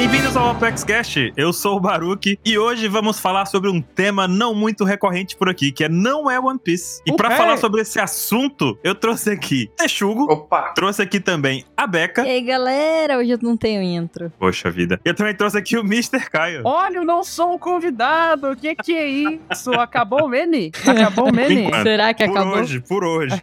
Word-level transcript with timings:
Bem-vindos 0.00 0.34
ao 0.34 0.52
Apex 0.52 0.82
Cast. 0.82 1.30
Eu 1.36 1.52
sou 1.52 1.76
o 1.76 1.80
Baruki 1.80 2.38
e 2.42 2.56
hoje 2.56 2.88
vamos 2.88 3.20
falar 3.20 3.44
sobre 3.44 3.68
um 3.68 3.82
tema 3.82 4.26
não 4.26 4.54
muito 4.54 4.82
recorrente 4.82 5.36
por 5.36 5.46
aqui, 5.46 5.70
que 5.70 5.84
é 5.84 5.90
não 5.90 6.30
é 6.30 6.40
One 6.40 6.58
Piece. 6.58 7.02
E 7.06 7.12
O 7.12 7.16
pra 7.16 7.28
quê? 7.28 7.36
falar 7.36 7.58
sobre 7.58 7.82
esse 7.82 8.00
assunto, 8.00 8.78
eu 8.82 8.94
trouxe 8.94 9.30
aqui 9.30 9.70
Texugo, 9.76 10.22
Opa! 10.32 10.72
trouxe 10.74 11.02
aqui 11.02 11.20
também 11.20 11.66
a 11.76 11.86
Beca. 11.86 12.26
E 12.26 12.30
aí, 12.30 12.40
galera, 12.40 13.18
hoje 13.18 13.32
eu 13.32 13.38
não 13.42 13.58
tenho 13.58 13.82
intro. 13.82 14.32
Poxa 14.38 14.70
vida. 14.70 14.98
Eu 15.04 15.14
também 15.14 15.34
trouxe 15.34 15.58
aqui 15.58 15.76
o 15.76 15.80
Mr. 15.80 16.30
Caio. 16.30 16.62
Olha, 16.64 16.96
eu 16.96 17.04
não 17.04 17.22
sou 17.22 17.52
um 17.52 17.58
convidado. 17.58 18.52
O 18.52 18.56
que, 18.56 18.74
que 18.76 18.94
é 18.96 19.06
isso? 19.06 19.70
Acabou 19.74 20.24
o 20.24 20.28
meme? 20.28 20.72
Acabou 20.86 21.26
o? 21.26 21.40
Enquanto. 21.40 21.82
Será 21.82 22.14
que 22.14 22.24
Por 22.26 22.38
acabou? 22.38 22.58
hoje, 22.58 22.80
por 22.80 23.04
hoje. 23.04 23.42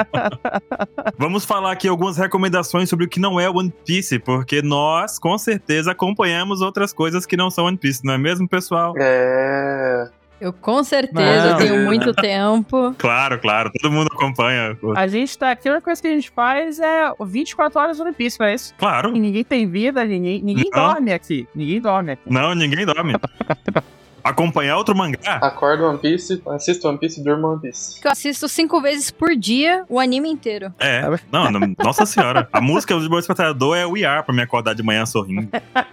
Vamos 1.18 1.44
falar 1.44 1.72
aqui 1.72 1.86
algumas 1.88 2.16
recomendações 2.16 2.88
sobre 2.88 3.04
o 3.04 3.08
que 3.08 3.20
não 3.20 3.38
é 3.38 3.50
One 3.50 3.70
Piece, 3.84 4.18
porque 4.18 4.62
nós, 4.62 5.18
com 5.18 5.36
certeza, 5.36 5.73
acompanhamos 5.86 6.60
outras 6.60 6.92
coisas 6.92 7.26
que 7.26 7.36
não 7.36 7.50
são 7.50 7.64
One 7.66 7.76
Piece, 7.76 8.04
não 8.04 8.14
é 8.14 8.18
mesmo, 8.18 8.48
pessoal? 8.48 8.94
É. 8.98 10.08
Eu 10.40 10.52
com 10.52 10.82
certeza 10.84 11.50
Não. 11.52 11.56
tenho 11.56 11.84
muito 11.84 12.12
tempo. 12.12 12.94
Claro, 12.98 13.38
claro, 13.38 13.70
todo 13.80 13.90
mundo 13.90 14.08
acompanha. 14.12 14.76
A 14.96 15.06
gente 15.06 15.38
tá 15.38 15.52
aqui, 15.52 15.68
a 15.68 15.72
única 15.72 15.84
coisa 15.84 16.02
que 16.02 16.08
a 16.08 16.10
gente 16.10 16.30
faz 16.30 16.78
é 16.80 17.10
24 17.24 17.80
horas 17.80 17.98
no 17.98 18.04
One 18.04 18.14
Piece, 18.14 18.38
não 18.38 18.46
é 18.46 18.54
isso? 18.54 18.74
Claro. 18.76 19.16
E 19.16 19.20
ninguém 19.20 19.44
tem 19.44 19.66
vida, 19.66 20.04
ninguém, 20.04 20.42
ninguém 20.42 20.70
Não. 20.74 20.88
dorme 20.88 21.12
aqui. 21.12 21.48
Ninguém 21.54 21.80
dorme 21.80 22.12
aqui. 22.12 22.22
Não, 22.26 22.54
ninguém 22.54 22.84
dorme. 22.84 23.14
Acompanhar 24.24 24.78
outro 24.78 24.96
mangá? 24.96 25.36
Acorda 25.36 25.84
One 25.86 25.98
Piece, 25.98 26.42
assista 26.46 26.88
One 26.88 26.96
Piece 26.98 27.20
e 27.20 27.22
durma 27.22 27.48
One 27.48 27.60
Piece. 27.60 28.00
Eu 28.02 28.10
assisto 28.10 28.48
cinco 28.48 28.80
vezes 28.80 29.10
por 29.10 29.36
dia 29.36 29.84
o 29.86 30.00
anime 30.00 30.30
inteiro. 30.30 30.72
É. 30.78 31.02
Não, 31.30 31.50
não, 31.50 31.74
nossa 31.84 32.06
senhora. 32.06 32.48
A 32.50 32.58
música 32.58 32.98
do 32.98 33.06
despertador 33.06 33.76
é 33.76 33.84
We 33.84 34.02
Are 34.04 34.24
pra 34.24 34.34
me 34.34 34.40
acordar 34.40 34.74
de 34.74 34.82
manhã 34.82 35.04
sorrindo. 35.04 35.50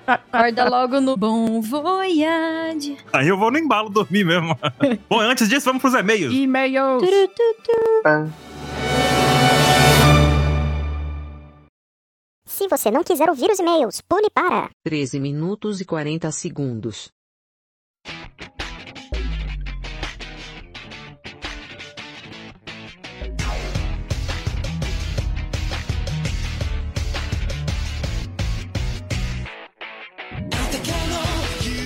Acorda 0.07 0.69
logo 0.69 1.01
no 1.01 1.17
Bom 1.17 1.59
Voyage. 1.59 2.97
Aí 3.11 3.27
eu 3.27 3.37
vou 3.37 3.51
no 3.51 3.57
embalo 3.57 3.89
dormir 3.89 4.23
mesmo. 4.23 4.57
Bom, 5.09 5.19
antes 5.19 5.49
disso, 5.49 5.65
vamos 5.65 5.81
pros 5.81 5.93
e-mails. 5.93 6.33
E-mails. 6.33 7.03
Ah, 8.05 8.27
Se 12.45 12.67
você 12.69 12.89
não 12.91 13.03
quiser 13.03 13.29
ouvir 13.29 13.49
os 13.51 13.59
e-mails, 13.59 14.01
pule 14.01 14.29
para. 14.33 14.69
13 14.85 15.19
minutos 15.19 15.81
e 15.81 15.85
40 15.85 16.31
segundos. 16.31 17.09
you 18.05 18.50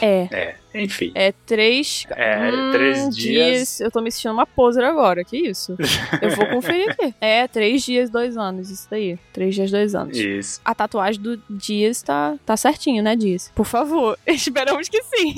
É. 0.00 0.28
É, 0.32 0.54
enfim. 0.74 1.12
É 1.14 1.32
três. 1.46 2.06
É, 2.10 2.50
três 2.72 3.16
dias. 3.16 3.80
Eu 3.80 3.90
tô 3.90 4.00
me 4.00 4.10
sentindo 4.10 4.32
uma 4.32 4.46
poser 4.46 4.84
agora, 4.84 5.24
que 5.24 5.36
isso? 5.36 5.76
Eu 6.20 6.30
vou 6.30 6.46
conferir 6.46 6.90
aqui. 6.90 7.14
É, 7.20 7.46
três 7.46 7.82
dias, 7.82 8.10
dois 8.10 8.36
anos, 8.36 8.70
isso 8.70 8.88
daí. 8.90 9.18
Três 9.32 9.54
dias, 9.54 9.70
dois 9.70 9.94
anos. 9.94 10.16
Isso. 10.16 10.60
A 10.64 10.74
tatuagem 10.74 11.20
do 11.20 11.36
Dias 11.48 12.02
tá, 12.02 12.36
tá 12.44 12.56
certinho, 12.56 13.02
né, 13.02 13.14
Dias? 13.14 13.50
Por 13.54 13.66
favor, 13.66 14.18
esperamos 14.26 14.88
que 14.88 15.02
sim. 15.02 15.34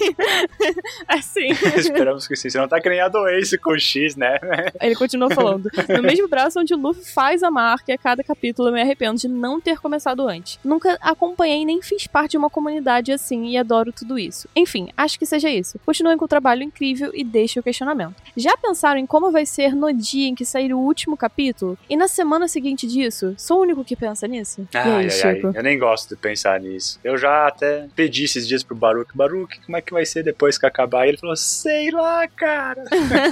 assim. 1.07 1.49
Esperamos 1.77 2.27
que 2.27 2.37
sim. 2.37 2.49
Você 2.49 2.59
não 2.59 2.69
tá 2.69 2.81
criando 2.81 3.27
Ace 3.29 3.59
com 3.59 3.79
X, 3.79 4.17
né? 4.17 4.39
Ele 4.81 4.95
continua 4.95 5.31
falando. 5.31 5.71
No 5.89 6.03
mesmo 6.03 6.29
braço 6.29 6.59
onde 6.61 6.73
o 6.73 6.79
Luffy 6.79 7.05
faz 7.05 7.43
a 7.43 7.51
marca, 7.51 7.91
e 7.91 7.95
a 7.95 7.99
cada 7.99 8.25
capítulo 8.25 8.69
eu 8.69 8.73
me 8.73 8.81
arrependo 8.81 9.21
de 9.21 9.29
não 9.29 9.61
ter 9.61 9.79
começado 9.79 10.27
antes. 10.27 10.59
Nunca 10.65 10.97
acompanhei 11.01 11.65
nem 11.65 11.83
fiz 11.83 12.07
parte 12.07 12.33
de 12.33 12.37
uma 12.39 12.49
comunidade 12.49 13.13
assim 13.13 13.47
e 13.47 13.57
adoro 13.57 13.93
tudo 13.93 14.19
isso. 14.19 14.49
Enfim, 14.55 14.89
acho 14.97 15.19
que 15.19 15.26
seja 15.27 15.51
isso. 15.51 15.79
Continuem 15.85 16.17
com 16.17 16.25
o 16.25 16.29
trabalho 16.29 16.63
incrível 16.63 17.11
e 17.15 17.23
deixe 17.25 17.59
o 17.59 17.63
questionamento. 17.63 18.15
Já 18.37 18.57
pensaram 18.57 18.99
em 18.99 19.07
como 19.07 19.31
vai 19.31 19.45
ser 19.45 19.75
no 19.75 19.93
dia 19.93 20.29
em 20.29 20.35
que 20.35 20.45
sair 20.45 20.73
o 20.73 20.79
último 20.79 21.17
capítulo? 21.17 21.79
E 21.89 21.97
na 21.97 22.09
semana 22.09 22.49
seguinte 22.49 22.87
disso? 22.87 23.35
Sou 23.37 23.59
o 23.59 23.63
único 23.63 23.85
que 23.85 23.97
pensa 23.97 24.27
nisso? 24.27 24.67
e 24.73 24.77
aí, 24.77 24.91
Ai, 24.91 25.09
ai, 25.09 25.41
ai. 25.45 25.53
Eu 25.55 25.63
nem 25.63 25.79
gosto 25.79 26.15
de 26.15 26.17
pensar 26.21 26.61
nisso. 26.61 26.99
Eu 27.03 27.17
já 27.17 27.47
até 27.47 27.89
pedi 27.95 28.25
esses 28.25 28.47
dias 28.47 28.63
pro 28.63 28.75
Baruch. 28.75 29.11
Baruch, 29.15 29.61
como 29.65 29.77
é 29.77 29.81
que 29.81 29.93
vai 29.93 30.07
ser 30.07 30.23
depois 30.23 30.57
que 30.59 30.67
acabar? 30.67 31.07
E 31.07 31.11
ele 31.11 31.19
falou, 31.19 31.37
sei 31.37 31.91
lá, 31.91 32.27
cara. 32.29 32.85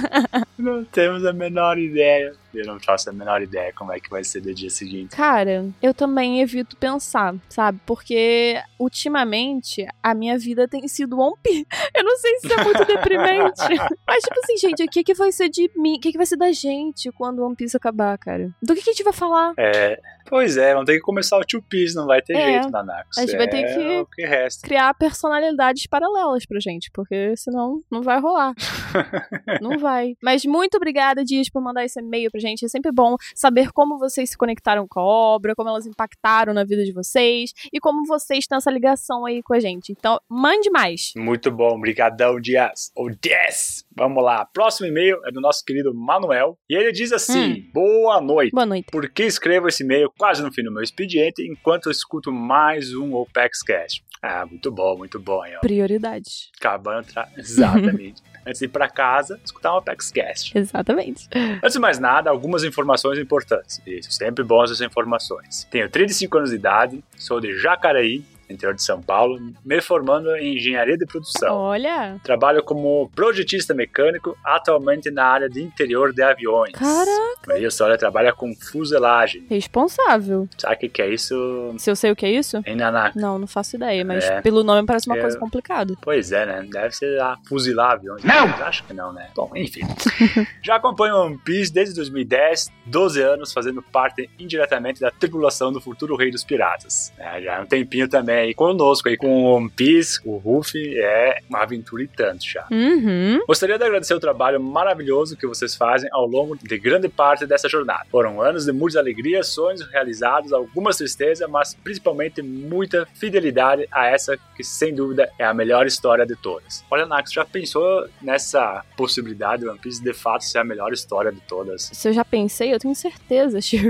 não 0.57 0.83
temos 0.83 1.25
a 1.25 1.33
menor 1.33 1.77
ideia. 1.77 2.33
Eu 2.59 2.65
não 2.65 2.79
faço 2.79 3.09
a 3.09 3.13
menor 3.13 3.41
ideia 3.41 3.73
como 3.73 3.91
é 3.91 3.99
que 3.99 4.09
vai 4.09 4.23
ser 4.23 4.43
no 4.43 4.53
dia 4.53 4.69
seguinte. 4.69 5.15
Cara, 5.15 5.69
eu 5.81 5.93
também 5.93 6.41
evito 6.41 6.75
pensar, 6.77 7.35
sabe? 7.49 7.79
Porque 7.85 8.61
ultimamente 8.79 9.87
a 10.01 10.13
minha 10.13 10.37
vida 10.37 10.67
tem 10.67 10.87
sido 10.87 11.19
One 11.19 11.35
Piece. 11.41 11.65
Eu 11.95 12.03
não 12.03 12.17
sei 12.17 12.39
se 12.39 12.47
isso 12.47 12.59
é 12.59 12.63
muito 12.63 12.83
deprimente. 12.85 13.61
Mas, 14.07 14.23
tipo 14.23 14.39
assim, 14.43 14.57
gente, 14.57 14.83
o 14.83 14.87
que, 14.87 15.03
que 15.03 15.13
vai 15.13 15.31
ser 15.31 15.49
de 15.49 15.71
mim? 15.75 15.95
O 15.95 15.99
que, 15.99 16.11
que 16.11 16.17
vai 16.17 16.25
ser 16.25 16.37
da 16.37 16.51
gente 16.51 17.11
quando 17.11 17.43
One 17.43 17.55
Piece 17.55 17.75
acabar, 17.77 18.17
cara? 18.17 18.49
Do 18.61 18.75
que, 18.75 18.81
que 18.81 18.89
a 18.89 18.93
gente 18.93 19.03
vai 19.03 19.13
falar? 19.13 19.53
É, 19.57 19.99
pois 20.25 20.57
é, 20.57 20.73
vamos 20.73 20.85
ter 20.85 20.93
que 20.95 20.99
começar 21.01 21.37
o 21.37 21.45
Two 21.45 21.61
Piece, 21.61 21.95
não 21.95 22.05
vai 22.05 22.21
ter 22.21 22.35
É, 22.35 22.51
jeito, 22.53 22.69
Nanax. 22.69 23.17
a 23.17 23.21
gente 23.21 23.37
vai 23.37 23.47
ter 23.47 23.57
É 23.63 23.75
que- 24.03 24.05
que 24.15 24.25
resta. 24.25 24.67
Criar 24.67 24.93
personalidades 24.93 25.87
paralelas 25.87 26.45
pra 26.45 26.59
gente, 26.59 26.89
porque 26.93 27.35
senão 27.37 27.81
não 27.91 28.01
vai 28.01 28.19
rolar. 28.19 28.53
não 29.61 29.77
vai. 29.79 30.15
Mas 30.23 30.45
muito 30.45 30.75
obrigada, 30.77 31.23
Dias, 31.23 31.49
por 31.49 31.61
mandar 31.61 31.85
esse 31.85 31.99
e-mail 31.99 32.29
pra 32.31 32.39
gente. 32.39 32.65
É 32.65 32.67
sempre 32.67 32.91
bom 32.91 33.15
saber 33.33 33.71
como 33.71 33.97
vocês 33.97 34.29
se 34.31 34.37
conectaram 34.37 34.85
com 34.87 34.99
a 34.99 35.03
obra, 35.03 35.55
como 35.55 35.69
elas 35.69 35.85
impactaram 35.85 36.53
na 36.53 36.63
vida 36.63 36.83
de 36.83 36.91
vocês 36.93 37.51
e 37.73 37.79
como 37.79 38.05
vocês 38.05 38.47
têm 38.47 38.57
essa 38.57 38.71
ligação 38.71 39.25
aí 39.25 39.41
com 39.43 39.53
a 39.53 39.59
gente. 39.59 39.91
Então, 39.91 40.19
mande 40.29 40.69
mais. 40.69 41.11
Muito 41.15 41.51
bom, 41.51 41.79
brigadão, 41.79 42.39
Dias. 42.39 42.91
Ou 42.95 43.09
10! 43.09 43.85
Vamos 43.97 44.23
lá, 44.23 44.45
próximo 44.53 44.87
e-mail 44.87 45.19
é 45.25 45.31
do 45.31 45.39
nosso 45.39 45.63
querido 45.63 45.93
Manuel. 45.93 46.57
E 46.69 46.75
ele 46.75 46.91
diz 46.91 47.11
assim, 47.11 47.65
boa 47.73 48.19
noite. 48.19 48.51
Boa 48.51 48.65
noite. 48.65 48.87
Por 48.91 49.09
que 49.09 49.23
escrevo 49.23 49.67
esse 49.67 49.83
e-mail 49.83 50.11
quase 50.17 50.41
no 50.41 50.51
fim 50.51 50.63
do 50.63 50.71
meu 50.71 50.81
expediente, 50.81 51.45
enquanto 51.45 51.87
eu 51.87 51.91
escuto 51.91 52.31
mais 52.31 52.93
um 52.93 53.13
OPEX 53.13 53.61
Cast? 53.61 54.03
Ah, 54.21 54.45
muito 54.45 54.71
bom, 54.71 54.97
muito 54.97 55.19
bom 55.19 55.41
aí, 55.41 55.55
ó. 55.55 55.59
Prioridades. 55.59 56.49
Acabando, 56.57 57.07
tra... 57.07 57.29
exatamente. 57.37 58.23
Antes 58.45 58.59
de 58.59 58.65
ir 58.65 58.69
pra 58.69 58.87
casa, 58.87 59.39
escutar 59.43 59.73
um 59.73 59.77
OPEX 59.77 60.11
Cast. 60.11 60.57
Exatamente. 60.57 61.27
Antes 61.61 61.73
de 61.73 61.79
mais 61.79 61.99
nada, 61.99 62.29
algumas 62.29 62.63
informações 62.63 63.19
importantes. 63.19 63.81
Isso, 63.85 64.11
sempre 64.11 64.43
bom 64.43 64.63
essas 64.63 64.81
informações. 64.81 65.65
Tenho 65.69 65.89
35 65.89 66.37
anos 66.37 66.49
de 66.49 66.55
idade, 66.55 67.03
sou 67.17 67.39
de 67.39 67.57
Jacareí, 67.59 68.23
interior 68.49 68.73
de 68.75 68.83
São 68.83 69.01
Paulo, 69.01 69.39
me 69.63 69.81
formando 69.81 70.35
em 70.35 70.55
engenharia 70.55 70.97
de 70.97 71.05
produção. 71.05 71.55
Olha, 71.55 72.17
Trabalho 72.23 72.63
como 72.63 73.09
projetista 73.15 73.73
mecânico, 73.73 74.37
atualmente 74.43 75.09
na 75.11 75.25
área 75.25 75.49
de 75.49 75.61
interior 75.61 76.13
de 76.13 76.21
aviões. 76.21 76.71
Caraca. 76.73 77.35
Maria 77.47 77.69
Sônia 77.71 77.97
trabalha 77.97 78.33
com 78.33 78.53
fuselagem. 78.55 79.45
responsável. 79.49 80.47
Sabe 80.57 80.87
o 80.87 80.89
que, 80.89 81.01
é 81.01 81.09
isso? 81.13 81.73
Se 81.77 81.89
eu 81.89 81.95
sei 81.95 82.11
o 82.11 82.15
que 82.15 82.25
é 82.25 82.31
isso? 82.31 82.61
Em 82.65 82.75
Naná. 82.75 83.11
Não, 83.15 83.37
não 83.39 83.47
faço 83.47 83.75
ideia, 83.75 84.03
mas 84.05 84.23
É. 84.25 84.41
pelo 84.41 84.63
nome 84.63 84.85
parece 84.85 85.07
uma 85.07 85.15
Eu- 85.17 85.21
coisa 85.21 85.37
complicada. 85.37 85.93
Pois 86.01 86.31
é, 86.31 86.45
né? 86.45 86.67
Deve 86.71 86.95
ser 86.95 87.19
a 87.21 87.37
fuzilar 87.47 87.91
aviões. 87.93 88.23
Não! 88.23 88.45
Acho 88.65 88.83
que 88.83 88.93
não, 88.93 89.11
né? 89.13 89.29
Bom, 89.35 89.51
enfim. 89.55 89.81
Já 90.63 90.75
acompanho 90.75 91.15
One 91.15 91.37
Piece 91.37 91.71
desde 91.73 91.95
2010, 91.95 92.69
12 92.85 93.21
anos 93.21 93.51
fazendo 93.53 93.81
parte 93.81 94.29
indiretamente 94.39 94.99
da 95.01 95.11
tripulação 95.11 95.71
do 95.71 95.79
futuro 95.81 96.15
Rei 96.15 96.31
dos 96.31 96.43
Piratas. 96.43 97.11
É, 97.17 97.41
já 97.41 97.57
há 97.57 97.61
um 97.61 97.65
tempinho 97.65 98.07
também 98.07 98.34
aí 98.35 98.53
conosco 98.53 99.09
aí 99.09 99.17
com 99.17 99.27
o 99.27 99.55
One 99.55 99.69
Piece, 99.69 100.19
o 100.25 100.37
Ruffy, 100.37 100.97
é 100.99 101.39
uma 101.49 101.63
aventura 101.63 102.03
e 102.03 102.07
tanto 102.07 102.45
já. 102.45 102.65
Uhum. 102.71 103.41
Gostaria 103.47 103.77
de 103.77 103.83
agradecer 103.83 104.13
o 104.13 104.19
trabalho 104.19 104.59
maravilhoso 104.61 105.35
que 105.37 105.47
vocês 105.47 105.75
fazem 105.75 106.09
ao 106.11 106.25
longo 106.25 106.57
de 106.57 106.77
grande 106.77 107.07
parte 107.09 107.45
dessa 107.45 107.67
jornada. 107.69 108.05
Foram 108.11 108.41
anos 108.41 108.65
de 108.65 108.71
muitas 108.71 108.97
alegrias, 108.97 109.47
sonhos 109.47 109.81
realizados, 109.89 110.53
algumas 110.53 110.97
tristezas, 110.97 111.49
mas 111.49 111.73
principalmente 111.73 112.41
muita 112.41 113.07
fidelidade 113.15 113.87
a 113.91 114.07
essa 114.07 114.37
que 114.55 114.63
sem 114.63 114.93
dúvida 114.93 115.29
é 115.37 115.45
a 115.45 115.53
melhor 115.53 115.85
história 115.85 116.25
de 116.25 116.35
todas. 116.35 116.83
Olha, 116.89 117.05
Nax, 117.05 117.31
já 117.31 117.45
pensou 117.45 118.07
nessa 118.21 118.83
possibilidade 118.95 119.63
de 119.63 119.69
One 119.69 119.79
Piece 119.79 120.03
de 120.03 120.13
fato 120.13 120.43
ser 120.43 120.59
a 120.59 120.63
melhor 120.63 120.91
história 120.93 121.31
de 121.31 121.41
todas? 121.41 121.89
Se 121.93 122.07
eu 122.07 122.13
já 122.13 122.23
pensei, 122.23 122.73
eu 122.73 122.79
tenho 122.79 122.95
certeza, 122.95 123.61
Chico. 123.61 123.85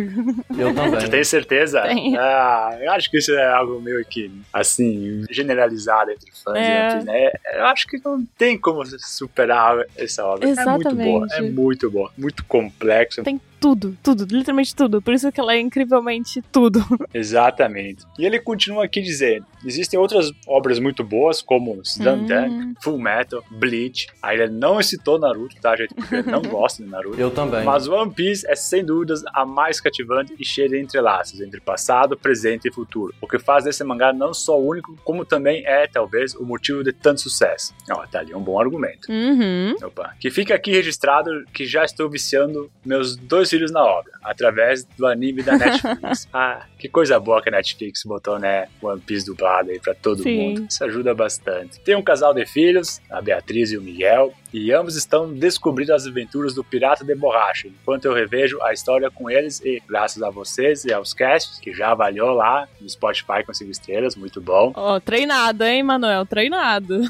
Eu 0.57 0.73
Você 0.75 0.91
também. 0.91 1.09
tem 1.09 1.23
certeza? 1.23 1.81
Tenho. 1.81 2.19
Ah, 2.19 2.77
eu 2.81 2.91
acho 2.91 3.09
que 3.09 3.17
isso 3.17 3.31
é 3.31 3.47
algo 3.53 3.79
meio 3.81 4.03
que, 4.05 4.31
assim, 4.51 5.25
generalizado 5.29 6.11
entre 6.11 6.31
fãs. 6.31 6.57
É. 6.57 7.03
Né? 7.03 7.31
Eu 7.53 7.65
acho 7.65 7.87
que 7.87 7.99
não 8.03 8.25
tem 8.37 8.57
como 8.57 8.85
superar 8.85 9.85
essa 9.95 10.25
obra. 10.25 10.49
É 10.49 10.65
muito 10.65 10.95
boa, 10.95 11.23
é 11.23 11.25
Exatamente. 11.25 11.53
muito 11.53 11.91
boa, 11.91 12.11
muito 12.17 12.45
complexa. 12.45 13.23
Tem 13.23 13.39
tudo, 13.65 13.97
tudo, 14.03 14.27
literalmente 14.29 14.75
tudo. 14.75 15.01
Por 15.01 15.11
isso 15.11 15.31
que 15.31 15.39
ela 15.39 15.55
é 15.55 15.59
incrivelmente 15.59 16.39
tudo. 16.51 16.85
Exatamente. 17.11 18.05
E 18.19 18.23
ele 18.23 18.39
continua 18.39 18.85
aqui 18.85 19.01
dizendo: 19.01 19.43
existem 19.65 19.99
outras 19.99 20.31
obras 20.45 20.77
muito 20.77 21.03
boas, 21.03 21.41
como 21.41 21.81
Slam 21.83 22.25
Hum. 22.25 22.73
Full 22.83 22.99
Metal, 22.99 23.43
Bleach. 23.49 24.07
Aí 24.21 24.39
ele 24.39 24.51
não 24.51 24.81
citou 24.83 25.17
Naruto, 25.17 25.55
tá, 25.59 25.75
gente? 25.75 25.95
Porque 25.95 26.13
ele 26.15 26.31
não 26.31 26.41
gosta 26.45 26.83
de 26.83 26.89
Naruto. 26.89 27.19
Eu 27.19 27.31
também. 27.31 27.63
Mas 27.63 27.87
One 27.87 28.13
Piece 28.13 28.45
é 28.47 28.55
sem 28.55 28.85
dúvidas 28.85 29.23
a 29.33 29.45
mais 29.45 29.81
cativante 29.81 30.35
e 30.37 30.45
cheia 30.45 30.69
de 30.69 30.79
entrelaços 30.79 31.41
entre 31.41 31.59
passado, 31.59 32.15
presente 32.15 32.67
e 32.67 32.71
futuro. 32.71 33.15
O 33.19 33.27
que 33.27 33.39
faz 33.39 33.63
desse 33.63 33.83
mangá 33.83 34.13
não 34.13 34.31
só 34.31 34.59
único, 34.59 34.95
como 35.03 35.25
também 35.25 35.65
é, 35.65 35.87
talvez, 35.87 36.35
o 36.35 36.45
motivo 36.45 36.83
de 36.83 36.93
tanto 36.93 37.21
sucesso. 37.21 37.73
Ó, 37.89 38.05
tá 38.05 38.19
ali 38.19 38.35
um 38.35 38.41
bom 38.41 38.59
argumento. 38.59 39.11
Uhum. 39.11 39.75
Opa. 39.83 40.13
Que 40.19 40.29
fica 40.29 40.53
aqui 40.53 40.71
registrado 40.71 41.31
que 41.51 41.65
já 41.65 41.83
estou 41.83 42.07
viciando 42.09 42.69
meus 42.85 43.15
dois 43.15 43.54
filhos 43.55 43.71
na 43.71 43.83
obra, 43.83 44.11
através 44.21 44.83
do 44.83 45.07
anime 45.07 45.41
da 45.41 45.57
Netflix. 45.57 46.27
ah, 46.33 46.65
que 46.77 46.89
coisa 46.89 47.19
boa 47.19 47.41
que 47.41 47.49
a 47.49 47.51
Netflix 47.53 48.03
botou, 48.03 48.37
né? 48.37 48.67
One 48.81 48.99
Piece 48.99 49.25
dublado 49.25 49.71
aí 49.71 49.79
pra 49.79 49.93
todo 49.93 50.23
Sim. 50.23 50.37
mundo. 50.37 50.67
Isso 50.69 50.83
ajuda 50.83 51.13
bastante. 51.13 51.79
Tem 51.79 51.95
um 51.95 52.01
casal 52.01 52.33
de 52.33 52.45
filhos, 52.45 53.01
a 53.09 53.21
Beatriz 53.21 53.71
e 53.71 53.77
o 53.77 53.81
Miguel, 53.81 54.33
e 54.57 54.71
ambos 54.71 54.95
estão 54.95 55.33
descobrindo 55.33 55.93
as 55.93 56.07
aventuras 56.07 56.53
do 56.53 56.63
Pirata 56.63 57.03
de 57.03 57.13
Borracha, 57.13 57.67
enquanto 57.67 58.05
eu 58.05 58.13
revejo 58.13 58.57
a 58.61 58.71
história 58.71 59.11
com 59.11 59.29
eles 59.29 59.59
e, 59.59 59.83
graças 59.85 60.23
a 60.23 60.29
vocês 60.29 60.85
e 60.85 60.93
aos 60.93 61.13
casts, 61.13 61.59
que 61.59 61.73
já 61.73 61.91
avaliou 61.91 62.31
lá 62.31 62.65
no 62.79 62.89
Spotify 62.89 63.43
com 63.45 63.53
5 63.53 63.69
estrelas, 63.69 64.15
muito 64.15 64.39
bom. 64.39 64.71
Ó, 64.73 64.97
treinado, 65.01 65.65
hein, 65.65 65.83
Manuel? 65.83 66.25
Treinado. 66.25 67.01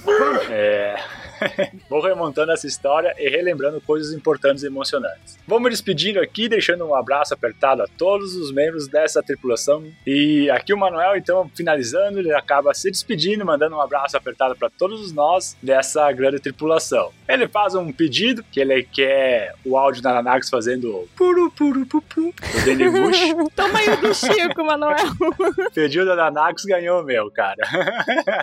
É... 0.49 0.95
Vou 1.89 2.01
remontando 2.01 2.51
essa 2.51 2.67
história 2.67 3.13
e 3.17 3.29
relembrando 3.29 3.81
coisas 3.81 4.13
importantes 4.13 4.63
e 4.63 4.67
emocionantes. 4.67 5.37
Vou 5.47 5.59
me 5.59 5.69
despedindo 5.69 6.19
aqui, 6.19 6.47
deixando 6.47 6.85
um 6.85 6.95
abraço 6.95 7.33
apertado 7.33 7.83
a 7.83 7.87
todos 7.97 8.35
os 8.35 8.51
membros 8.51 8.87
dessa 8.87 9.21
tripulação. 9.21 9.83
E 10.05 10.49
aqui 10.49 10.73
o 10.73 10.77
Manuel, 10.77 11.15
então, 11.15 11.49
finalizando, 11.53 12.19
ele 12.19 12.33
acaba 12.33 12.73
se 12.73 12.89
despedindo, 12.89 13.45
mandando 13.45 13.75
um 13.75 13.81
abraço 13.81 14.17
apertado 14.17 14.55
para 14.55 14.69
todos 14.69 15.11
nós 15.11 15.55
dessa 15.61 16.11
grande 16.11 16.39
tripulação. 16.39 17.11
Ele 17.35 17.49
faz 17.49 17.75
um 17.75 17.91
pedido, 17.91 18.41
que 18.49 18.61
ele 18.61 18.81
quer 18.83 19.53
o 19.65 19.77
áudio 19.77 20.01
da 20.01 20.13
Nanax 20.13 20.49
fazendo 20.49 21.05
puru 21.17 21.51
puru 21.51 21.85
pupu 21.85 22.33
do 22.33 22.65
Danny 22.65 22.89
Bush. 22.89 23.19
Toma 23.53 23.79
aí 23.79 23.89
o 23.89 23.97
do 23.97 24.13
Chico, 24.13 24.63
Manuel. 24.63 24.95
Pediu 25.75 26.05
da 26.05 26.15
Nanax, 26.15 26.63
ganhou 26.63 27.01
o 27.01 27.03
meu, 27.03 27.29
cara. 27.29 27.61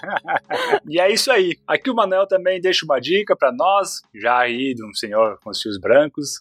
e 0.86 1.00
é 1.00 1.10
isso 1.10 1.32
aí. 1.32 1.56
Aqui 1.66 1.90
o 1.90 1.94
Manuel 1.94 2.26
também 2.26 2.60
deixa 2.60 2.84
uma 2.84 3.00
dica 3.00 3.34
pra 3.34 3.50
nós, 3.50 4.02
já 4.14 4.40
aí 4.40 4.74
de 4.74 4.84
um 4.84 4.92
senhor 4.92 5.38
com 5.42 5.48
os 5.48 5.62
fios 5.62 5.78
brancos. 5.78 6.38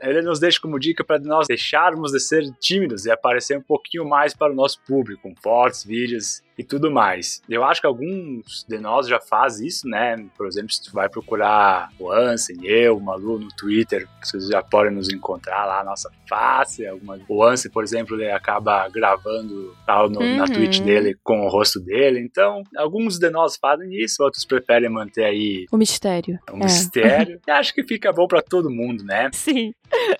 Ele 0.00 0.22
nos 0.22 0.40
deixa 0.40 0.58
como 0.58 0.78
dica 0.78 1.04
para 1.04 1.18
nós 1.18 1.46
deixarmos 1.46 2.12
de 2.12 2.20
ser 2.20 2.50
tímidos 2.60 3.04
e 3.04 3.10
aparecer 3.10 3.58
um 3.58 3.62
pouquinho 3.62 4.08
mais 4.08 4.34
para 4.34 4.50
o 4.50 4.56
nosso 4.56 4.80
público, 4.86 5.22
com 5.22 5.34
fotos, 5.36 5.84
vídeos 5.84 6.42
e 6.58 6.62
tudo 6.64 6.90
mais. 6.90 7.42
Eu 7.48 7.64
acho 7.64 7.80
que 7.80 7.86
alguns 7.86 8.64
de 8.68 8.78
nós 8.78 9.06
já 9.08 9.20
faz 9.20 9.58
isso, 9.60 9.88
né? 9.88 10.24
Por 10.36 10.46
exemplo, 10.46 10.70
se 10.72 10.82
tu 10.82 10.92
vai 10.92 11.08
procurar 11.08 11.90
o 11.98 12.10
Ansem, 12.12 12.56
eu, 12.64 12.96
o 12.96 13.00
Malu 13.02 13.38
no 13.38 13.48
Twitter, 13.56 14.06
vocês 14.22 14.48
já 14.48 14.62
podem 14.62 14.92
nos 14.92 15.08
encontrar 15.08 15.64
lá, 15.64 15.80
a 15.80 15.84
nossa 15.84 16.10
face. 16.28 16.86
Alguma... 16.86 17.18
O 17.28 17.42
Ansem, 17.44 17.70
por 17.70 17.82
exemplo, 17.84 18.16
ele 18.20 18.30
acaba 18.30 18.88
gravando 18.88 19.74
tal 19.86 20.08
no- 20.08 20.20
na 20.20 20.42
Uhum. 20.44 20.52
Twitch 20.52 20.80
dele 20.80 21.16
com 21.22 21.44
o 21.46 21.48
rosto 21.48 21.80
dele. 21.80 22.20
Então, 22.20 22.62
alguns 22.76 23.18
de 23.18 23.30
nós 23.30 23.56
fazem 23.56 23.94
isso, 23.94 24.22
outros 24.22 24.44
preferem 24.44 24.88
manter 24.90 25.24
aí 25.24 25.66
O 25.72 25.76
mistério. 25.76 26.38
É. 26.48 26.56
mistério. 26.56 27.40
E 27.46 27.50
acho 27.50 27.74
que 27.74 27.82
fica 27.82 28.12
bom 28.12 28.26
para 28.26 28.40
todo 28.42 28.70
mundo, 28.70 29.04
né? 29.04 29.30
Sim. 29.34 29.72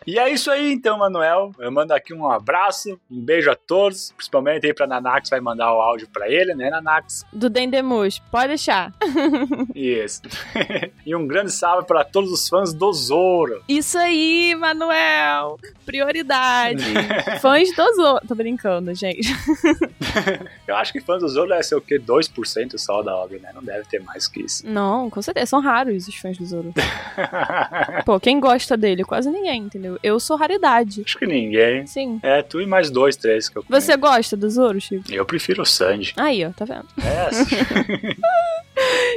E 0.07 0.19
é 0.19 0.31
isso 0.31 0.51
aí, 0.51 0.73
então, 0.73 0.99
Manuel. 0.99 1.51
Eu 1.59 1.71
mando 1.73 1.95
aqui 1.95 2.13
um 2.13 2.31
abraço, 2.31 2.99
um 3.11 3.25
beijo 3.25 3.51
a 3.51 3.55
todos, 3.55 4.13
principalmente 4.13 4.67
aí 4.67 4.75
pra 4.75 4.87
Nanax, 4.87 5.31
vai 5.31 5.41
mandar 5.41 5.73
o 5.75 5.81
áudio 5.81 6.09
pra 6.13 6.22
ele, 6.29 6.55
né, 6.55 6.71
Nanax? 6.71 7.25
Do 7.33 7.49
Dendemus. 7.49 8.19
Pode 8.31 8.49
deixar. 8.49 8.93
Isso. 9.75 10.23
e 11.07 11.15
um 11.15 11.27
grande 11.27 11.53
salve 11.53 11.87
para 11.87 12.05
todos 12.05 12.31
os 12.33 12.49
fãs 12.49 12.73
do 12.73 12.93
Zoro. 12.93 13.63
Isso 13.69 13.99
aí, 13.99 14.55
Manuel. 14.55 15.59
Prioridade. 15.85 16.85
Fãs 17.43 17.75
do 17.75 17.95
Zoro. 17.95 18.27
Tô 18.27 18.35
brincando, 18.35 18.95
gente. 18.95 19.29
Eu 20.67 20.77
acho 20.77 20.93
que 20.93 21.01
fãs 21.01 21.21
do 21.21 21.29
Zoro 21.29 21.49
deve 21.49 21.63
ser 21.65 21.75
o 21.75 21.81
quê? 21.81 21.99
2% 21.99 22.79
só 22.79 23.03
da 23.03 23.17
obra, 23.17 23.39
né? 23.39 23.51
Não 23.55 23.63
deve 23.63 23.85
ter 23.89 24.01
mais 24.01 24.29
que 24.29 24.43
isso. 24.43 24.67
Não, 24.67 25.11
com 25.11 25.21
certeza. 25.21 25.47
São 25.47 25.61
raros 25.61 26.07
os 26.07 26.15
fãs 26.15 26.39
do 26.39 26.47
Zoro. 26.47 26.73
Pô, 28.05 28.19
quem 28.21 28.39
gosta 28.39 28.77
dele? 28.77 29.05
Quase 29.05 29.31
ninguém, 29.31 29.63
entendeu? 29.63 29.99
Eu 30.03 30.21
sou 30.21 30.37
raridade. 30.37 31.03
acho 31.05 31.19
que 31.19 31.27
ninguém. 31.27 31.87
Sim. 31.87 32.21
É, 32.23 32.43
tu 32.43 32.61
e 32.61 32.67
mais 32.67 32.91
dois, 32.91 33.17
três 33.17 33.49
que 33.49 33.59
eu 33.59 33.63
conheço. 33.63 33.87
Você 33.87 33.97
gosta 33.97 34.37
do 34.37 34.49
Zoro, 34.49 34.81
Chico? 34.81 35.05
Eu 35.11 35.25
prefiro 35.25 35.63
o 35.63 35.67
Sanji. 35.67 36.12
Aí, 36.17 36.45
ó, 36.45 36.51
tá 36.51 36.65
vendo? 36.65 36.87
É. 36.99 37.31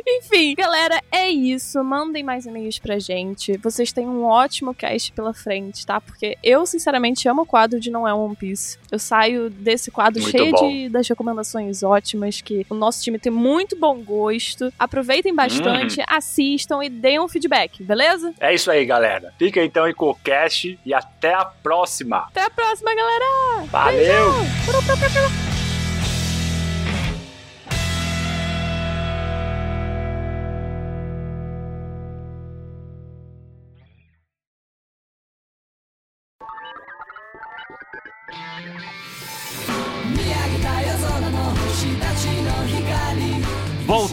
Enfim, 0.08 0.54
galera, 0.56 1.02
é 1.12 1.30
isso. 1.30 1.84
Mandem 1.84 2.24
mais 2.24 2.46
e-mails 2.46 2.78
pra 2.78 3.00
gente. 3.00 3.58
Vocês 3.58 3.92
têm 3.92 4.08
um 4.08 4.24
ótimo 4.26 4.74
cast 4.74 5.12
pela 5.14 5.34
frente, 5.34 5.86
tá? 5.86 6.00
Porque 6.00 6.38
eu, 6.44 6.66
sinceramente, 6.66 7.28
amo 7.28 7.42
o 7.44 7.46
quadro 7.46 7.80
de 7.80 7.90
Não 7.90 8.08
é 8.08 8.14
One 8.14 8.36
Piece. 8.36 8.78
Eu 8.92 9.00
saio 9.00 9.50
desse 9.50 9.90
quadro 9.92 10.22
Muito 10.22 10.38
cheio 10.38 10.52
bom. 10.52 10.70
de, 10.70 10.90
das 10.90 11.08
recomendações 11.08 11.84
ótimas, 11.84 12.42
que 12.42 12.66
o 12.70 12.76
nosso 12.76 13.02
time 13.04 13.18
tem 13.18 13.32
muito 13.32 13.78
bom 13.78 13.98
gosto. 14.02 14.72
Aproveitem 14.78 15.34
bastante, 15.34 16.00
Uhum. 16.00 16.06
assistam 16.10 16.84
e 16.84 16.90
deem 16.90 17.20
um 17.20 17.28
feedback, 17.28 17.84
beleza? 17.84 18.34
é 18.40 18.54
isso 18.54 18.70
aí, 18.70 18.86
galera. 18.86 19.34
Fica 19.40 19.64
então 19.64 19.86
aí 19.86 19.94
com 19.94 20.10
o 20.10 20.16
cast 20.16 20.78
e 20.86 20.94
até 20.94 21.34
a 21.34 21.46
próxima. 21.46 22.26
Até 22.30 22.42
a 22.44 22.50
próxima, 22.50 22.94
galera! 22.94 23.66
Valeu! 23.72 25.45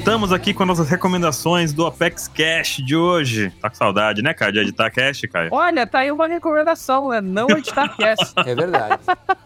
Voltamos 0.05 0.33
aqui 0.33 0.53
com 0.53 0.67
nossas 0.67 0.89
recomendações 0.91 1.73
do 1.73 1.87
Apex 1.87 2.27
Cash 2.27 2.79
de 2.85 2.97
hoje. 2.97 3.53
Tá 3.63 3.71
com 3.71 3.77
saudade, 3.77 4.21
né, 4.21 4.35
Caio, 4.35 4.53
de 4.53 4.59
editar 4.59 4.91
Cash, 4.91 5.21
Caio? 5.33 5.51
Olha, 5.53 5.87
tá 5.87 6.01
aí 6.01 6.11
uma 6.11 6.27
recomendação, 6.27 7.11
né? 7.11 7.21
Não 7.21 7.49
editar 7.49 7.87
cast. 7.97 8.33
É 8.39 8.53
verdade. 8.53 8.99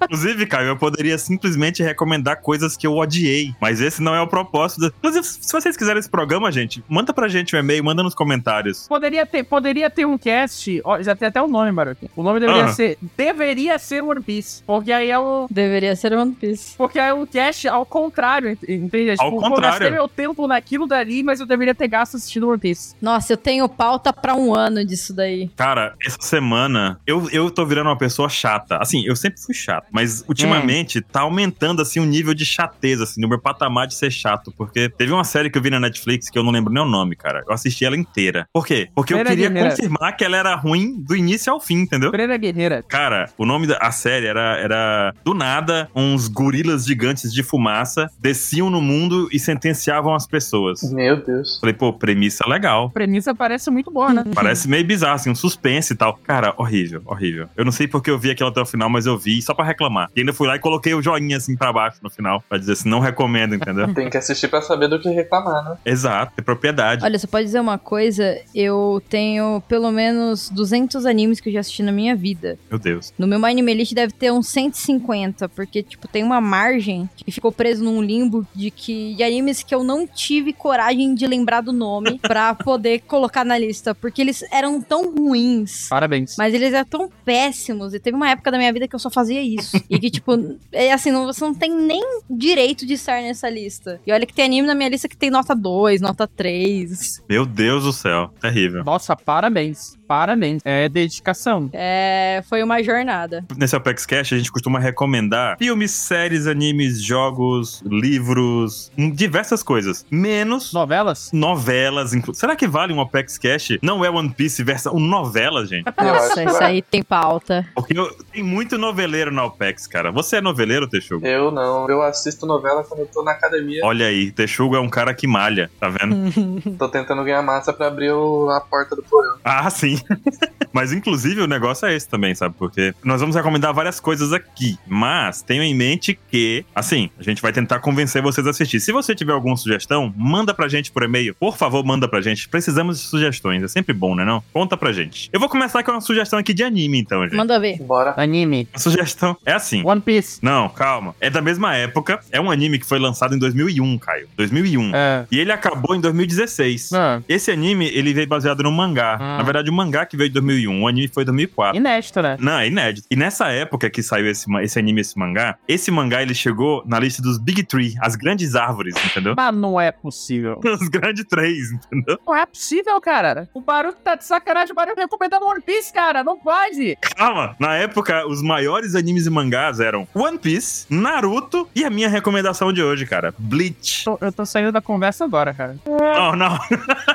Inclusive, 0.04 0.46
Caio, 0.46 0.68
eu 0.68 0.76
poderia 0.78 1.18
simplesmente 1.18 1.82
recomendar 1.82 2.40
coisas 2.40 2.74
que 2.74 2.86
eu 2.86 2.96
odiei, 2.96 3.52
mas 3.60 3.82
esse 3.82 4.02
não 4.02 4.14
é 4.14 4.20
o 4.22 4.26
propósito. 4.26 4.80
do- 4.80 4.86
Inclusive, 4.96 5.26
se 5.26 5.52
vocês 5.52 5.76
quiserem 5.76 6.00
esse 6.00 6.08
programa, 6.08 6.50
gente, 6.50 6.82
manda 6.88 7.12
pra 7.12 7.28
gente 7.28 7.54
um 7.54 7.58
e-mail, 7.58 7.84
manda 7.84 8.02
nos 8.02 8.14
comentários. 8.14 8.88
Poderia 8.88 9.26
ter, 9.26 9.44
poderia 9.44 9.90
ter 9.90 10.06
um 10.06 10.16
cast. 10.16 10.80
Ó, 10.86 11.02
já 11.02 11.14
tem 11.14 11.28
até 11.28 11.40
o 11.42 11.46
nome, 11.48 11.70
Baruch. 11.70 12.10
O 12.16 12.22
nome 12.22 12.40
deveria 12.40 12.64
Ah. 12.64 12.68
ser. 12.72 12.96
Deveria 13.14 13.78
ser 13.78 14.02
One 14.02 14.22
Piece. 14.22 14.62
Porque 14.66 14.90
aí 14.90 15.10
é 15.10 15.18
o. 15.18 15.46
Deveria 15.50 15.94
ser 15.94 16.14
One 16.14 16.32
Piece. 16.32 16.74
Porque 16.78 16.98
é 16.98 17.12
o 17.12 17.26
cast 17.26 17.68
ao 17.68 17.84
contrário, 17.84 18.48
ent- 18.48 18.62
entende? 18.66 19.10
Ao 19.20 19.28
Tipo, 19.28 19.42
contrário. 19.42 19.56
Eu 19.66 19.70
gastei 19.70 19.90
meu 19.90 20.08
tempo 20.08 20.45
naquilo 20.46 20.86
dali, 20.86 21.22
mas 21.22 21.40
eu 21.40 21.46
deveria 21.46 21.74
ter 21.74 21.88
gasto 21.88 22.16
assistindo 22.16 22.48
One 22.48 22.58
Piece. 22.58 22.94
Nossa, 23.00 23.32
eu 23.32 23.36
tenho 23.36 23.68
pauta 23.68 24.12
pra 24.12 24.34
um 24.34 24.54
ano 24.54 24.84
disso 24.84 25.14
daí. 25.14 25.48
Cara, 25.56 25.94
essa 26.02 26.20
semana 26.20 26.98
eu, 27.06 27.28
eu 27.30 27.50
tô 27.50 27.64
virando 27.64 27.88
uma 27.88 27.98
pessoa 27.98 28.28
chata. 28.28 28.78
Assim, 28.78 29.04
eu 29.06 29.16
sempre 29.16 29.40
fui 29.40 29.54
chato, 29.54 29.86
mas 29.90 30.24
ultimamente 30.28 31.00
tá 31.00 31.20
aumentando 31.20 31.82
assim 31.82 32.00
o 32.00 32.04
nível 32.04 32.34
de 32.34 32.44
chateza, 32.44 33.04
assim, 33.04 33.20
no 33.20 33.28
meu 33.28 33.40
patamar 33.40 33.86
de 33.86 33.94
ser 33.94 34.10
chato. 34.10 34.52
Porque 34.56 34.88
teve 34.88 35.12
uma 35.12 35.24
série 35.24 35.50
que 35.50 35.58
eu 35.58 35.62
vi 35.62 35.70
na 35.70 35.80
Netflix 35.80 36.30
que 36.30 36.38
eu 36.38 36.42
não 36.42 36.52
lembro 36.52 36.72
nem 36.72 36.82
o 36.82 36.86
nome, 36.86 37.16
cara. 37.16 37.42
Eu 37.46 37.52
assisti 37.52 37.84
ela 37.84 37.96
inteira. 37.96 38.48
Por 38.52 38.66
quê? 38.66 38.88
Porque 38.94 39.14
eu 39.14 39.18
queria 39.18 39.48
Guerreira. 39.48 39.70
confirmar 39.70 40.16
que 40.16 40.24
ela 40.24 40.36
era 40.36 40.54
ruim 40.54 41.00
do 41.00 41.16
início 41.16 41.52
ao 41.52 41.60
fim, 41.60 41.80
entendeu? 41.80 42.10
Guerreira. 42.10 42.82
Cara, 42.82 43.30
o 43.38 43.46
nome 43.46 43.66
da 43.66 43.76
a 43.80 43.90
série 43.90 44.26
era, 44.26 44.56
era 44.58 45.14
do 45.24 45.34
nada 45.34 45.88
uns 45.94 46.28
gorilas 46.28 46.84
gigantes 46.84 47.32
de 47.32 47.42
fumaça 47.42 48.10
desciam 48.18 48.70
no 48.70 48.80
mundo 48.80 49.28
e 49.32 49.38
sentenciavam 49.38 50.14
as 50.14 50.26
pessoas. 50.26 50.35
Meu 50.82 51.16
Deus. 51.16 51.58
Falei, 51.58 51.74
pô, 51.74 51.92
premissa 51.92 52.46
legal. 52.48 52.86
A 52.86 52.90
premissa 52.90 53.34
parece 53.34 53.70
muito 53.70 53.90
boa, 53.90 54.12
né? 54.12 54.24
Parece 54.34 54.68
meio 54.68 54.84
bizarro, 54.84 55.14
assim, 55.14 55.30
um 55.30 55.34
suspense 55.34 55.92
e 55.92 55.96
tal. 55.96 56.18
Cara, 56.22 56.54
horrível, 56.56 57.02
horrível. 57.06 57.48
Eu 57.56 57.64
não 57.64 57.72
sei 57.72 57.88
porque 57.88 58.10
eu 58.10 58.18
vi 58.18 58.30
aquilo 58.30 58.48
até 58.48 58.60
o 58.60 58.66
final, 58.66 58.88
mas 58.88 59.06
eu 59.06 59.16
vi 59.16 59.40
só 59.40 59.54
pra 59.54 59.64
reclamar. 59.64 60.10
E 60.14 60.20
ainda 60.20 60.32
fui 60.32 60.46
lá 60.46 60.56
e 60.56 60.58
coloquei 60.58 60.94
o 60.94 61.02
joinha 61.02 61.36
assim 61.36 61.56
pra 61.56 61.72
baixo 61.72 61.98
no 62.02 62.10
final, 62.10 62.42
pra 62.48 62.58
dizer 62.58 62.72
assim, 62.72 62.88
não 62.88 63.00
recomendo, 63.00 63.54
entendeu? 63.54 63.92
Tem 63.94 64.10
que 64.10 64.16
assistir 64.16 64.48
pra 64.48 64.60
saber 64.60 64.88
do 64.88 65.00
que 65.00 65.08
reclamar, 65.08 65.64
né? 65.64 65.76
Exato, 65.84 66.32
é 66.36 66.42
propriedade. 66.42 67.04
Olha, 67.04 67.18
você 67.18 67.26
pode 67.26 67.46
dizer 67.46 67.60
uma 67.60 67.78
coisa, 67.78 68.38
eu 68.54 69.02
tenho 69.08 69.62
pelo 69.68 69.90
menos 69.90 70.50
200 70.50 71.06
animes 71.06 71.40
que 71.40 71.48
eu 71.48 71.52
já 71.52 71.60
assisti 71.60 71.82
na 71.82 71.92
minha 71.92 72.14
vida. 72.14 72.58
Meu 72.70 72.78
Deus. 72.78 73.12
No 73.18 73.26
meu 73.26 73.44
Anime 73.44 73.74
List 73.74 73.94
deve 73.94 74.12
ter 74.12 74.30
uns 74.30 74.48
150, 74.48 75.48
porque, 75.48 75.82
tipo, 75.82 76.08
tem 76.08 76.22
uma 76.22 76.40
margem 76.40 77.08
que 77.16 77.30
ficou 77.30 77.52
preso 77.52 77.84
num 77.84 78.02
limbo 78.02 78.46
de 78.54 78.70
que 78.70 79.14
de 79.14 79.22
animes 79.22 79.62
que 79.62 79.74
eu 79.74 79.84
não 79.84 80.06
tive 80.26 80.52
coragem 80.52 81.14
de 81.14 81.24
lembrar 81.24 81.60
do 81.60 81.72
nome 81.72 82.18
pra 82.22 82.52
poder 82.54 83.00
colocar 83.00 83.44
na 83.44 83.56
lista, 83.56 83.94
porque 83.94 84.20
eles 84.20 84.42
eram 84.50 84.82
tão 84.82 85.14
ruins. 85.14 85.88
Parabéns. 85.88 86.34
Mas 86.36 86.52
eles 86.52 86.72
eram 86.72 86.86
tão 86.86 87.10
péssimos. 87.24 87.94
E 87.94 88.00
teve 88.00 88.16
uma 88.16 88.30
época 88.30 88.50
da 88.50 88.58
minha 88.58 88.72
vida 88.72 88.88
que 88.88 88.94
eu 88.94 88.98
só 88.98 89.08
fazia 89.08 89.40
isso. 89.40 89.80
e 89.88 89.98
que, 89.98 90.10
tipo, 90.10 90.32
é 90.72 90.92
assim, 90.92 91.12
não, 91.12 91.26
você 91.26 91.44
não 91.44 91.54
tem 91.54 91.72
nem 91.72 92.02
direito 92.28 92.84
de 92.84 92.94
estar 92.94 93.22
nessa 93.22 93.48
lista. 93.48 94.00
E 94.04 94.12
olha 94.12 94.26
que 94.26 94.34
tem 94.34 94.44
anime 94.44 94.66
na 94.66 94.74
minha 94.74 94.88
lista 94.88 95.08
que 95.08 95.16
tem 95.16 95.30
nota 95.30 95.54
2, 95.54 96.00
nota 96.00 96.26
3. 96.26 97.22
Meu 97.28 97.46
Deus 97.46 97.84
do 97.84 97.92
céu, 97.92 98.30
terrível. 98.40 98.82
Nossa, 98.84 99.14
parabéns. 99.14 99.95
Parabéns. 100.06 100.62
É 100.64 100.88
dedicação. 100.88 101.68
É, 101.72 102.42
foi 102.48 102.62
uma 102.62 102.82
jornada. 102.82 103.44
Nesse 103.56 103.74
Apex 103.76 104.06
Cash 104.06 104.32
a 104.32 104.36
gente 104.38 104.52
costuma 104.52 104.78
recomendar 104.78 105.56
filmes, 105.58 105.90
séries, 105.90 106.46
animes, 106.46 107.02
jogos, 107.02 107.82
livros, 107.84 108.90
diversas 109.14 109.62
coisas. 109.62 110.04
Menos 110.10 110.72
Novelas? 110.72 111.30
novelas. 111.32 112.14
inclu- 112.14 112.34
Será 112.34 112.54
que 112.56 112.66
vale 112.66 112.92
um 112.92 113.00
Apex 113.00 113.36
Cash? 113.38 113.78
Não 113.82 114.04
é 114.04 114.10
One 114.10 114.30
Piece 114.30 114.62
versão 114.62 114.98
novela, 114.98 115.66
gente? 115.66 115.86
Nossa, 115.96 116.42
isso 116.44 116.62
aí 116.62 116.82
tem 116.82 117.02
pauta. 117.02 117.66
Porque 117.74 117.98
eu- 117.98 118.12
tem 118.32 118.42
muito 118.42 118.78
noveleiro 118.78 119.30
no 119.32 119.42
Apex, 119.42 119.86
cara. 119.86 120.10
Você 120.12 120.36
é 120.36 120.40
noveleiro, 120.40 120.88
Texugo? 120.88 121.26
Eu 121.26 121.50
não. 121.50 121.88
Eu 121.88 122.02
assisto 122.02 122.46
novela 122.46 122.84
quando 122.84 123.00
eu 123.00 123.06
tô 123.06 123.22
na 123.22 123.32
academia. 123.32 123.80
Olha 123.84 124.06
aí, 124.06 124.30
Texugo 124.30 124.76
é 124.76 124.80
um 124.80 124.88
cara 124.88 125.12
que 125.14 125.26
malha, 125.26 125.70
tá 125.80 125.88
vendo? 125.88 126.16
Tô 126.78 126.88
tentando 126.88 127.24
ganhar 127.24 127.42
massa 127.42 127.72
pra 127.72 127.86
abrir 127.88 128.12
o- 128.12 128.48
a 128.50 128.60
porta 128.60 128.94
do 128.94 129.02
porão. 129.02 129.36
ah, 129.44 129.68
sim. 129.70 129.95
mas 130.72 130.92
inclusive 130.92 131.40
o 131.40 131.46
negócio 131.46 131.86
é 131.86 131.94
esse 131.94 132.08
também, 132.08 132.34
sabe? 132.34 132.54
Porque 132.58 132.94
nós 133.04 133.20
vamos 133.20 133.36
recomendar 133.36 133.72
várias 133.72 134.00
coisas 134.00 134.32
aqui, 134.32 134.78
mas 134.86 135.42
tenham 135.42 135.64
em 135.64 135.74
mente 135.74 136.18
que, 136.30 136.64
assim, 136.74 137.10
a 137.18 137.22
gente 137.22 137.40
vai 137.42 137.52
tentar 137.52 137.78
convencer 137.80 138.22
vocês 138.22 138.46
a 138.46 138.50
assistir. 138.50 138.80
Se 138.80 138.92
você 138.92 139.14
tiver 139.14 139.32
alguma 139.32 139.56
sugestão, 139.56 140.12
manda 140.16 140.52
pra 140.54 140.68
gente 140.68 140.90
por 140.90 141.02
e-mail. 141.02 141.34
Por 141.34 141.56
favor, 141.56 141.84
manda 141.84 142.08
pra 142.08 142.20
gente. 142.20 142.48
Precisamos 142.48 143.00
de 143.00 143.06
sugestões, 143.06 143.62
é 143.62 143.68
sempre 143.68 143.92
bom, 143.92 144.14
né 144.14 144.24
não? 144.24 144.42
Conta 144.52 144.76
pra 144.76 144.92
gente. 144.92 145.28
Eu 145.32 145.40
vou 145.40 145.48
começar 145.48 145.82
com 145.82 145.92
uma 145.92 146.00
sugestão 146.00 146.38
aqui 146.38 146.52
de 146.52 146.62
anime, 146.62 146.98
então, 146.98 147.22
gente. 147.24 147.36
Manda 147.36 147.58
ver. 147.58 147.78
Bora. 147.82 148.14
Anime. 148.16 148.68
A 148.74 148.78
sugestão 148.78 149.36
é 149.44 149.52
assim. 149.52 149.82
One 149.84 150.00
Piece. 150.00 150.38
Não, 150.42 150.68
calma. 150.68 151.14
É 151.20 151.30
da 151.30 151.40
mesma 151.40 151.74
época. 151.74 152.20
É 152.30 152.40
um 152.40 152.50
anime 152.50 152.78
que 152.78 152.86
foi 152.86 152.98
lançado 152.98 153.34
em 153.34 153.38
2001, 153.38 153.98
Caio. 153.98 154.28
2001. 154.36 154.94
É. 154.94 155.26
E 155.30 155.38
ele 155.38 155.52
acabou 155.52 155.94
em 155.94 156.00
2016. 156.00 156.92
Ah, 156.92 157.20
Esse 157.28 157.50
anime, 157.50 157.86
ele 157.86 158.12
veio 158.12 158.26
baseado 158.26 158.62
num 158.62 158.70
mangá. 158.72 159.16
Ah. 159.20 159.38
Na 159.38 159.42
verdade, 159.42 159.70
o 159.70 159.72
mangá 159.72 159.85
que 160.06 160.16
veio 160.16 160.28
em 160.28 160.32
2001. 160.32 160.82
O 160.82 160.88
anime 160.88 161.08
foi 161.08 161.22
em 161.22 161.26
2004. 161.26 161.76
inédito, 161.76 162.22
né? 162.22 162.36
Não, 162.40 162.58
é 162.58 162.66
inédito. 162.66 163.06
E 163.10 163.16
nessa 163.16 163.48
época 163.48 163.88
que 163.90 164.02
saiu 164.02 164.26
esse, 164.30 164.46
esse 164.62 164.78
anime, 164.78 165.00
esse 165.00 165.18
mangá, 165.18 165.56
esse 165.68 165.90
mangá 165.90 166.22
ele 166.22 166.34
chegou 166.34 166.82
na 166.86 166.98
lista 166.98 167.22
dos 167.22 167.38
Big 167.38 167.62
Three, 167.64 167.94
as 168.00 168.16
grandes 168.16 168.54
árvores, 168.54 168.94
entendeu? 169.04 169.34
Mas 169.36 169.54
não 169.54 169.80
é 169.80 169.90
possível. 169.92 170.60
Os 170.64 170.88
grandes 170.88 171.24
três, 171.24 171.72
entendeu? 171.72 172.18
Não 172.26 172.34
é 172.34 172.44
possível, 172.46 173.00
cara. 173.00 173.48
O 173.54 173.60
Baruch 173.60 173.98
tá 174.02 174.14
de 174.14 174.24
sacanagem. 174.24 174.72
O 174.72 174.74
Baruch 174.74 174.96
recomendando 174.98 175.46
One 175.46 175.60
Piece, 175.62 175.92
cara. 175.92 176.22
Não 176.24 176.38
pode. 176.38 176.96
Calma! 177.16 177.54
Na 177.58 177.74
época, 177.76 178.26
os 178.26 178.42
maiores 178.42 178.94
animes 178.94 179.26
e 179.26 179.30
mangás 179.30 179.80
eram 179.80 180.06
One 180.14 180.38
Piece, 180.38 180.86
Naruto 180.90 181.68
e 181.74 181.84
a 181.84 181.90
minha 181.90 182.08
recomendação 182.08 182.72
de 182.72 182.82
hoje, 182.82 183.06
cara, 183.06 183.34
Bleach. 183.38 184.04
Tô- 184.04 184.18
eu 184.20 184.32
tô 184.32 184.44
saindo 184.44 184.72
da 184.72 184.80
conversa 184.80 185.24
agora, 185.24 185.54
cara. 185.54 185.76
Não, 185.86 186.34
não. 186.36 186.58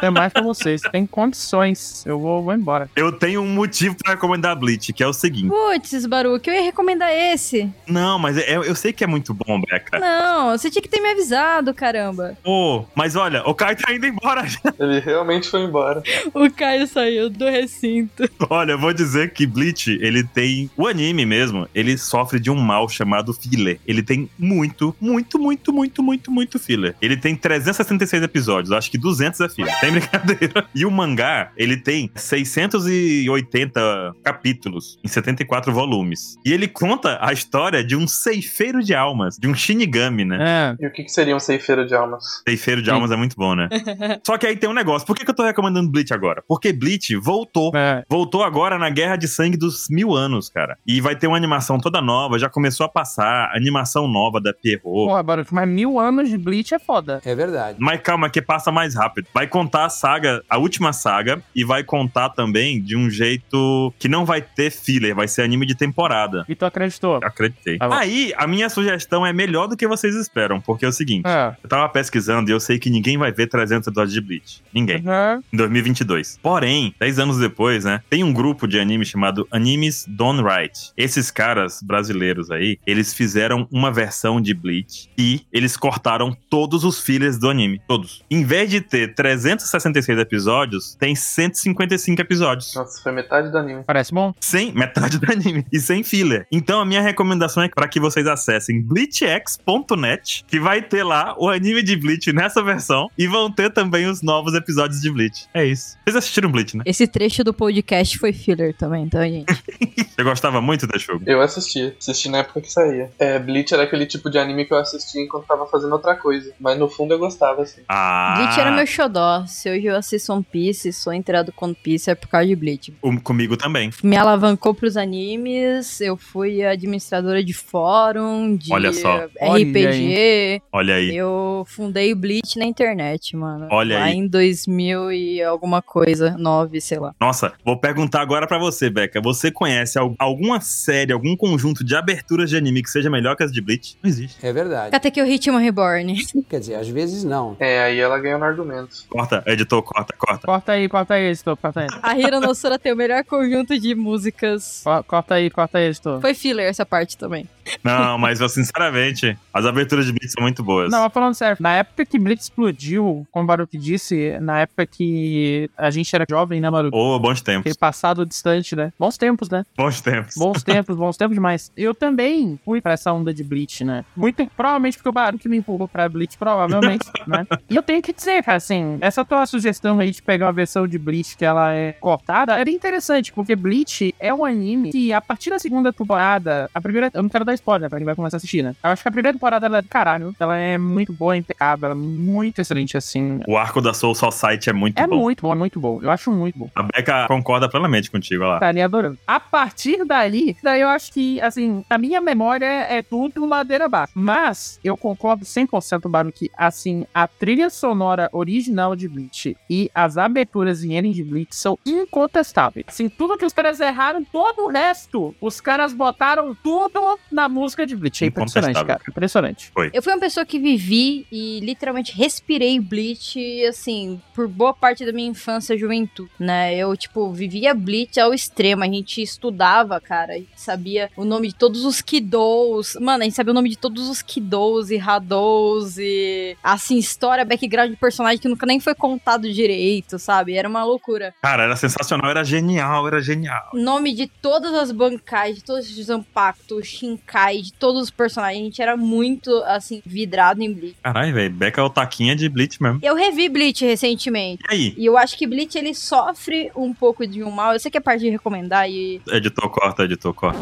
É 0.02 0.10
mais 0.10 0.32
pra 0.34 0.42
vocês. 0.42 0.82
Tem 0.92 1.06
condições. 1.06 2.06
Eu 2.06 2.20
vou, 2.20 2.42
vou 2.44 2.54
embora. 2.62 2.90
Eu 2.96 3.12
tenho 3.12 3.42
um 3.42 3.48
motivo 3.54 3.96
pra 3.96 4.14
recomendar 4.14 4.56
Bleach, 4.56 4.94
que 4.94 5.04
é 5.04 5.08
o 5.08 5.14
seguinte. 5.14 5.50
Putz, 5.50 6.06
Baruque, 6.06 6.50
eu 6.50 6.54
ia 6.54 6.62
recomendar 6.62 7.12
esse. 7.12 7.70
Não, 7.88 8.18
mas 8.20 8.38
é- 8.38 8.56
eu 8.58 8.76
sei 8.76 8.94
que 8.94 9.04
é 9.04 9.08
muito 9.08 9.34
bom, 9.34 9.60
Beca. 9.62 10.00
Não, 10.00 10.58
você 10.58 10.70
tinha 10.70 10.82
que 10.82 10.90
ter 10.90 11.00
me 11.02 11.10
avisado, 11.12 11.74
caramba. 11.74 12.38
Pô, 12.44 12.86
mas 12.96 13.16
olha, 13.16 13.44
o 13.48 13.54
Kai 13.54 13.76
tá 13.76 13.94
indo 13.94 14.06
embora 14.06 14.46
já. 14.48 14.60
Ele 14.80 15.00
realmente 15.00 15.50
foi 15.50 15.62
embora. 15.62 16.02
O 16.34 16.50
Caio 16.52 16.88
saiu 16.88 17.30
do 17.30 17.46
recinto. 17.46 18.30
Olha, 18.50 18.74
eu 18.74 18.80
vou 18.80 18.94
dizer 18.94 19.34
que 19.34 19.46
Bleach, 19.46 19.98
ele 20.02 20.24
tem. 20.24 20.70
O 20.78 20.88
anime 20.88 21.26
mesmo, 21.26 21.68
ele 21.74 21.98
sofre 21.98 22.40
de 22.40 22.50
um 22.52 22.56
mal 22.56 22.88
chamado 22.90 23.34
filler. 23.34 23.80
Ele 23.88 24.02
tem 24.04 24.30
muito, 24.38 24.96
muito, 25.00 25.38
muito, 25.40 25.72
muito, 25.74 26.04
muito, 26.04 26.32
muito 26.32 26.60
filler. 26.60 26.96
Ele 27.02 27.18
tem 27.18 27.36
366 27.36 28.24
episódios, 28.24 28.72
acho 28.72 28.90
que 28.92 28.98
200 28.98 29.40
é 29.42 29.50
filler. 29.50 29.80
Tem 29.80 29.92
brincadeira. 29.92 30.66
E 30.76 30.86
o 30.86 30.92
mangá, 30.92 31.52
ele 31.58 31.78
tem 31.78 32.10
680 32.52 34.14
capítulos 34.24 35.00
em 35.04 35.08
74 35.08 35.74
volumes. 35.74 36.38
E 36.46 36.52
ele 36.52 36.68
conta 36.68 37.18
a 37.22 37.32
história 37.32 37.84
de 37.84 37.96
um 37.96 38.08
ceifeiro 38.08 38.84
de 38.84 38.94
almas, 38.94 39.38
de 39.38 39.48
um 39.48 39.54
Shinigami, 39.54 40.26
né? 40.26 40.76
É. 40.80 40.84
E 40.84 40.88
o 40.88 40.92
que, 40.92 41.04
que 41.04 41.12
seria 41.12 41.36
um 41.36 41.40
ceifeiro 41.40 41.86
de 41.86 41.96
almas? 41.96 42.42
Ceifeiro 42.48 42.82
de 42.82 42.92
almas 42.92 43.12
é 43.12 43.16
muito 43.16 43.36
bom, 43.36 43.56
né? 43.56 43.70
Só 44.26 44.38
que 44.38 44.46
aí 44.46 44.56
tem 44.56 44.70
um 44.70 44.74
negócio. 44.74 45.06
Por 45.06 45.16
que, 45.16 45.24
que 45.24 45.32
eu 45.32 45.36
tô 45.36 45.44
recomendando 45.44 45.90
Bleach 45.90 46.14
agora? 46.14 46.44
Porque 46.48 46.74
Bleach 46.74 47.16
voltou. 47.16 47.72
É. 47.76 48.04
Voltou 48.10 48.44
agora 48.44 48.78
na 48.78 48.90
Guerra 48.90 49.16
de 49.16 49.28
Sangue 49.28 49.58
dos 49.58 49.88
Mil 49.90 50.14
Anos, 50.14 50.50
cara. 50.50 50.78
E 50.86 51.00
vai 51.00 51.16
ter 51.16 51.28
uma 51.28 51.38
animação 51.38 51.80
toda 51.80 52.02
nova, 52.02 52.38
já 52.38 52.50
começou 52.50 52.86
a 52.86 52.90
passar, 52.90 53.52
animação 53.56 54.08
nova 54.08 54.42
da 54.42 54.54
Pierrot. 54.54 54.82
Porra, 55.08 55.24
Baruch, 55.24 55.54
mas 55.54 55.68
mil 55.68 56.00
anos 56.00 56.30
de 56.30 56.38
Bleach 56.38 56.74
é 56.74 56.80
foda. 56.80 57.22
É 57.26 57.34
verdade. 57.34 57.78
Mas 57.80 58.02
calma, 58.02 58.30
que 58.30 58.42
passa 58.42 58.72
mais 58.72 58.96
rápido. 58.96 59.28
Vai 59.34 59.48
contar 59.48 59.86
a 59.86 59.90
saga, 59.90 60.44
a 60.50 60.58
última 60.58 60.94
saga, 60.94 61.42
e 61.56 61.64
vai 61.64 61.84
contar 61.84 62.30
também 62.30 62.41
de 62.82 62.96
um 62.96 63.10
jeito 63.10 63.94
que 64.00 64.08
não 64.08 64.26
vai 64.26 64.42
ter 64.42 64.72
filler, 64.72 65.14
vai 65.14 65.28
ser 65.28 65.42
anime 65.42 65.66
de 65.66 65.76
temporada. 65.76 66.46
E 66.48 66.56
tu 66.56 66.66
acreditou? 66.66 67.20
Acreditei. 67.22 67.78
Bom. 67.78 67.92
Aí, 67.92 68.34
a 68.38 68.48
minha 68.48 68.70
sugestão 68.70 69.26
é 69.26 69.34
melhor 69.34 69.68
do 69.68 69.76
que 69.76 69.86
vocês 69.88 70.16
esperam, 70.16 70.62
porque 70.62 70.86
é 70.86 70.88
o 70.88 70.92
seguinte: 70.92 71.26
É. 71.28 71.56
eu 71.62 71.70
tava 71.70 71.90
pesquisando 71.90 72.50
e 72.50 72.54
eu 72.54 72.60
sei 72.60 72.80
que 72.80 72.90
ninguém 72.90 73.18
vai 73.18 73.32
ver 73.32 73.48
300 73.48 73.88
episódios 73.88 74.14
de 74.14 74.22
Bleach. 74.22 74.62
Ninguém. 74.74 74.98
Uhum. 75.06 75.44
em 75.52 75.58
2022. 75.58 76.40
Porém, 76.42 76.96
10 77.00 77.20
anos 77.20 77.38
depois, 77.38 77.84
né, 77.84 78.02
tem 78.10 78.24
um 78.24 78.32
grupo 78.32 78.68
de 78.68 78.80
anime 78.80 79.06
chamado 79.06 79.48
Animes 79.52 80.06
Done 80.08 80.42
Right. 80.42 80.92
Esses 80.96 81.30
caras 81.30 81.82
brasileiros 81.84 82.50
aí, 82.52 82.78
eles 82.88 83.14
fizeram 83.14 83.68
uma 83.72 83.92
versão 83.92 84.40
de 84.40 84.54
Bleach 84.54 85.10
e 85.18 85.42
eles 85.52 85.76
cortaram 85.76 86.36
todos 86.50 86.84
os 86.84 87.02
fillers 87.02 87.38
do 87.38 87.50
anime, 87.50 87.82
todos. 87.88 88.24
Em 88.30 88.44
vez 88.44 88.62
vez 88.62 88.70
de 88.70 88.82
ter 88.82 89.16
366 89.16 90.20
episódios, 90.20 90.96
tem 90.96 91.16
155 91.16 92.22
episódios. 92.22 92.31
Nossa, 92.76 93.02
foi 93.02 93.12
metade 93.12 93.52
do 93.52 93.58
anime. 93.58 93.84
Parece 93.86 94.14
bom? 94.14 94.34
Sem 94.40 94.72
metade 94.74 95.18
do 95.18 95.32
anime 95.32 95.66
e 95.72 95.80
sem 95.80 96.04
filler. 96.04 96.46
Então 96.52 96.80
a 96.80 96.86
minha 96.86 97.02
recomendação 97.02 97.64
é 97.64 97.70
para 97.70 97.88
que 97.88 98.00
vocês 98.00 98.28
acessem 98.28 98.82
bleachx.net, 98.82 100.46
que 100.48 100.60
vai 100.60 100.82
ter 100.82 101.04
lá 101.04 101.36
o 101.38 101.50
anime 101.50 101.82
de 101.82 101.96
Bleach 101.96 102.32
nessa 102.34 102.64
versão 102.64 103.10
e 103.18 103.28
vão 103.28 103.52
ter 103.52 103.72
também 103.72 104.08
os 104.08 104.22
novos 104.22 104.54
episódios 104.54 105.02
de 105.02 105.10
Bleach. 105.10 105.48
É 105.54 105.66
isso. 105.66 105.98
Vocês 106.04 106.16
assistiram 106.16 106.52
Bleach, 106.52 106.78
né? 106.78 106.84
Esse 106.86 107.08
trecho 107.08 107.44
do 107.44 107.54
podcast 107.54 108.18
foi 108.18 108.34
filler 108.34 108.76
também, 108.76 109.08
tá, 109.08 109.24
gente? 109.24 109.52
Você 110.12 110.24
gostava 110.24 110.62
muito 110.62 110.86
desse 110.86 111.06
jogo? 111.06 111.24
Eu 111.26 111.42
assisti, 111.42 111.96
assisti 111.98 112.30
na 112.30 112.40
época 112.40 112.62
que 112.62 112.72
saía. 112.72 113.12
É, 113.18 113.40
Bleach 113.40 113.74
era 113.74 113.84
aquele 113.84 114.06
tipo 114.06 114.30
de 114.30 114.38
anime 114.38 114.66
que 114.66 114.74
eu 114.74 114.78
assistia 114.78 115.22
enquanto 115.22 115.48
tava 115.48 115.66
fazendo 115.66 115.94
outra 115.94 116.16
coisa. 116.16 116.54
Mas 116.60 116.78
no 116.78 116.88
fundo 116.90 117.14
eu 117.14 117.20
gostava, 117.20 117.64
assim. 117.64 117.82
Ah. 117.88 118.36
Bleach 118.38 118.60
era 118.60 118.72
meu 118.72 118.86
xodó. 118.86 119.46
Se 119.48 119.70
hoje 119.70 119.88
eu 119.88 119.96
assisto 119.96 120.34
One 120.34 120.46
Piece, 120.50 120.92
sou 120.94 121.14
inteirado 121.14 121.52
com 121.52 121.66
One 121.66 121.76
Piece, 121.76 122.11
é 122.12 122.16
por 122.16 122.28
causa 122.28 122.48
de 122.48 122.56
Bleach. 122.56 122.94
Um, 123.04 123.18
comigo 123.18 123.56
também. 123.58 123.90
Me 124.04 124.16
alavancou 124.18 124.74
pros 124.74 124.98
animes, 124.98 126.00
eu 126.02 126.16
fui 126.18 126.64
administradora 126.64 127.44
de 127.44 127.54
fórum, 127.54 128.56
de 128.56 128.72
Olha 128.74 128.94
só. 128.94 129.26
RPG. 129.42 130.62
Olha 130.72 130.96
aí. 130.96 131.16
Eu 131.16 131.64
fundei 131.68 132.12
o 132.14 132.16
Bleach 132.16 132.58
na 132.58 132.66
internet, 132.66 133.36
mano. 133.36 133.68
Olha 133.72 134.00
lá 134.00 134.06
aí. 134.06 134.16
em 134.18 134.28
2000 134.28 135.12
e 135.12 135.42
alguma 135.44 135.82
coisa, 135.82 136.36
9, 136.38 136.82
sei 136.82 137.00
lá. 137.00 137.14
Nossa, 137.20 137.54
vou 137.64 137.78
perguntar 137.78 138.22
agora 138.22 138.48
pra 138.48 138.58
você, 138.58 138.90
Beca. 138.90 139.22
Você 139.22 139.52
conhece 139.52 139.98
al- 139.98 140.16
alguma 140.20 140.60
série, 140.62 141.12
algum 141.14 141.36
conjunto 141.36 141.84
de 141.84 141.96
aberturas 141.96 142.50
de 142.50 142.58
anime 142.58 142.82
que 142.84 142.90
seja 142.90 143.10
melhor 143.10 143.36
que 143.36 143.44
as 143.44 143.52
de 143.52 143.62
Bleach? 143.62 143.98
Não 144.02 144.10
existe. 144.10 144.46
É 144.46 144.52
verdade. 144.52 144.92
Katekyo 144.92 145.26
Ritmo 145.26 145.58
Reborn. 145.58 146.16
Quer 146.50 146.60
dizer, 146.60 146.76
às 146.76 146.88
vezes 146.88 147.24
não. 147.24 147.56
É, 147.60 147.84
aí 147.84 148.00
ela 148.00 148.20
ganhou 148.20 148.40
no 148.40 148.46
argumento. 148.46 148.96
Corta, 149.10 149.44
editor, 149.48 149.82
corta, 149.84 150.14
corta. 150.18 150.46
Corta 150.46 150.72
aí, 150.74 150.88
corta 150.90 151.14
aí, 151.16 151.26
editor, 151.26 151.56
corta 151.58 151.82
aí. 151.82 151.88
A 152.04 152.18
Hiro 152.18 152.40
Nosura 152.40 152.78
tem 152.80 152.92
o 152.92 152.96
melhor 152.96 153.24
conjunto 153.24 153.80
de 153.80 153.94
músicas. 153.96 154.82
Co- 154.84 155.04
Corta 155.04 155.36
aí, 155.36 155.50
corta 155.50 155.78
aí, 155.78 155.88
editor. 155.88 156.20
Foi 156.22 156.34
filler 156.34 156.68
essa 156.70 156.86
parte 156.86 157.18
também. 157.18 157.48
Não, 157.84 158.18
mas 158.18 158.40
eu, 158.40 158.50
sinceramente, 158.50 159.38
as 159.54 159.66
aberturas 159.66 160.06
de 160.06 160.12
Bleach 160.12 160.32
são 160.32 160.44
muito 160.44 160.64
boas. 160.64 160.92
Não, 160.92 161.04
mas 161.04 161.14
falando 161.14 161.34
sério, 161.34 161.58
na 161.60 161.76
época 161.76 162.06
que 162.06 162.20
Blitz 162.20 162.44
explodiu, 162.44 163.28
como 163.32 163.44
o 163.44 163.48
Baruch 163.48 163.78
disse, 163.78 164.38
na 164.40 164.62
época 164.62 164.86
que 164.86 165.70
a 165.78 165.90
gente 165.90 166.14
era 166.16 166.26
jovem, 166.30 166.62
né, 166.62 166.70
Baruch? 166.70 166.96
Ô, 166.96 167.20
bons 167.20 167.42
tempos. 167.42 167.62
Aquele 167.62 167.78
passado 167.78 168.26
distante, 168.26 168.76
né? 168.76 168.92
Bons 169.00 169.18
tempos, 169.18 169.50
né? 169.50 169.64
Bons 169.76 170.02
tempos. 170.02 170.36
Bons 170.36 170.64
tempos, 170.64 170.96
bons 170.96 171.18
tempos 171.18 171.36
demais. 171.36 171.72
Eu 171.76 171.94
também 171.94 172.60
fui 172.64 172.82
pra 172.82 172.94
essa 172.94 173.12
onda 173.12 173.34
de 173.34 173.44
Bleach, 173.44 173.84
né? 173.84 174.06
Muito, 174.16 174.46
provavelmente 174.56 174.98
porque 174.98 175.10
o 175.10 175.14
Baruch 175.14 175.48
me 175.48 175.58
empurrou 175.58 175.88
pra 175.88 176.08
Bleach, 176.08 176.38
provavelmente, 176.38 177.06
né? 177.28 177.46
E 177.70 177.76
eu 177.76 177.84
tenho 177.84 178.02
que 178.02 178.14
dizer, 178.14 178.44
cara, 178.44 178.58
assim, 178.58 178.98
essa 179.02 179.24
tua 179.26 179.46
sugestão 179.46 180.00
aí 180.00 180.12
de 180.12 180.22
pegar 180.22 180.48
uma 180.48 180.54
versão 180.54 180.88
de 180.88 180.98
Bleach 180.98 181.36
que 181.38 181.46
ela 181.46 181.74
é 181.74 181.94
cortada, 181.94 182.60
é 182.60 182.66
bem 182.66 182.76
interessante, 182.76 183.32
porque 183.32 183.56
Bleach 183.56 184.14
é 184.20 184.34
um 184.34 184.46
anime 184.46 184.92
que, 184.92 185.14
a 185.14 185.22
partir 185.22 185.50
da 185.50 185.60
segunda 185.60 185.92
temporada, 185.92 186.70
a 186.74 186.82
primeira, 186.82 187.10
eu 187.14 187.24
não 187.24 187.30
quero 187.30 187.46
dar 187.46 187.51
spoiler 187.54 187.90
pra 187.90 188.00
quem 188.00 188.06
vai 188.06 188.16
começar 188.16 188.38
a 188.38 188.40
assistir, 188.40 188.64
né? 188.64 188.76
Eu 188.84 188.90
acho 188.92 189.02
que 189.02 189.08
a 189.08 189.12
primeira 189.12 189.34
temporada 189.34 189.66
ela 189.66 189.78
é 189.80 189.82
caralho, 189.84 190.34
ela 190.40 190.58
é 190.58 190.78
muito 190.78 191.14
boa, 191.14 191.36
impecável, 191.36 191.92
ela 191.92 191.96
é 191.96 192.02
muito 192.02 192.60
excelente, 192.60 192.98
assim. 192.98 193.40
O 193.48 193.58
arco 193.58 193.82
da 193.82 193.94
Soul 193.94 194.16
Society 194.16 194.70
é 194.70 194.74
muito 194.74 194.98
É 195.00 195.08
bom. 195.08 195.18
muito 195.18 195.42
bom, 195.44 195.52
é 195.52 195.56
muito 195.56 195.80
bom. 195.80 196.00
Eu 196.02 196.12
acho 196.12 196.32
muito 196.32 196.58
bom. 196.58 196.70
A 196.76 196.84
Becca 196.84 197.28
concorda 197.28 197.70
plenamente 197.70 198.10
contigo, 198.10 198.44
olha 198.44 198.50
lá. 198.52 198.56
Estaria 198.58 198.86
adorando. 198.86 199.18
A 199.28 199.40
partir 199.40 200.04
dali, 200.06 200.56
daí 200.64 200.82
eu 200.82 200.90
acho 200.90 201.12
que, 201.12 201.40
assim, 201.42 201.84
a 201.90 201.98
minha 201.98 202.22
memória 202.22 202.66
é 202.66 203.02
tudo 203.02 203.46
ladeira 203.46 203.86
abaixo. 203.86 204.14
Mas 204.16 204.80
eu 204.84 204.96
concordo 204.98 205.46
100% 205.46 206.10
Baru 206.10 206.32
que, 206.32 206.50
assim, 206.58 207.06
a 207.14 207.28
trilha 207.28 207.70
sonora 207.70 208.30
original 208.32 208.96
de 208.96 209.08
Bleach 209.08 209.56
e 209.70 209.90
as 209.94 210.18
aberturas 210.18 210.84
em 210.84 210.96
ending 210.98 211.12
de 211.12 211.24
Bleach 211.24 211.56
são 211.56 211.78
incontestáveis. 211.86 212.86
Assim, 212.88 213.10
tudo 213.10 213.38
que 213.38 213.46
os 213.46 213.54
caras 213.54 213.80
erraram, 213.80 214.24
todo 214.24 214.66
o 214.66 214.70
resto, 214.70 215.34
os 215.42 215.60
caras 215.62 215.94
botaram 215.94 216.56
tudo 216.64 217.18
na 217.32 217.41
música 217.50 217.86
de 217.86 217.96
Bleach. 217.96 218.24
É 218.24 218.28
impressionante, 218.28 218.86
cara. 218.86 219.02
Impressionante. 219.08 219.72
Eu 219.94 220.02
fui 220.02 220.14
uma 220.14 220.20
pessoa 220.20 220.46
que 220.46 220.60
vivi 220.60 221.26
e 221.32 221.60
literalmente 221.62 222.16
respirei 222.16 222.80
Bleach, 222.80 223.66
assim, 223.66 224.22
por 224.34 224.48
boa 224.48 224.74
parte 224.74 225.06
da 225.06 225.12
minha 225.12 225.30
infância 225.30 225.74
e 225.74 225.78
juventude, 225.78 226.30
né? 226.40 226.76
Eu, 226.76 226.96
tipo, 226.96 227.32
vivia 227.32 227.74
Bleach 227.74 228.20
ao 228.20 228.34
extremo. 228.34 228.84
A 228.84 228.88
gente 228.88 229.22
estudava, 229.22 230.00
cara, 230.00 230.34
a 230.34 230.38
gente 230.38 230.50
sabia 230.56 231.10
o 231.16 231.26
nome 231.26 231.50
de 231.50 231.56
todos 231.56 231.86
os 231.86 232.02
Kidous. 232.02 232.96
Mano, 233.00 233.22
a 233.22 233.26
gente 233.26 233.36
sabia 233.36 233.52
o 233.52 233.56
nome 233.56 233.70
de 233.70 233.78
todos 233.78 234.10
os 234.10 234.22
Kidous 234.22 234.92
e 234.92 235.00
Hadous 235.00 235.98
e, 235.98 236.56
assim, 236.64 236.98
história, 236.98 237.46
background 237.46 237.92
de 237.92 237.98
personagem 237.98 238.40
que 238.40 238.48
nunca 238.48 238.66
nem 238.66 238.80
foi 238.80 238.96
contado 238.96 239.52
direito, 239.52 240.20
sabe? 240.20 240.54
Era 240.54 240.68
uma 240.68 240.84
loucura. 240.84 241.34
Cara, 241.42 241.64
era 241.64 241.76
sensacional, 241.76 242.30
era 242.30 242.44
genial, 242.44 243.08
era 243.08 243.22
genial. 243.22 243.70
Nome 243.74 244.14
de 244.14 244.28
todas 244.28 244.74
as 244.74 244.92
bancais, 244.92 245.56
de 245.56 245.64
todos 245.64 245.90
os 245.90 246.06
Zanpakuto, 246.06 246.84
Shinkai, 246.84 247.31
de 247.62 247.74
todos 247.74 248.04
os 248.04 248.10
personagens. 248.10 248.62
A 248.62 248.64
gente 248.66 248.82
era 248.82 248.98
muito, 248.98 249.52
assim, 249.66 250.02
vidrado 250.06 250.62
em 250.62 250.74
Bleach. 250.74 250.96
Caralho, 251.02 251.34
velho, 251.34 251.54
Becca 251.54 251.82
é 251.82 251.84
o 251.84 251.90
taquinha 251.90 252.36
de 252.36 252.48
Bleach 252.50 252.82
mesmo. 252.82 253.00
Eu 253.02 253.16
revi 253.16 253.50
Bleach 253.50 253.86
recentemente. 253.86 254.64
E 254.70 254.74
aí? 254.74 254.94
E 254.98 255.06
eu 255.06 255.18
acho 255.18 255.38
que 255.38 255.48
Bleach 255.48 255.78
ele 255.78 255.94
sofre 255.94 256.72
um 256.76 256.94
pouco 256.94 257.26
de 257.26 257.44
um 257.44 257.52
mal. 257.52 257.74
Eu 257.74 257.80
sei 257.80 257.90
que 257.90 257.98
é 257.98 258.02
parte 258.02 258.22
de 258.22 258.30
recomendar 258.30 258.90
e 258.90 259.22
Editor, 259.28 259.70
corta, 259.70 260.04
editor, 260.04 260.34
corta. 260.34 260.60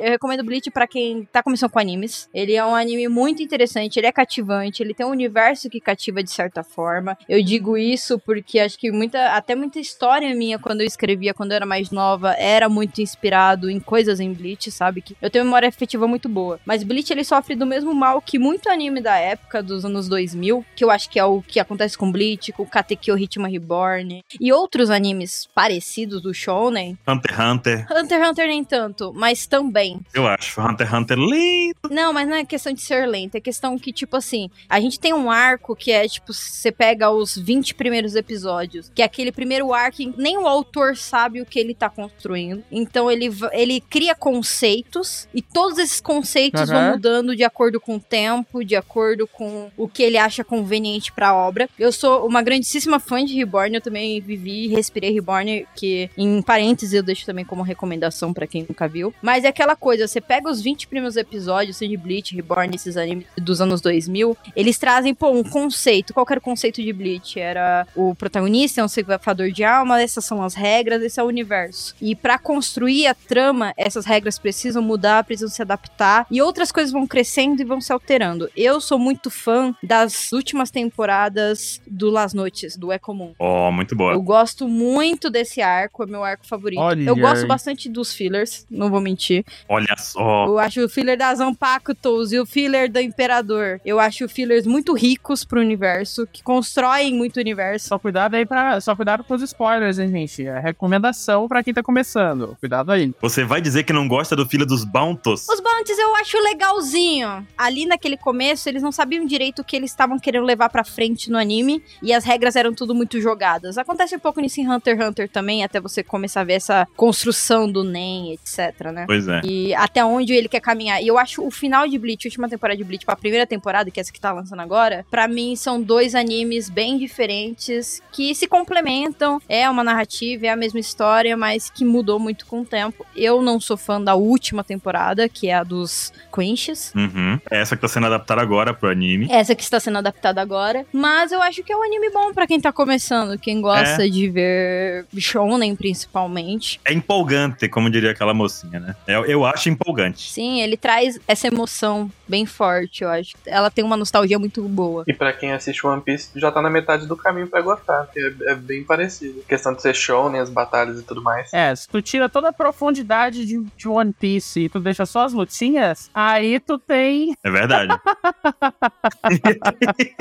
Eu 0.00 0.10
recomendo 0.10 0.44
Bleach 0.44 0.70
pra 0.70 0.86
quem 0.86 1.24
tá 1.30 1.42
começando 1.42 1.70
com 1.70 1.78
animes. 1.78 2.28
Ele 2.32 2.54
é 2.54 2.64
um 2.64 2.74
anime 2.74 3.08
muito 3.08 3.42
interessante, 3.42 3.98
ele 3.98 4.06
é 4.06 4.12
cativante, 4.12 4.82
ele 4.82 4.94
tem 4.94 5.06
um 5.06 5.10
universo 5.10 5.68
que 5.68 5.80
cativa 5.80 6.22
de 6.22 6.30
certa 6.30 6.62
forma. 6.62 7.16
Eu 7.28 7.42
digo 7.42 7.76
isso 7.76 8.18
porque 8.18 8.58
acho 8.58 8.78
que 8.78 8.90
muita, 8.90 9.34
até 9.34 9.54
muita 9.54 9.78
história 9.78 10.34
minha 10.34 10.58
quando 10.58 10.80
eu 10.80 10.86
escrevia 10.86 11.34
quando 11.34 11.52
eu 11.52 11.56
era 11.56 11.66
mais 11.66 11.90
nova 11.90 12.32
era 12.34 12.68
muito 12.68 13.00
inspirado 13.00 13.70
em 13.70 13.80
coisas 13.80 14.20
em 14.20 14.32
Bleach, 14.32 14.70
sabe? 14.70 15.02
Que 15.02 15.16
eu 15.20 15.30
tenho 15.30 15.44
uma 15.44 15.50
memória 15.50 15.68
afetiva 15.68 16.06
muito 16.06 16.28
boa. 16.28 16.60
Mas 16.64 16.82
Bleach 16.82 17.12
ele 17.12 17.24
sofre 17.24 17.54
do 17.54 17.66
mesmo 17.66 17.94
mal 17.94 18.20
que 18.20 18.38
muito 18.38 18.68
anime 18.68 19.00
da 19.00 19.16
época 19.16 19.62
dos 19.62 19.84
anos 19.84 20.08
2000, 20.08 20.64
que 20.74 20.84
eu 20.84 20.90
acho 20.90 21.10
que 21.10 21.18
é 21.18 21.24
o 21.24 21.42
que 21.42 21.60
acontece 21.60 21.96
com 21.96 22.10
Bleach, 22.10 22.52
com 22.52 22.66
Katekyo 22.66 23.14
Ritmo 23.14 23.46
Reborn 23.46 24.22
e 24.40 24.52
outros 24.52 24.90
animes 24.90 25.48
parecidos 25.54 26.22
do 26.22 26.32
shonen. 26.32 26.98
Hunter 27.06 27.32
x 27.32 27.40
Hunter, 27.40 27.86
Hunter 27.90 28.18
x 28.18 28.28
Hunter 28.28 28.46
nem 28.46 28.64
tanto, 28.64 29.12
mas 29.14 29.39
também. 29.46 30.00
eu 30.14 30.26
acho. 30.26 30.60
Hunter 30.60 30.86
x 30.86 30.98
Hunter 30.98 31.18
lindo. 31.18 31.74
Não, 31.90 32.12
mas 32.12 32.28
não 32.28 32.36
é 32.36 32.44
questão 32.44 32.72
de 32.72 32.80
ser 32.80 33.06
lento, 33.06 33.34
é 33.36 33.40
questão 33.40 33.78
que, 33.78 33.92
tipo 33.92 34.16
assim, 34.16 34.50
a 34.68 34.80
gente 34.80 34.98
tem 34.98 35.12
um 35.14 35.30
arco 35.30 35.74
que 35.76 35.90
é, 35.92 36.06
tipo, 36.08 36.32
você 36.32 36.70
pega 36.72 37.10
os 37.10 37.36
20 37.36 37.74
primeiros 37.74 38.14
episódios, 38.14 38.90
que 38.94 39.02
é 39.02 39.04
aquele 39.04 39.32
primeiro 39.32 39.72
arco 39.72 39.96
que 39.96 40.14
nem 40.16 40.38
o 40.38 40.46
autor 40.46 40.96
sabe 40.96 41.40
o 41.40 41.46
que 41.46 41.58
ele 41.58 41.74
tá 41.74 41.88
construindo. 41.90 42.62
Então 42.70 43.10
ele, 43.10 43.30
ele 43.52 43.80
cria 43.80 44.14
conceitos 44.14 45.28
e 45.34 45.40
todos 45.42 45.78
esses 45.78 46.00
conceitos 46.00 46.68
vão 46.68 46.78
Aham. 46.78 46.92
mudando 46.92 47.34
de 47.36 47.44
acordo 47.44 47.80
com 47.80 47.96
o 47.96 48.00
tempo, 48.00 48.64
de 48.64 48.76
acordo 48.76 49.26
com 49.26 49.70
o 49.76 49.88
que 49.88 50.02
ele 50.02 50.16
acha 50.18 50.44
conveniente 50.44 51.12
pra 51.12 51.34
obra. 51.34 51.68
Eu 51.78 51.92
sou 51.92 52.26
uma 52.26 52.42
grandíssima 52.42 52.98
fã 53.00 53.24
de 53.24 53.34
Reborn, 53.34 53.74
eu 53.74 53.80
também 53.80 54.20
vivi 54.20 54.64
e 54.64 54.68
respirei 54.68 55.10
Reborn, 55.12 55.66
que 55.74 56.10
em 56.16 56.40
parênteses 56.42 56.94
eu 56.94 57.02
deixo 57.02 57.24
também 57.26 57.44
como 57.44 57.62
recomendação 57.62 58.32
pra 58.32 58.46
quem 58.46 58.66
nunca 58.68 58.86
viu. 58.88 59.14
Mas 59.22 59.29
é 59.44 59.48
aquela 59.48 59.76
coisa, 59.76 60.06
você 60.06 60.20
pega 60.20 60.50
os 60.50 60.60
20 60.60 60.86
primeiros 60.88 61.16
episódios, 61.16 61.76
seja 61.76 61.90
de 61.90 61.96
Bleach, 61.96 62.34
Reborn, 62.34 62.74
esses 62.74 62.96
animes 62.96 63.26
dos 63.36 63.60
anos 63.60 63.80
2000, 63.80 64.36
eles 64.54 64.78
trazem, 64.78 65.14
pô, 65.14 65.30
um 65.30 65.42
conceito. 65.42 66.14
Qual 66.14 66.26
era 66.30 66.38
o 66.38 66.42
conceito 66.42 66.82
de 66.82 66.92
Bleach? 66.92 67.38
Era 67.38 67.86
o 67.94 68.14
protagonista 68.14 68.80
é 68.80 68.84
um 68.84 68.88
ceifador 68.88 69.50
de 69.50 69.64
alma, 69.64 70.00
essas 70.00 70.24
são 70.24 70.42
as 70.42 70.54
regras, 70.54 71.02
esse 71.02 71.18
é 71.18 71.22
o 71.22 71.26
universo. 71.26 71.94
E 72.00 72.14
pra 72.14 72.38
construir 72.38 73.06
a 73.06 73.14
trama, 73.14 73.72
essas 73.76 74.04
regras 74.04 74.38
precisam 74.38 74.82
mudar, 74.82 75.24
precisam 75.24 75.48
se 75.48 75.62
adaptar, 75.62 76.26
e 76.30 76.40
outras 76.40 76.70
coisas 76.70 76.92
vão 76.92 77.06
crescendo 77.06 77.60
e 77.60 77.64
vão 77.64 77.80
se 77.80 77.92
alterando. 77.92 78.48
Eu 78.56 78.80
sou 78.80 78.98
muito 78.98 79.30
fã 79.30 79.74
das 79.82 80.32
últimas 80.32 80.70
temporadas 80.70 81.80
do 81.86 82.10
Las 82.10 82.34
Noites, 82.34 82.76
do 82.76 82.92
É 82.92 82.98
Comum. 82.98 83.34
Ó, 83.38 83.70
muito 83.70 83.96
boa. 83.96 84.12
Eu 84.12 84.22
gosto 84.22 84.68
muito 84.68 85.30
desse 85.30 85.60
arco, 85.60 86.02
é 86.02 86.06
meu 86.06 86.24
arco 86.24 86.46
favorito. 86.46 86.80
Olha 86.80 87.08
eu 87.08 87.16
gosto 87.16 87.46
bastante 87.46 87.88
dos 87.88 88.12
fillers, 88.12 88.66
não 88.70 88.90
vou 88.90 89.00
mentir. 89.00 89.19
Olha 89.68 89.96
só. 89.98 90.46
Eu 90.46 90.58
acho 90.58 90.84
o 90.84 90.88
filler 90.88 91.16
da 91.16 91.34
Zanpakutos 91.34 92.32
e 92.32 92.38
o 92.38 92.46
filler 92.46 92.90
do 92.90 93.00
Imperador. 93.00 93.80
Eu 93.84 94.00
acho 94.00 94.28
fillers 94.28 94.66
muito 94.66 94.94
ricos 94.94 95.44
pro 95.44 95.60
universo, 95.60 96.26
que 96.26 96.42
constroem 96.42 97.14
muito 97.14 97.36
o 97.36 97.40
universo. 97.40 97.88
Só 97.88 97.98
cuidado 97.98 98.34
aí 98.34 98.46
pra. 98.46 98.80
Só 98.80 98.94
cuidado 98.96 99.24
com 99.24 99.34
os 99.34 99.42
spoilers, 99.42 99.98
hein, 99.98 100.10
gente? 100.10 100.46
É 100.46 100.58
recomendação 100.58 101.46
pra 101.48 101.62
quem 101.62 101.74
tá 101.74 101.82
começando. 101.82 102.56
Cuidado 102.60 102.92
aí. 102.92 103.12
Você 103.20 103.44
vai 103.44 103.60
dizer 103.60 103.84
que 103.84 103.92
não 103.92 104.08
gosta 104.08 104.34
do 104.34 104.46
filho 104.46 104.66
dos 104.66 104.84
Bountos? 104.84 105.46
Os 105.48 105.60
bounties 105.60 105.98
eu 105.98 106.14
acho 106.16 106.38
legalzinho. 106.38 107.46
Ali 107.56 107.86
naquele 107.86 108.16
começo, 108.16 108.68
eles 108.68 108.82
não 108.82 108.92
sabiam 108.92 109.24
direito 109.26 109.60
o 109.60 109.64
que 109.64 109.76
eles 109.76 109.90
estavam 109.90 110.18
querendo 110.18 110.44
levar 110.44 110.68
pra 110.68 110.84
frente 110.84 111.30
no 111.30 111.38
anime. 111.38 111.82
E 112.02 112.12
as 112.12 112.24
regras 112.24 112.56
eram 112.56 112.74
tudo 112.74 112.94
muito 112.94 113.20
jogadas. 113.20 113.78
Acontece 113.78 114.16
um 114.16 114.20
pouco 114.20 114.40
nisso 114.40 114.60
em 114.60 114.68
Hunter 114.68 114.96
x 114.96 115.10
Hunter 115.10 115.28
também, 115.28 115.64
até 115.64 115.80
você 115.80 116.02
começar 116.02 116.42
a 116.42 116.44
ver 116.44 116.54
essa 116.54 116.86
construção 116.96 117.70
do 117.70 117.82
Nen, 117.82 118.32
etc, 118.32 118.90
né? 118.92 119.06
Pois 119.10 119.26
é. 119.26 119.40
E 119.42 119.74
até 119.74 120.04
onde 120.04 120.32
ele 120.32 120.48
quer 120.48 120.60
caminhar. 120.60 121.02
E 121.02 121.08
eu 121.08 121.18
acho 121.18 121.44
o 121.44 121.50
final 121.50 121.88
de 121.88 121.98
Bleach, 121.98 122.28
a 122.28 122.28
última 122.28 122.48
temporada 122.48 122.76
de 122.76 122.84
Bleach, 122.84 123.04
pra 123.04 123.16
primeira 123.16 123.44
temporada, 123.44 123.90
que 123.90 123.98
é 123.98 124.02
essa 124.02 124.12
que 124.12 124.20
tá 124.20 124.32
lançando 124.32 124.60
agora, 124.60 125.04
pra 125.10 125.26
mim 125.26 125.56
são 125.56 125.82
dois 125.82 126.14
animes 126.14 126.70
bem 126.70 126.96
diferentes 126.96 128.00
que 128.12 128.32
se 128.36 128.46
complementam. 128.46 129.42
É 129.48 129.68
uma 129.68 129.82
narrativa, 129.82 130.46
é 130.46 130.50
a 130.50 130.54
mesma 130.54 130.78
história, 130.78 131.36
mas 131.36 131.68
que 131.68 131.84
mudou 131.84 132.20
muito 132.20 132.46
com 132.46 132.60
o 132.60 132.64
tempo. 132.64 133.04
Eu 133.16 133.42
não 133.42 133.58
sou 133.58 133.76
fã 133.76 134.00
da 134.00 134.14
última 134.14 134.62
temporada, 134.62 135.28
que 135.28 135.48
é 135.48 135.54
a 135.54 135.64
dos 135.64 136.12
Quinches. 136.32 136.92
Uhum. 136.94 137.40
Essa 137.50 137.74
que 137.74 137.82
tá 137.82 137.88
sendo 137.88 138.06
adaptada 138.06 138.40
agora 138.40 138.72
pro 138.72 138.88
anime. 138.88 139.26
Essa 139.28 139.56
que 139.56 139.64
está 139.64 139.80
sendo 139.80 139.98
adaptada 139.98 140.40
agora. 140.40 140.86
Mas 140.92 141.32
eu 141.32 141.42
acho 141.42 141.64
que 141.64 141.72
é 141.72 141.76
um 141.76 141.82
anime 141.82 142.10
bom 142.10 142.32
pra 142.32 142.46
quem 142.46 142.60
tá 142.60 142.72
começando. 142.72 143.36
Quem 143.40 143.60
gosta 143.60 144.08
de 144.08 144.28
ver 144.28 145.04
shonen, 145.18 145.74
principalmente. 145.74 146.80
É 146.84 146.92
empolgante, 146.92 147.68
como 147.68 147.90
diria 147.90 148.12
aquela 148.12 148.32
mocinha, 148.32 148.78
né? 148.78 148.89
Eu, 149.06 149.24
eu 149.24 149.44
acho 149.44 149.68
empolgante. 149.68 150.30
Sim, 150.30 150.60
ele 150.60 150.76
traz 150.76 151.18
essa 151.26 151.46
emoção 151.46 152.10
bem 152.28 152.46
forte, 152.46 153.02
eu 153.02 153.08
acho. 153.10 153.34
Ela 153.46 153.70
tem 153.70 153.84
uma 153.84 153.96
nostalgia 153.96 154.38
muito 154.38 154.62
boa. 154.62 155.04
E 155.06 155.12
pra 155.12 155.32
quem 155.32 155.52
assiste 155.52 155.86
One 155.86 156.00
Piece, 156.02 156.30
já 156.36 156.50
tá 156.52 156.62
na 156.62 156.70
metade 156.70 157.06
do 157.06 157.16
caminho 157.16 157.46
pra 157.48 157.60
gostar, 157.60 158.06
que 158.12 158.18
é, 158.20 158.52
é 158.52 158.54
bem 158.54 158.84
parecido. 158.84 159.42
questão 159.48 159.74
de 159.74 159.82
ser 159.82 159.94
shonen, 159.94 160.40
as 160.40 160.50
batalhas 160.50 161.00
e 161.00 161.02
tudo 161.02 161.22
mais. 161.22 161.52
É, 161.52 161.74
se 161.74 161.88
tu 161.88 162.00
tira 162.00 162.28
toda 162.28 162.48
a 162.48 162.52
profundidade 162.52 163.44
de, 163.46 163.62
de 163.76 163.88
One 163.88 164.12
Piece 164.12 164.60
e 164.60 164.68
tu 164.68 164.78
deixa 164.80 165.04
só 165.06 165.24
as 165.24 165.32
lutinhas, 165.32 166.10
aí 166.14 166.60
tu 166.60 166.78
tem. 166.78 167.34
É 167.42 167.50
verdade. 167.50 167.94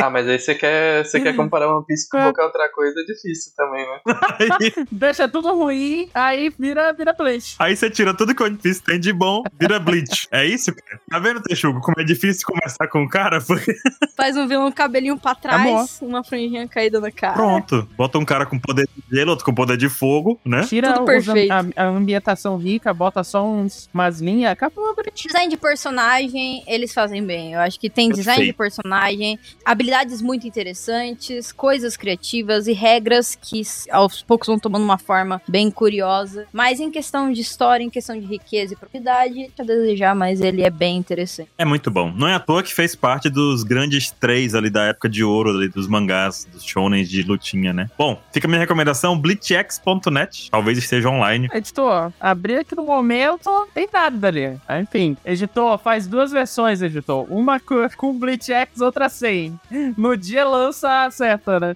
Ah, 0.01 0.09
mas 0.09 0.27
aí 0.27 0.39
você 0.39 0.55
quer, 0.55 1.05
você 1.05 1.19
quer 1.19 1.35
comparar 1.35 1.67
One 1.73 1.85
Piece 1.85 2.07
com 2.09 2.17
qualquer 2.17 2.43
outra 2.43 2.69
coisa, 2.69 2.99
é 2.99 3.03
difícil 3.03 3.51
também, 3.55 3.85
né? 3.85 3.99
Aí, 4.39 4.85
Deixa 4.91 5.27
tudo 5.27 5.53
ruim, 5.53 6.09
aí 6.13 6.49
vira, 6.57 6.93
vira 6.93 7.13
Bleach. 7.13 7.55
aí 7.59 7.75
você 7.75 7.89
tira 7.89 8.13
tudo 8.13 8.33
que 8.33 8.41
Piece 8.61 8.81
tem 8.83 8.99
de 8.99 9.11
bom, 9.13 9.43
vira 9.59 9.79
Bleach. 9.79 10.27
É 10.31 10.45
isso, 10.45 10.73
cara? 10.73 11.01
Tá 11.09 11.19
vendo, 11.19 11.41
Texugo, 11.41 11.79
como 11.81 11.99
é 11.99 12.03
difícil 12.03 12.45
começar 12.45 12.87
com 12.87 13.03
o 13.03 13.09
cara? 13.09 13.39
Porque 13.45 13.73
Faz 14.15 14.35
um 14.37 14.47
vilão 14.47 14.71
cabelinho 14.71 15.17
pra 15.17 15.33
trás, 15.35 15.61
Amor. 15.61 15.85
uma 16.01 16.23
franjinha 16.23 16.67
caída 16.67 16.99
na 16.99 17.11
cara. 17.11 17.33
pronto. 17.33 17.87
Bota 17.97 18.17
um 18.17 18.25
cara 18.25 18.45
com 18.45 18.59
poder 18.59 18.87
de 18.95 19.15
gelo, 19.15 19.31
outro 19.31 19.45
com 19.45 19.53
poder 19.53 19.77
de 19.77 19.89
fogo, 19.89 20.39
né? 20.45 20.63
Tira 20.63 20.93
Tudo 20.93 21.05
perfeito. 21.05 21.51
a, 21.51 21.65
a 21.75 21.85
ambientação 21.87 22.57
rica, 22.57 22.93
bota 22.93 23.23
só 23.23 23.45
uns, 23.47 23.89
umas 23.93 24.19
linhas, 24.19 24.51
acabou 24.51 24.93
Bleach. 24.95 25.27
Design 25.27 25.49
de 25.49 25.57
personagem, 25.57 26.63
eles 26.67 26.93
fazem 26.93 27.23
bem. 27.25 27.53
Eu 27.53 27.59
acho 27.59 27.79
que 27.79 27.89
tem 27.89 28.09
design 28.09 28.45
de 28.45 28.53
Perfeito. 28.53 28.57
personagem, 28.57 29.39
habilidades 29.65 30.21
muito 30.21 30.47
interessantes, 30.47 31.51
coisas 31.51 31.95
criativas 31.95 32.67
e 32.67 32.73
regras 32.73 33.35
que 33.35 33.61
aos 33.91 34.21
poucos 34.21 34.47
vão 34.47 34.59
tomando 34.59 34.83
uma 34.83 34.97
forma 34.97 35.41
bem 35.47 35.71
curiosa. 35.71 36.47
Mas 36.51 36.79
em 36.79 36.91
questão 36.91 37.31
de 37.31 37.41
história, 37.41 37.83
em 37.83 37.89
questão 37.89 38.19
de 38.19 38.25
riqueza 38.25 38.48
e 38.57 38.75
propriedade, 38.75 39.51
a 39.59 39.63
desejar, 39.63 40.15
mas 40.15 40.41
ele 40.41 40.63
é 40.63 40.69
bem 40.69 40.97
interessante. 40.97 41.49
É 41.57 41.65
muito 41.65 41.91
bom. 41.91 42.11
Não 42.11 42.27
é 42.27 42.35
à 42.35 42.39
toa 42.39 42.63
que 42.63 42.73
fez 42.73 42.95
parte 42.95 43.29
dos 43.29 43.63
grandes 43.63 44.11
três 44.11 44.55
ali 44.55 44.69
da 44.69 44.85
época 44.85 45.07
de 45.07 45.23
ouro 45.23 45.51
ali, 45.51 45.69
dos 45.69 45.87
mangás, 45.87 46.45
dos 46.51 46.63
shonens 46.63 47.09
de 47.09 47.23
lutinha, 47.23 47.71
né? 47.73 47.89
Bom, 47.97 48.21
fica 48.31 48.47
a 48.47 48.49
minha 48.49 48.59
recomendação, 48.59 49.17
bleachx.net. 49.17 50.49
Talvez 50.51 50.77
esteja 50.77 51.09
online. 51.09 51.49
Editor, 51.53 52.11
abri 52.19 52.57
aqui 52.57 52.75
no 52.75 52.83
momento, 52.83 53.67
tem 53.73 53.87
nada 53.91 54.27
ali. 54.27 54.57
Enfim, 54.81 55.15
editor, 55.25 55.77
faz 55.77 56.07
duas 56.07 56.31
versões, 56.31 56.81
editor. 56.81 57.25
Uma 57.29 57.59
com, 57.59 57.87
com 57.95 58.17
Bleach 58.17 58.51
X, 58.51 58.81
outra 58.81 59.09
sem. 59.09 59.59
No 59.97 60.15
dia 60.17 60.47
lança 60.47 61.05
a 61.05 61.11
certa, 61.11 61.59
né? 61.59 61.75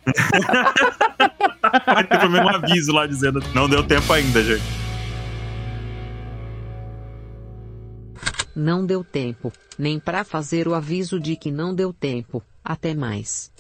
Vai 1.86 2.04
ter 2.04 2.20
pelo 2.20 2.32
menos 2.32 2.52
um 2.52 2.56
aviso 2.56 2.92
lá 2.92 3.08
dizendo 3.08 3.44
não 3.54 3.70
deu 3.70 3.84
tempo 3.84 4.12
ainda, 4.12 4.44
gente. 4.44 4.83
Não 8.56 8.86
deu 8.86 9.04
tempo, 9.04 9.52
nem 9.78 10.00
pra 10.00 10.24
fazer 10.24 10.68
o 10.68 10.74
aviso 10.74 11.20
de 11.20 11.36
que 11.36 11.52
não 11.52 11.74
deu 11.74 11.92
tempo. 11.92 12.44
Até 12.64 12.94
mais. 12.94 13.52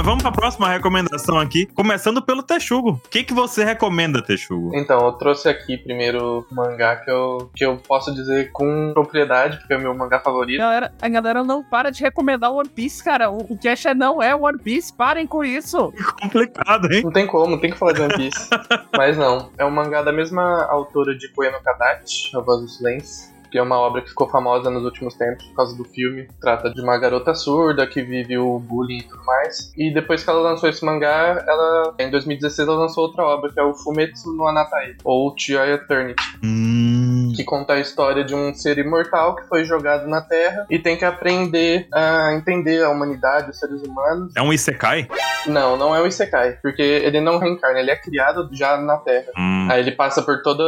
Mas 0.00 0.06
vamos 0.06 0.22
pra 0.22 0.32
próxima 0.32 0.66
recomendação 0.70 1.38
aqui, 1.38 1.66
começando 1.66 2.22
pelo 2.22 2.42
Texugo. 2.42 2.92
O 2.92 3.08
que, 3.10 3.22
que 3.22 3.34
você 3.34 3.62
recomenda, 3.62 4.22
Texugo? 4.22 4.74
Então, 4.74 5.04
eu 5.04 5.12
trouxe 5.12 5.46
aqui 5.46 5.76
primeiro 5.76 6.46
um 6.50 6.54
mangá 6.54 6.96
que 6.96 7.10
eu, 7.10 7.50
que 7.54 7.66
eu 7.66 7.76
posso 7.76 8.14
dizer 8.14 8.50
com 8.50 8.92
propriedade, 8.94 9.58
porque 9.58 9.74
é 9.74 9.76
o 9.76 9.80
meu 9.80 9.94
mangá 9.94 10.18
favorito. 10.18 10.58
Galera, 10.58 10.90
a 11.02 11.08
galera 11.10 11.44
não 11.44 11.62
para 11.62 11.90
de 11.90 12.00
recomendar 12.00 12.50
One 12.50 12.70
Piece, 12.70 13.04
cara. 13.04 13.30
O, 13.30 13.52
o 13.52 13.58
Cash 13.58 13.84
é 13.84 13.94
não 13.94 14.22
é 14.22 14.34
One 14.34 14.58
Piece, 14.58 14.90
parem 14.90 15.26
com 15.26 15.44
isso. 15.44 15.92
Complicado, 16.18 16.90
hein? 16.90 17.02
Não 17.04 17.12
tem 17.12 17.26
como, 17.26 17.60
tem 17.60 17.70
que 17.70 17.76
falar 17.76 17.92
de 17.92 18.00
One 18.00 18.16
Piece. 18.16 18.48
Mas 18.96 19.18
não, 19.18 19.50
é 19.58 19.66
um 19.66 19.70
mangá 19.70 20.00
da 20.00 20.12
mesma 20.12 20.64
autora 20.64 21.14
de 21.14 21.28
Koe 21.28 21.50
no 21.50 21.60
Kadachi, 21.60 22.34
A 22.34 22.40
Voz 22.40 22.62
do 22.62 22.68
Silêncio. 22.68 23.29
Que 23.50 23.58
é 23.58 23.62
uma 23.62 23.78
obra 23.78 24.02
que 24.02 24.08
ficou 24.08 24.28
famosa 24.28 24.70
nos 24.70 24.84
últimos 24.84 25.14
tempos 25.14 25.44
por 25.46 25.56
causa 25.56 25.76
do 25.76 25.84
filme. 25.84 26.28
Trata 26.40 26.70
de 26.70 26.80
uma 26.80 26.98
garota 26.98 27.34
surda 27.34 27.86
que 27.86 28.02
vive 28.02 28.38
o 28.38 28.58
bullying 28.58 28.98
e 28.98 29.02
tudo 29.02 29.24
mais. 29.24 29.72
E 29.76 29.92
depois 29.92 30.22
que 30.22 30.30
ela 30.30 30.40
lançou 30.40 30.68
esse 30.68 30.84
mangá, 30.84 31.44
ela 31.46 31.94
em 31.98 32.10
2016 32.10 32.68
ela 32.68 32.78
lançou 32.78 33.04
outra 33.04 33.24
obra, 33.24 33.52
que 33.52 33.58
é 33.58 33.62
o 33.62 33.74
Fumetsu 33.74 34.32
no 34.32 34.46
Anatai, 34.46 34.96
ou 35.04 35.34
Chioya 35.36 35.74
Eternity. 35.74 36.22
Hum. 36.42 37.32
que 37.36 37.44
conta 37.44 37.74
a 37.74 37.80
história 37.80 38.24
de 38.24 38.34
um 38.34 38.54
ser 38.54 38.78
imortal 38.78 39.36
que 39.36 39.46
foi 39.48 39.64
jogado 39.64 40.06
na 40.06 40.20
Terra 40.20 40.66
e 40.68 40.78
tem 40.78 40.96
que 40.96 41.04
aprender 41.04 41.86
a 41.92 42.34
entender 42.34 42.82
a 42.82 42.90
humanidade, 42.90 43.50
os 43.50 43.58
seres 43.58 43.82
humanos. 43.82 44.32
É 44.36 44.42
um 44.42 44.52
Isekai? 44.52 45.08
Não, 45.46 45.76
não 45.76 45.94
é 45.94 46.00
o 46.00 46.06
Isekai, 46.06 46.58
porque 46.62 46.82
ele 46.82 47.20
não 47.20 47.38
reencarna, 47.38 47.78
ele 47.78 47.90
é 47.90 47.96
criado 47.96 48.48
já 48.52 48.76
na 48.76 48.98
Terra. 48.98 49.32
Hum. 49.36 49.68
Aí 49.70 49.80
ele 49.80 49.92
passa 49.92 50.22
por 50.22 50.42
todo 50.42 50.60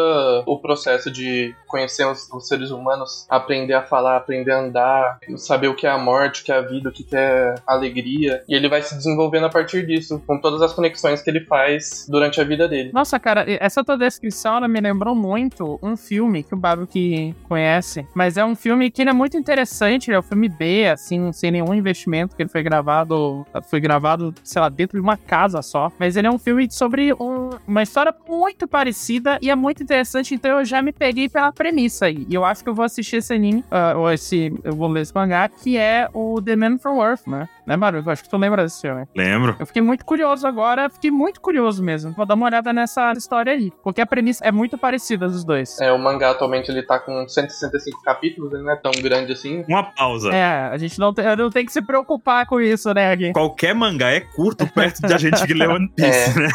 o 0.47 0.61
processo 0.61 1.11
de 1.11 1.55
conhecer 1.67 2.07
os, 2.07 2.29
os 2.33 2.49
seres 2.49 2.71
humanos, 2.73 3.27
aprender 3.29 3.75
a 3.75 3.83
falar, 3.83 4.17
aprender 4.17 4.51
a 4.53 4.61
andar, 4.61 5.19
saber 5.37 5.69
o 5.69 5.75
que 5.77 5.87
é 5.87 5.91
a 5.91 5.99
morte, 5.99 6.43
o 6.43 6.45
que 6.45 6.53
é 6.53 6.57
a 6.57 6.61
vida, 6.63 6.89
o 6.89 6.93
que 6.93 7.07
é 7.13 7.55
alegria. 7.67 8.43
E 8.49 8.55
ele 8.55 8.69
vai 8.69 8.83
se 8.83 8.95
desenvolvendo 8.97 9.47
a 9.47 9.51
partir 9.51 9.87
disso, 9.87 10.23
com 10.27 10.39
todas 10.39 10.63
as 10.63 10.73
conexões 10.73 11.23
que 11.23 11.31
ele 11.31 11.41
faz 11.45 12.07
durante 12.09 12.41
a 12.41 12.45
vida 12.45 12.69
dele. 12.69 12.91
Nossa, 12.93 13.19
cara, 13.19 13.45
essa 13.49 13.85
tua 13.85 13.97
descrição 13.97 14.57
ela 14.57 14.69
me 14.69 14.81
lembrou 14.81 15.15
muito 15.15 15.79
um 15.83 15.97
filme 15.97 16.43
que 16.43 16.55
o 16.55 16.57
Baruque 16.57 17.35
conhece, 17.49 18.07
mas 18.15 18.37
é 18.37 18.45
um 18.45 18.55
filme 18.55 18.91
que 18.91 19.03
ele 19.03 19.11
é 19.11 19.13
muito 19.13 19.37
interessante, 19.37 20.09
ele 20.11 20.17
é 20.17 20.21
um 20.21 20.23
filme 20.23 20.49
B, 20.49 20.89
assim, 20.89 21.33
sem 21.33 21.51
nenhum 21.51 21.75
investimento, 21.75 22.35
que 22.37 22.43
ele 22.43 22.49
foi 22.51 22.63
gravado, 22.63 23.47
foi 23.69 23.81
gravado, 23.81 24.35
sei 24.43 24.61
lá, 24.61 24.69
dentro 24.69 24.99
de 24.99 25.03
uma 25.03 25.17
casa 25.17 25.63
só, 25.63 25.91
mas 25.99 26.17
ele 26.17 26.27
é 26.27 26.31
um 26.31 26.39
filme 26.39 26.69
sobre 26.71 27.13
um- 27.15 27.51
uma 27.67 27.83
história 27.83 28.15
muito 28.29 28.67
parecida 28.67 29.39
e 29.43 29.51
é 29.51 29.55
muito 29.55 29.83
interessante, 29.83 30.35
então 30.35 30.59
eu 30.59 30.65
já 30.65 30.81
me 30.83 30.93
peguei 30.93 31.29
pela 31.29 31.53
premissa 31.53 32.07
aí, 32.07 32.27
e 32.29 32.35
eu 32.35 32.45
acho 32.45 32.62
que 32.63 32.69
eu 32.69 32.75
vou 32.75 32.85
assistir 32.85 33.17
esse 33.17 33.33
anime, 33.33 33.65
ah, 33.71 33.95
ou 33.97 34.11
esse, 34.11 34.53
eu 34.65 34.75
vou 34.75 34.89
ler 34.89 35.03
esse 35.03 35.15
mangá, 35.15 35.49
que 35.49 35.77
é 35.77 36.09
o 36.13 36.41
The 36.41 36.57
Man 36.57 36.79
from 36.79 37.03
Earth, 37.03 37.27
né? 37.27 37.49
Né? 37.67 37.77
Eu 38.05 38.11
acho 38.11 38.23
que 38.23 38.29
tu 38.29 38.37
lembra 38.37 38.63
desse 38.65 38.81
filme. 38.81 39.07
Lembro. 39.15 39.57
Eu 39.59 39.67
fiquei 39.67 39.83
muito 39.83 40.05
curioso 40.05 40.47
agora, 40.47 40.91
fiquei 40.91 41.11
muito 41.11 41.41
curioso 41.41 41.83
mesmo. 41.83 42.13
Vou 42.13 42.27
dar 42.27 42.35
uma 42.35 42.47
olhada 42.47 42.73
nessa 42.73 43.13
história 43.13 43.53
aí. 43.53 43.73
Porque 43.83 44.01
a 44.01 44.07
premissa 44.07 44.45
é 44.45 44.51
muito 44.51 44.77
parecida 44.77 45.29
dos 45.29 45.45
dois. 45.45 45.81
É, 45.81 45.93
o 45.93 45.99
mangá 45.99 46.31
atualmente 46.31 46.71
ele 46.71 46.83
tá 46.83 46.99
com 46.99 47.27
165 47.29 48.03
capítulos, 48.03 48.53
ele 48.53 48.63
não 48.63 48.73
é 48.73 48.77
tão 48.77 48.93
grande 48.93 49.33
assim. 49.33 49.65
Uma 49.69 49.85
pausa. 49.85 50.31
É, 50.31 50.69
a 50.73 50.77
gente 50.77 50.99
não 50.99 51.15
tem, 51.15 51.25
não 51.37 51.51
tem 51.51 51.65
que 51.65 51.73
se 51.73 51.81
preocupar 51.81 52.47
com 52.47 52.61
isso, 52.61 52.93
né, 52.93 53.15
Gui? 53.15 53.33
Qualquer 53.33 53.75
mangá 53.75 54.11
é 54.11 54.21
curto 54.21 54.67
perto 54.67 55.07
de 55.07 55.15
a 55.15 55.19
gente 55.19 55.45
que 55.47 55.55
lê 55.55 55.67
One 55.67 55.89
Piece, 55.95 56.39
né? 56.39 56.49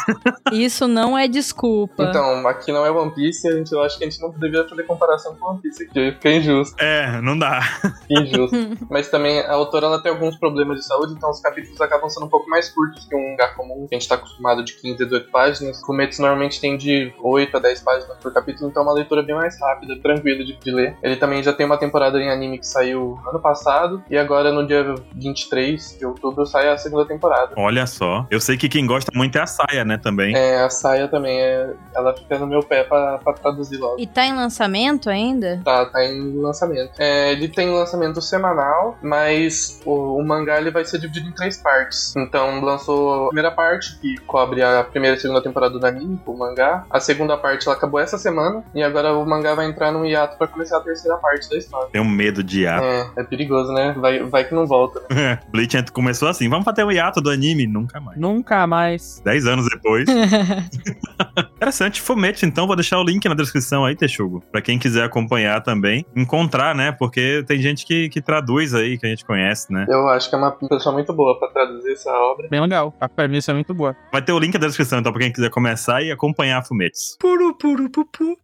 Isso 0.52 0.88
não 0.88 1.18
é 1.18 1.28
desculpa. 1.28 2.04
Então, 2.04 2.48
aqui 2.48 2.72
não 2.72 2.86
é 2.86 2.92
One 2.92 3.14
Piece, 3.14 3.48
a 3.48 3.52
gente, 3.56 3.72
eu 3.72 3.82
acho 3.82 3.98
que 3.98 4.04
a 4.04 4.10
gente 4.10 4.22
não 4.22 4.30
deveria 4.32 4.68
fazer 4.68 4.84
comparação 4.84 5.36
com 5.36 5.52
One 5.52 5.62
Piece 5.62 5.84
aqui, 5.84 5.97
fica 6.14 6.30
injusto, 6.32 6.76
É, 6.84 7.22
não 7.22 7.38
dá. 7.38 7.62
fica 8.08 8.22
injusto. 8.22 8.56
Mas 8.90 9.10
também 9.10 9.40
a 9.42 9.54
autora 9.54 9.86
ela 9.88 10.02
tem 10.02 10.12
alguns 10.12 10.36
problemas 10.38 10.80
de 10.80 10.86
saúde, 10.86 11.14
então 11.14 11.30
os 11.30 11.40
capítulos 11.40 11.80
acabam 11.82 12.10
sendo 12.10 12.26
um 12.26 12.30
pouco 12.30 12.50
mais 12.50 12.70
curtos 12.70 13.06
que 13.06 13.16
um 13.16 13.32
mangá 13.32 13.50
comum, 13.56 13.86
que 13.88 13.96
a 13.96 14.00
gente 14.00 14.08
tá 14.08 14.16
acostumado 14.16 14.64
de 14.64 14.74
15 14.74 15.04
a 15.04 15.06
18 15.06 15.32
páginas. 15.32 15.82
Fumetsu 15.82 16.22
normalmente 16.22 16.60
tem 16.62 16.78
de 16.78 17.14
8 17.22 17.58
a 17.58 17.60
10 17.60 17.82
páginas 17.82 18.18
por 18.18 18.34
capítulo, 18.34 18.70
então 18.70 18.84
é 18.84 18.86
uma 18.86 18.94
leitura 18.94 19.22
bem 19.24 19.36
mais 19.36 19.60
rápida, 19.60 19.96
tranquila 20.02 20.44
de, 20.44 20.58
de 20.58 20.72
ler. 20.72 20.96
Ele 21.04 21.16
também 21.16 21.42
já 21.44 21.54
tem 21.54 21.66
uma 21.66 21.78
temporada 21.78 22.20
em 22.20 22.30
anime 22.30 22.60
que 22.60 22.68
saiu 22.68 23.20
ano 23.30 23.40
passado, 23.40 24.04
e 24.10 24.18
agora 24.18 24.52
no 24.52 24.66
dia 24.66 24.84
23 25.16 25.98
de 26.00 26.06
outubro 26.06 26.46
sai 26.46 26.70
a 26.70 26.78
segunda 26.78 27.06
temporada. 27.06 27.54
Olha 27.58 27.86
só. 27.86 28.26
Eu 28.30 28.40
sei 28.40 28.58
que 28.58 28.70
quem 28.70 28.86
gosta 28.86 29.12
muito 29.14 29.38
é 29.38 29.42
a 29.42 29.48
saia, 29.48 29.84
né, 29.86 29.98
também. 29.98 30.36
É, 30.36 30.64
a 30.64 30.70
saia 30.70 31.08
também, 31.08 31.40
é, 31.40 31.74
ela 31.96 32.16
fica 32.16 32.38
no 32.38 32.48
meu 32.48 32.62
pé 32.62 32.84
pra, 32.84 33.18
pra 33.20 33.34
traduzir 33.34 33.78
logo. 33.78 33.96
E 34.00 34.08
tá 34.08 34.26
em 34.26 34.36
lançamento 34.36 35.10
ainda? 35.10 35.62
Tá, 35.64 35.86
tá 35.88 36.04
em 36.04 36.38
lançamento. 36.38 36.92
É, 37.00 37.32
ele 37.32 37.48
tem 37.48 37.70
lançamento 37.70 38.22
semanal, 38.22 38.98
mas 39.02 39.80
o, 39.86 40.18
o 40.18 40.26
mangá 40.26 40.60
ele 40.60 40.72
vai 40.72 40.86
ser 40.86 41.00
dividido 41.00 41.30
em 41.30 41.32
três 41.32 41.58
partes. 41.58 42.16
Então 42.16 42.62
lançou 42.62 43.26
a 43.26 43.28
primeira 43.28 43.52
parte, 43.52 43.98
que 44.00 44.18
cobre 44.26 44.64
a 44.64 44.84
primeira 44.84 45.16
e 45.16 45.20
segunda 45.20 45.42
temporada 45.42 45.78
do 45.78 45.86
anime, 45.86 46.20
o 46.26 46.38
mangá. 46.38 46.86
A 46.90 47.00
segunda 47.00 47.38
parte 47.38 47.68
ela 47.68 47.76
acabou 47.76 48.00
essa 48.00 48.18
semana, 48.18 48.64
e 48.74 48.84
agora 48.84 49.14
o 49.14 49.26
mangá 49.26 49.56
vai 49.56 49.68
entrar 49.68 49.92
num 49.92 50.06
hiato 50.06 50.38
pra 50.38 50.48
começar 50.48 50.78
a 50.78 50.82
terceira 50.82 51.18
parte 51.18 51.50
da 51.50 51.58
história. 51.58 51.90
Tenho 51.92 52.06
medo 52.06 52.44
de 52.44 52.62
hiato. 52.62 52.86
É, 52.86 53.12
é 53.18 53.24
perigoso, 53.24 53.72
né? 53.74 53.96
Vai, 53.98 54.24
vai 54.24 54.44
que 54.44 54.54
não 54.54 54.66
volta. 54.66 55.02
Né? 55.10 55.40
Bleach 55.50 55.92
começou 55.92 56.28
assim, 56.28 56.50
vamos 56.50 56.66
fazer 56.66 56.84
o 56.84 56.92
hiato 56.92 57.22
do 57.22 57.30
anime? 57.30 57.68
Nunca 57.68 58.00
mais. 58.00 58.20
Nunca 58.20 58.68
mais. 58.68 59.22
Dez 59.24 59.46
anos 59.46 59.68
depois. 59.70 60.08
Interessante, 61.56 62.02
Fomete, 62.02 62.46
então, 62.46 62.68
vou 62.68 62.76
deixar 62.76 63.00
o 63.00 63.04
link 63.04 63.28
na 63.28 63.34
descrição 63.34 63.86
aí, 63.86 63.96
Texugo, 63.96 64.44
pra 64.52 64.62
quem 64.62 64.78
quiser 64.78 65.04
acompanhar 65.04 65.62
também, 65.62 66.06
encontrar, 66.16 66.76
né, 66.76 66.92
porque 66.92 67.44
tem 67.48 67.60
gente 67.60 67.86
que, 67.86 68.10
que 68.10 68.22
traduz 68.22 68.74
aí, 68.74 68.98
que 68.98 69.06
a 69.06 69.10
gente 69.10 69.26
conhece, 69.26 69.72
né. 69.72 69.86
Eu 69.90 70.08
acho 70.10 70.30
que 70.30 70.36
é 70.36 70.38
uma 70.38 70.52
pessoa 70.52 70.94
muito 70.94 71.12
boa 71.14 71.38
pra 71.40 71.50
traduzir 71.50 71.94
essa 71.94 72.12
obra. 72.12 72.48
Bem 72.50 72.62
legal, 72.62 72.94
a 73.00 73.10
premissa 73.10 73.52
é 73.52 73.54
muito 73.54 73.74
boa. 73.74 73.96
Vai 74.12 74.22
ter 74.22 74.32
o 74.32 74.40
link 74.40 74.54
na 74.54 74.68
descrição, 74.68 75.00
então, 75.00 75.12
pra 75.12 75.22
quem 75.22 75.32
quiser 75.32 75.50
começar 75.50 76.02
e 76.02 76.12
acompanhar 76.12 76.60
a 76.60 76.64
Fumetes. 76.64 77.18
Puru, 77.20 77.56
puru, 77.56 77.90
pupu. 77.90 78.38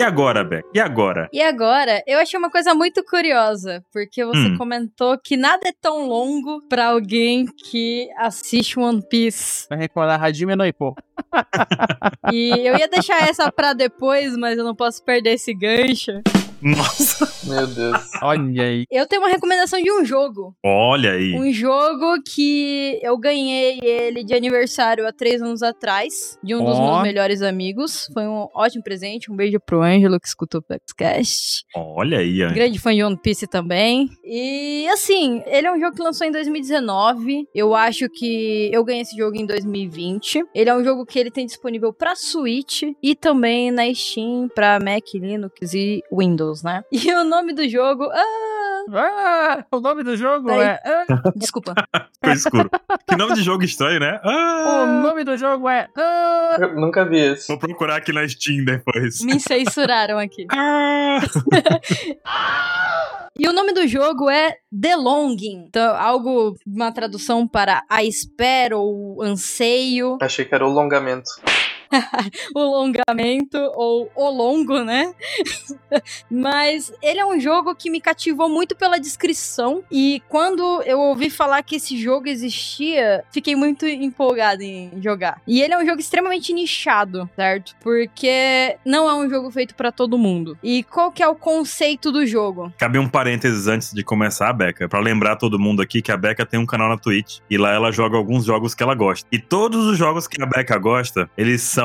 E 0.00 0.02
agora, 0.02 0.42
Beck? 0.42 0.66
E 0.72 0.80
agora? 0.80 1.28
E 1.30 1.42
agora, 1.42 2.02
eu 2.06 2.18
achei 2.18 2.38
uma 2.38 2.50
coisa 2.50 2.74
muito 2.74 3.04
curiosa, 3.04 3.84
porque 3.92 4.24
você 4.24 4.46
Hum. 4.48 4.56
comentou 4.56 5.18
que 5.22 5.36
nada 5.36 5.68
é 5.68 5.72
tão 5.78 6.06
longo 6.08 6.62
pra 6.70 6.86
alguém 6.86 7.44
que 7.44 8.08
assiste 8.16 8.78
One 8.80 9.02
Piece. 9.10 9.66
Vai 9.68 9.76
recordar 9.78 10.22
Hajime 10.24 10.56
no 10.56 10.64
Ippo. 10.64 10.94
E 12.32 12.48
eu 12.66 12.78
ia 12.78 12.88
deixar 12.88 13.28
essa 13.28 13.52
pra 13.52 13.74
depois, 13.74 14.34
mas 14.38 14.56
eu 14.56 14.64
não 14.64 14.74
posso 14.74 15.04
perder 15.04 15.34
esse 15.34 15.52
gancho. 15.52 16.12
Nossa, 16.62 17.28
Meu 17.44 17.66
Deus. 17.66 17.96
Olha 18.22 18.62
aí. 18.64 18.84
Eu 18.90 19.06
tenho 19.06 19.22
uma 19.22 19.30
recomendação 19.30 19.80
de 19.82 19.90
um 19.90 20.04
jogo. 20.04 20.54
olha 20.64 21.12
aí. 21.12 21.32
Um 21.34 21.50
jogo 21.52 22.22
que 22.22 22.98
eu 23.02 23.16
ganhei 23.18 23.78
ele 23.82 24.22
de 24.24 24.34
aniversário 24.34 25.06
há 25.06 25.12
três 25.12 25.40
anos 25.40 25.62
atrás, 25.62 26.38
de 26.42 26.54
um 26.54 26.64
dos 26.64 26.76
Ó. 26.78 26.92
meus 26.92 27.02
melhores 27.02 27.42
amigos. 27.42 28.08
Foi 28.12 28.26
um 28.26 28.46
ótimo 28.54 28.82
presente. 28.84 29.30
Um 29.32 29.36
beijo 29.36 29.58
pro 29.60 29.82
Ângelo 29.82 30.20
que 30.20 30.28
escutou 30.28 30.60
o 30.60 30.64
podcast. 30.64 31.64
Olha 31.74 32.18
aí, 32.18 32.42
Anjo. 32.42 32.54
Grande 32.54 32.78
fã 32.78 32.94
de 32.94 33.02
One 33.02 33.16
Piece 33.16 33.46
também. 33.46 34.08
E 34.24 34.86
assim, 34.92 35.42
ele 35.46 35.66
é 35.66 35.72
um 35.72 35.80
jogo 35.80 35.94
que 35.96 36.02
lançou 36.02 36.26
em 36.26 36.30
2019. 36.32 37.46
Eu 37.54 37.74
acho 37.74 38.08
que 38.08 38.68
eu 38.72 38.84
ganhei 38.84 39.02
esse 39.02 39.16
jogo 39.16 39.36
em 39.36 39.46
2020. 39.46 40.44
Ele 40.54 40.70
é 40.70 40.74
um 40.74 40.84
jogo 40.84 41.06
que 41.06 41.18
ele 41.18 41.30
tem 41.30 41.46
disponível 41.46 41.92
pra 41.92 42.14
Switch 42.14 42.82
e 43.02 43.14
também 43.14 43.70
na 43.70 43.92
Steam 43.94 44.48
pra 44.54 44.78
Mac, 44.78 45.04
Linux 45.14 45.72
e 45.74 46.02
Windows, 46.12 46.49
né? 46.62 46.82
E 46.92 47.12
o 47.14 47.24
nome 47.24 47.52
do 47.54 47.68
jogo. 47.68 48.04
Ah, 48.12 48.84
Ah, 48.92 49.64
o 49.70 49.80
nome 49.80 50.02
do 50.02 50.16
jogo 50.16 50.46
Peraí. 50.48 50.66
é. 50.68 50.80
ah, 50.84 51.04
desculpa. 51.36 51.74
Ficou 52.20 52.32
escuro. 52.32 52.70
que 53.08 53.16
nome 53.16 53.34
de 53.34 53.42
jogo 53.42 53.62
estranho, 53.62 54.00
né? 54.00 54.20
o 54.24 54.28
Ah, 54.28 55.00
nome 55.02 55.22
do 55.24 55.36
jogo 55.36 55.68
é. 55.68 55.86
ah, 55.96 56.56
Eu 56.58 56.74
nunca 56.74 57.04
vi 57.04 57.18
esse. 57.18 57.48
vou 57.48 57.58
procurar 57.58 57.96
aqui 57.96 58.12
na 58.12 58.26
Steam 58.28 58.64
depois. 58.64 59.22
Me 59.22 59.38
censuraram 59.40 60.18
aqui. 60.18 60.46
Ah, 60.50 61.20
E 63.38 63.48
o 63.48 63.52
nome 63.54 63.72
do 63.72 63.86
jogo 63.88 64.28
é 64.28 64.56
The 64.82 64.96
Longing. 64.96 65.64
Então, 65.66 65.96
algo, 65.96 66.54
uma 66.66 66.92
tradução 66.92 67.48
para 67.48 67.82
a 67.88 68.04
espera 68.04 68.76
ou 68.76 69.22
anseio. 69.22 70.18
Achei 70.20 70.44
que 70.44 70.54
era 70.54 70.66
o 70.66 70.70
longamento. 70.70 71.30
o 72.54 72.60
longamento 72.60 73.58
ou 73.74 74.10
o 74.14 74.30
longo, 74.30 74.82
né? 74.84 75.12
Mas 76.30 76.92
ele 77.02 77.20
é 77.20 77.26
um 77.26 77.38
jogo 77.40 77.74
que 77.74 77.90
me 77.90 78.00
cativou 78.00 78.48
muito 78.48 78.76
pela 78.76 78.98
descrição 78.98 79.82
e 79.90 80.22
quando 80.28 80.82
eu 80.82 81.00
ouvi 81.00 81.30
falar 81.30 81.62
que 81.62 81.76
esse 81.76 82.00
jogo 82.00 82.28
existia, 82.28 83.24
fiquei 83.32 83.56
muito 83.56 83.86
empolgada 83.86 84.62
em 84.62 84.90
jogar. 85.02 85.40
E 85.46 85.60
ele 85.60 85.74
é 85.74 85.78
um 85.78 85.86
jogo 85.86 86.00
extremamente 86.00 86.52
nichado, 86.52 87.28
certo? 87.34 87.74
Porque 87.80 88.76
não 88.84 89.08
é 89.08 89.14
um 89.14 89.28
jogo 89.28 89.50
feito 89.50 89.74
pra 89.74 89.90
todo 89.90 90.18
mundo. 90.18 90.56
E 90.62 90.82
qual 90.84 91.10
que 91.10 91.22
é 91.22 91.28
o 91.28 91.34
conceito 91.34 92.12
do 92.12 92.26
jogo? 92.26 92.72
Cabe 92.78 92.98
um 92.98 93.08
parênteses 93.08 93.66
antes 93.66 93.92
de 93.92 94.04
começar 94.04 94.52
Beca, 94.52 94.88
pra 94.88 95.00
lembrar 95.00 95.36
todo 95.36 95.58
mundo 95.58 95.82
aqui 95.82 96.02
que 96.02 96.12
a 96.12 96.16
Beca 96.16 96.44
tem 96.46 96.58
um 96.60 96.66
canal 96.66 96.88
na 96.88 96.98
Twitch 96.98 97.38
e 97.48 97.56
lá 97.56 97.72
ela 97.72 97.90
joga 97.90 98.16
alguns 98.16 98.44
jogos 98.44 98.74
que 98.74 98.82
ela 98.82 98.94
gosta. 98.94 99.26
E 99.32 99.38
todos 99.38 99.86
os 99.86 99.98
jogos 99.98 100.26
que 100.26 100.40
a 100.42 100.46
Beca 100.46 100.78
gosta, 100.78 101.30
eles 101.36 101.62
são 101.62 101.79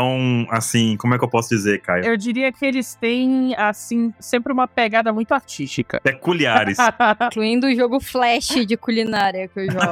assim, 0.50 0.98
como 0.98 1.14
é 1.14 1.18
que 1.18 1.24
eu 1.24 1.30
posso 1.30 1.50
dizer, 1.50 1.82
Caio? 1.82 2.06
Eu 2.06 2.18
diria 2.18 2.52
que 2.52 2.66
eles 2.66 2.96
têm, 2.96 3.56
assim, 3.56 4.14
sempre 4.20 4.52
uma 4.52 4.68
pegada 4.68 5.12
muito 5.12 5.34
artística. 5.34 6.00
Peculiares. 6.02 6.78
Incluindo 7.32 7.68
o 7.68 7.76
jogo 7.76 8.00
Flash 8.00 8.66
de 8.66 8.78
culinária 8.78 9.48
que 9.48 9.60
eu 9.60 9.72
jogo. 9.72 9.86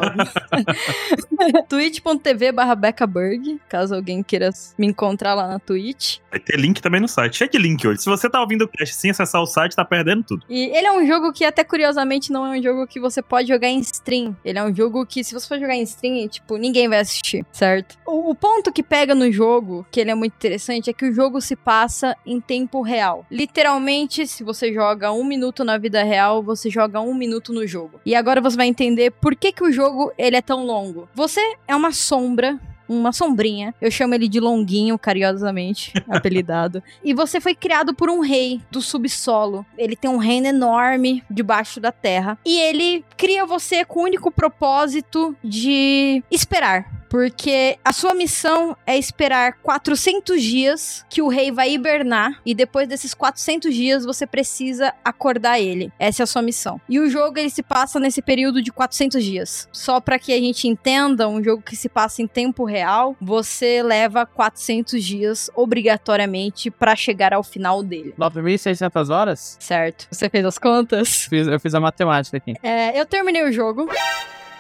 twitch.tv 1.67 2.51
barra 2.51 2.75
Beccaburg, 2.75 3.59
caso 3.67 3.95
alguém 3.95 4.23
queira 4.23 4.49
me 4.77 4.87
encontrar 4.87 5.33
lá 5.33 5.47
na 5.47 5.59
Twitch. 5.59 6.17
Vai 6.29 6.39
ter 6.39 6.57
link 6.57 6.81
também 6.81 6.99
no 6.99 7.07
site. 7.07 7.37
Cheio 7.37 7.49
de 7.49 7.57
link 7.57 7.87
hoje. 7.87 8.01
Se 8.01 8.09
você 8.09 8.29
tá 8.29 8.41
ouvindo 8.41 8.63
o 8.63 8.67
cast 8.67 8.95
sem 8.95 9.11
acessar 9.11 9.41
o 9.41 9.45
site, 9.45 9.75
tá 9.75 9.85
perdendo 9.85 10.23
tudo. 10.23 10.45
E 10.49 10.75
ele 10.75 10.87
é 10.87 10.91
um 10.91 11.05
jogo 11.05 11.31
que, 11.31 11.45
até 11.45 11.63
curiosamente, 11.63 12.31
não 12.31 12.45
é 12.45 12.57
um 12.57 12.63
jogo 12.63 12.87
que 12.87 12.99
você 12.99 13.21
pode 13.21 13.47
jogar 13.47 13.67
em 13.67 13.79
stream. 13.79 14.35
Ele 14.43 14.57
é 14.57 14.63
um 14.63 14.73
jogo 14.73 15.05
que, 15.05 15.23
se 15.23 15.33
você 15.33 15.47
for 15.47 15.59
jogar 15.59 15.75
em 15.75 15.83
stream, 15.83 16.27
tipo, 16.27 16.57
ninguém 16.57 16.89
vai 16.89 16.99
assistir, 16.99 17.45
certo? 17.51 17.97
O, 18.05 18.31
o 18.31 18.35
ponto 18.35 18.71
que 18.71 18.81
pega 18.81 19.13
no 19.13 19.31
jogo, 19.31 19.85
que 19.93 19.99
ele 19.99 20.10
é 20.10 20.15
muito 20.15 20.34
interessante, 20.34 20.89
é 20.89 20.93
que 20.93 21.06
o 21.06 21.13
jogo 21.13 21.39
se 21.39 21.56
passa 21.56 22.17
em 22.25 22.41
tempo 22.41 22.82
real. 22.82 23.23
Literalmente, 23.29 24.25
se 24.25 24.43
você 24.43 24.73
joga 24.73 25.12
um 25.12 25.23
minuto 25.23 25.63
na 25.63 25.77
vida 25.77 26.01
real, 26.03 26.41
você 26.41 26.67
joga 26.67 26.99
um 26.99 27.13
minuto 27.13 27.53
no 27.53 27.67
jogo. 27.67 28.01
E 28.03 28.15
agora 28.15 28.41
você 28.41 28.58
vai 28.58 28.65
entender 28.65 29.12
por 29.12 29.36
que, 29.36 29.51
que 29.51 29.63
o 29.63 29.71
jogo 29.71 30.12
ele 30.17 30.36
é 30.36 30.41
tão 30.41 30.65
longo. 30.65 31.08
Você 31.13 31.39
é 31.67 31.75
uma 31.75 31.91
sombra 31.91 32.60
uma 32.88 33.13
sombrinha. 33.13 33.73
Eu 33.82 33.89
chamo 33.89 34.13
ele 34.13 34.27
de 34.27 34.39
Longuinho, 34.39 34.99
carinhosamente, 34.99 35.93
apelidado. 36.10 36.84
E 37.03 37.13
você 37.13 37.39
foi 37.39 37.56
criado 37.56 37.93
por 37.93 38.10
um 38.10 38.19
rei 38.19 38.62
do 38.69 38.82
subsolo. 38.82 39.65
Ele 39.77 39.95
tem 39.95 40.10
um 40.10 40.17
reino 40.17 40.47
enorme 40.47 41.23
debaixo 41.32 41.79
da 41.79 41.91
terra. 41.91 42.38
E 42.45 42.60
ele 42.60 43.03
cria 43.17 43.45
você 43.45 43.86
com 43.86 44.01
o 44.01 44.03
único 44.03 44.29
propósito 44.29 45.36
de 45.41 46.21
esperar. 46.29 47.02
Porque 47.13 47.78
a 47.86 47.93
sua 47.93 48.15
missão 48.15 48.76
é 48.88 48.97
esperar 48.97 49.54
400 49.62 50.41
dias 50.41 51.06
que 51.08 51.21
o 51.21 51.28
rei 51.28 51.52
vai 51.52 51.71
hibernar. 51.71 52.41
E 52.43 52.56
depois 52.56 52.88
desses 52.88 53.13
400 53.13 53.71
dias 53.71 54.04
você 54.04 54.26
precisa 54.26 54.91
acordar 55.06 55.60
ele. 55.60 55.91
Essa 55.99 56.23
é 56.23 56.26
a 56.26 56.28
sua 56.28 56.41
missão. 56.41 56.82
E 56.89 56.97
o 56.99 57.08
jogo 57.08 57.38
ele 57.38 57.52
se 57.52 57.62
passa 57.62 57.99
nesse 57.99 58.19
período 58.19 58.63
de 58.63 58.71
400 58.71 59.23
dias. 59.23 59.69
Só 59.71 59.99
para 59.99 60.17
que 60.17 60.34
a 60.34 60.39
gente 60.39 60.67
entenda, 60.67 61.30
um 61.30 61.43
jogo 61.43 61.62
que 61.62 61.76
se 61.76 61.88
passa 61.88 62.23
em 62.23 62.26
tempo 62.28 62.65
real, 62.65 63.15
você 63.21 63.84
leva 63.84 64.26
400 64.26 65.04
dias 65.04 65.52
obrigatoriamente 65.54 66.71
para 66.71 66.95
chegar 66.95 67.32
ao 67.32 67.43
final 67.43 67.84
dele. 67.84 68.15
9.600 68.17 69.13
horas? 69.13 69.56
Certo? 69.60 70.08
Você 70.10 70.28
fez 70.32 70.43
as 70.43 70.58
contas? 70.58 71.26
Fiz- 71.30 71.45
eu 71.47 71.60
fiz 71.60 71.76
a 71.76 71.80
matemática 71.80 72.38
aqui. 72.38 72.56
É, 72.63 72.99
eu 72.99 73.06
terminei 73.06 73.43
o 73.47 73.52
jogo. 73.52 73.88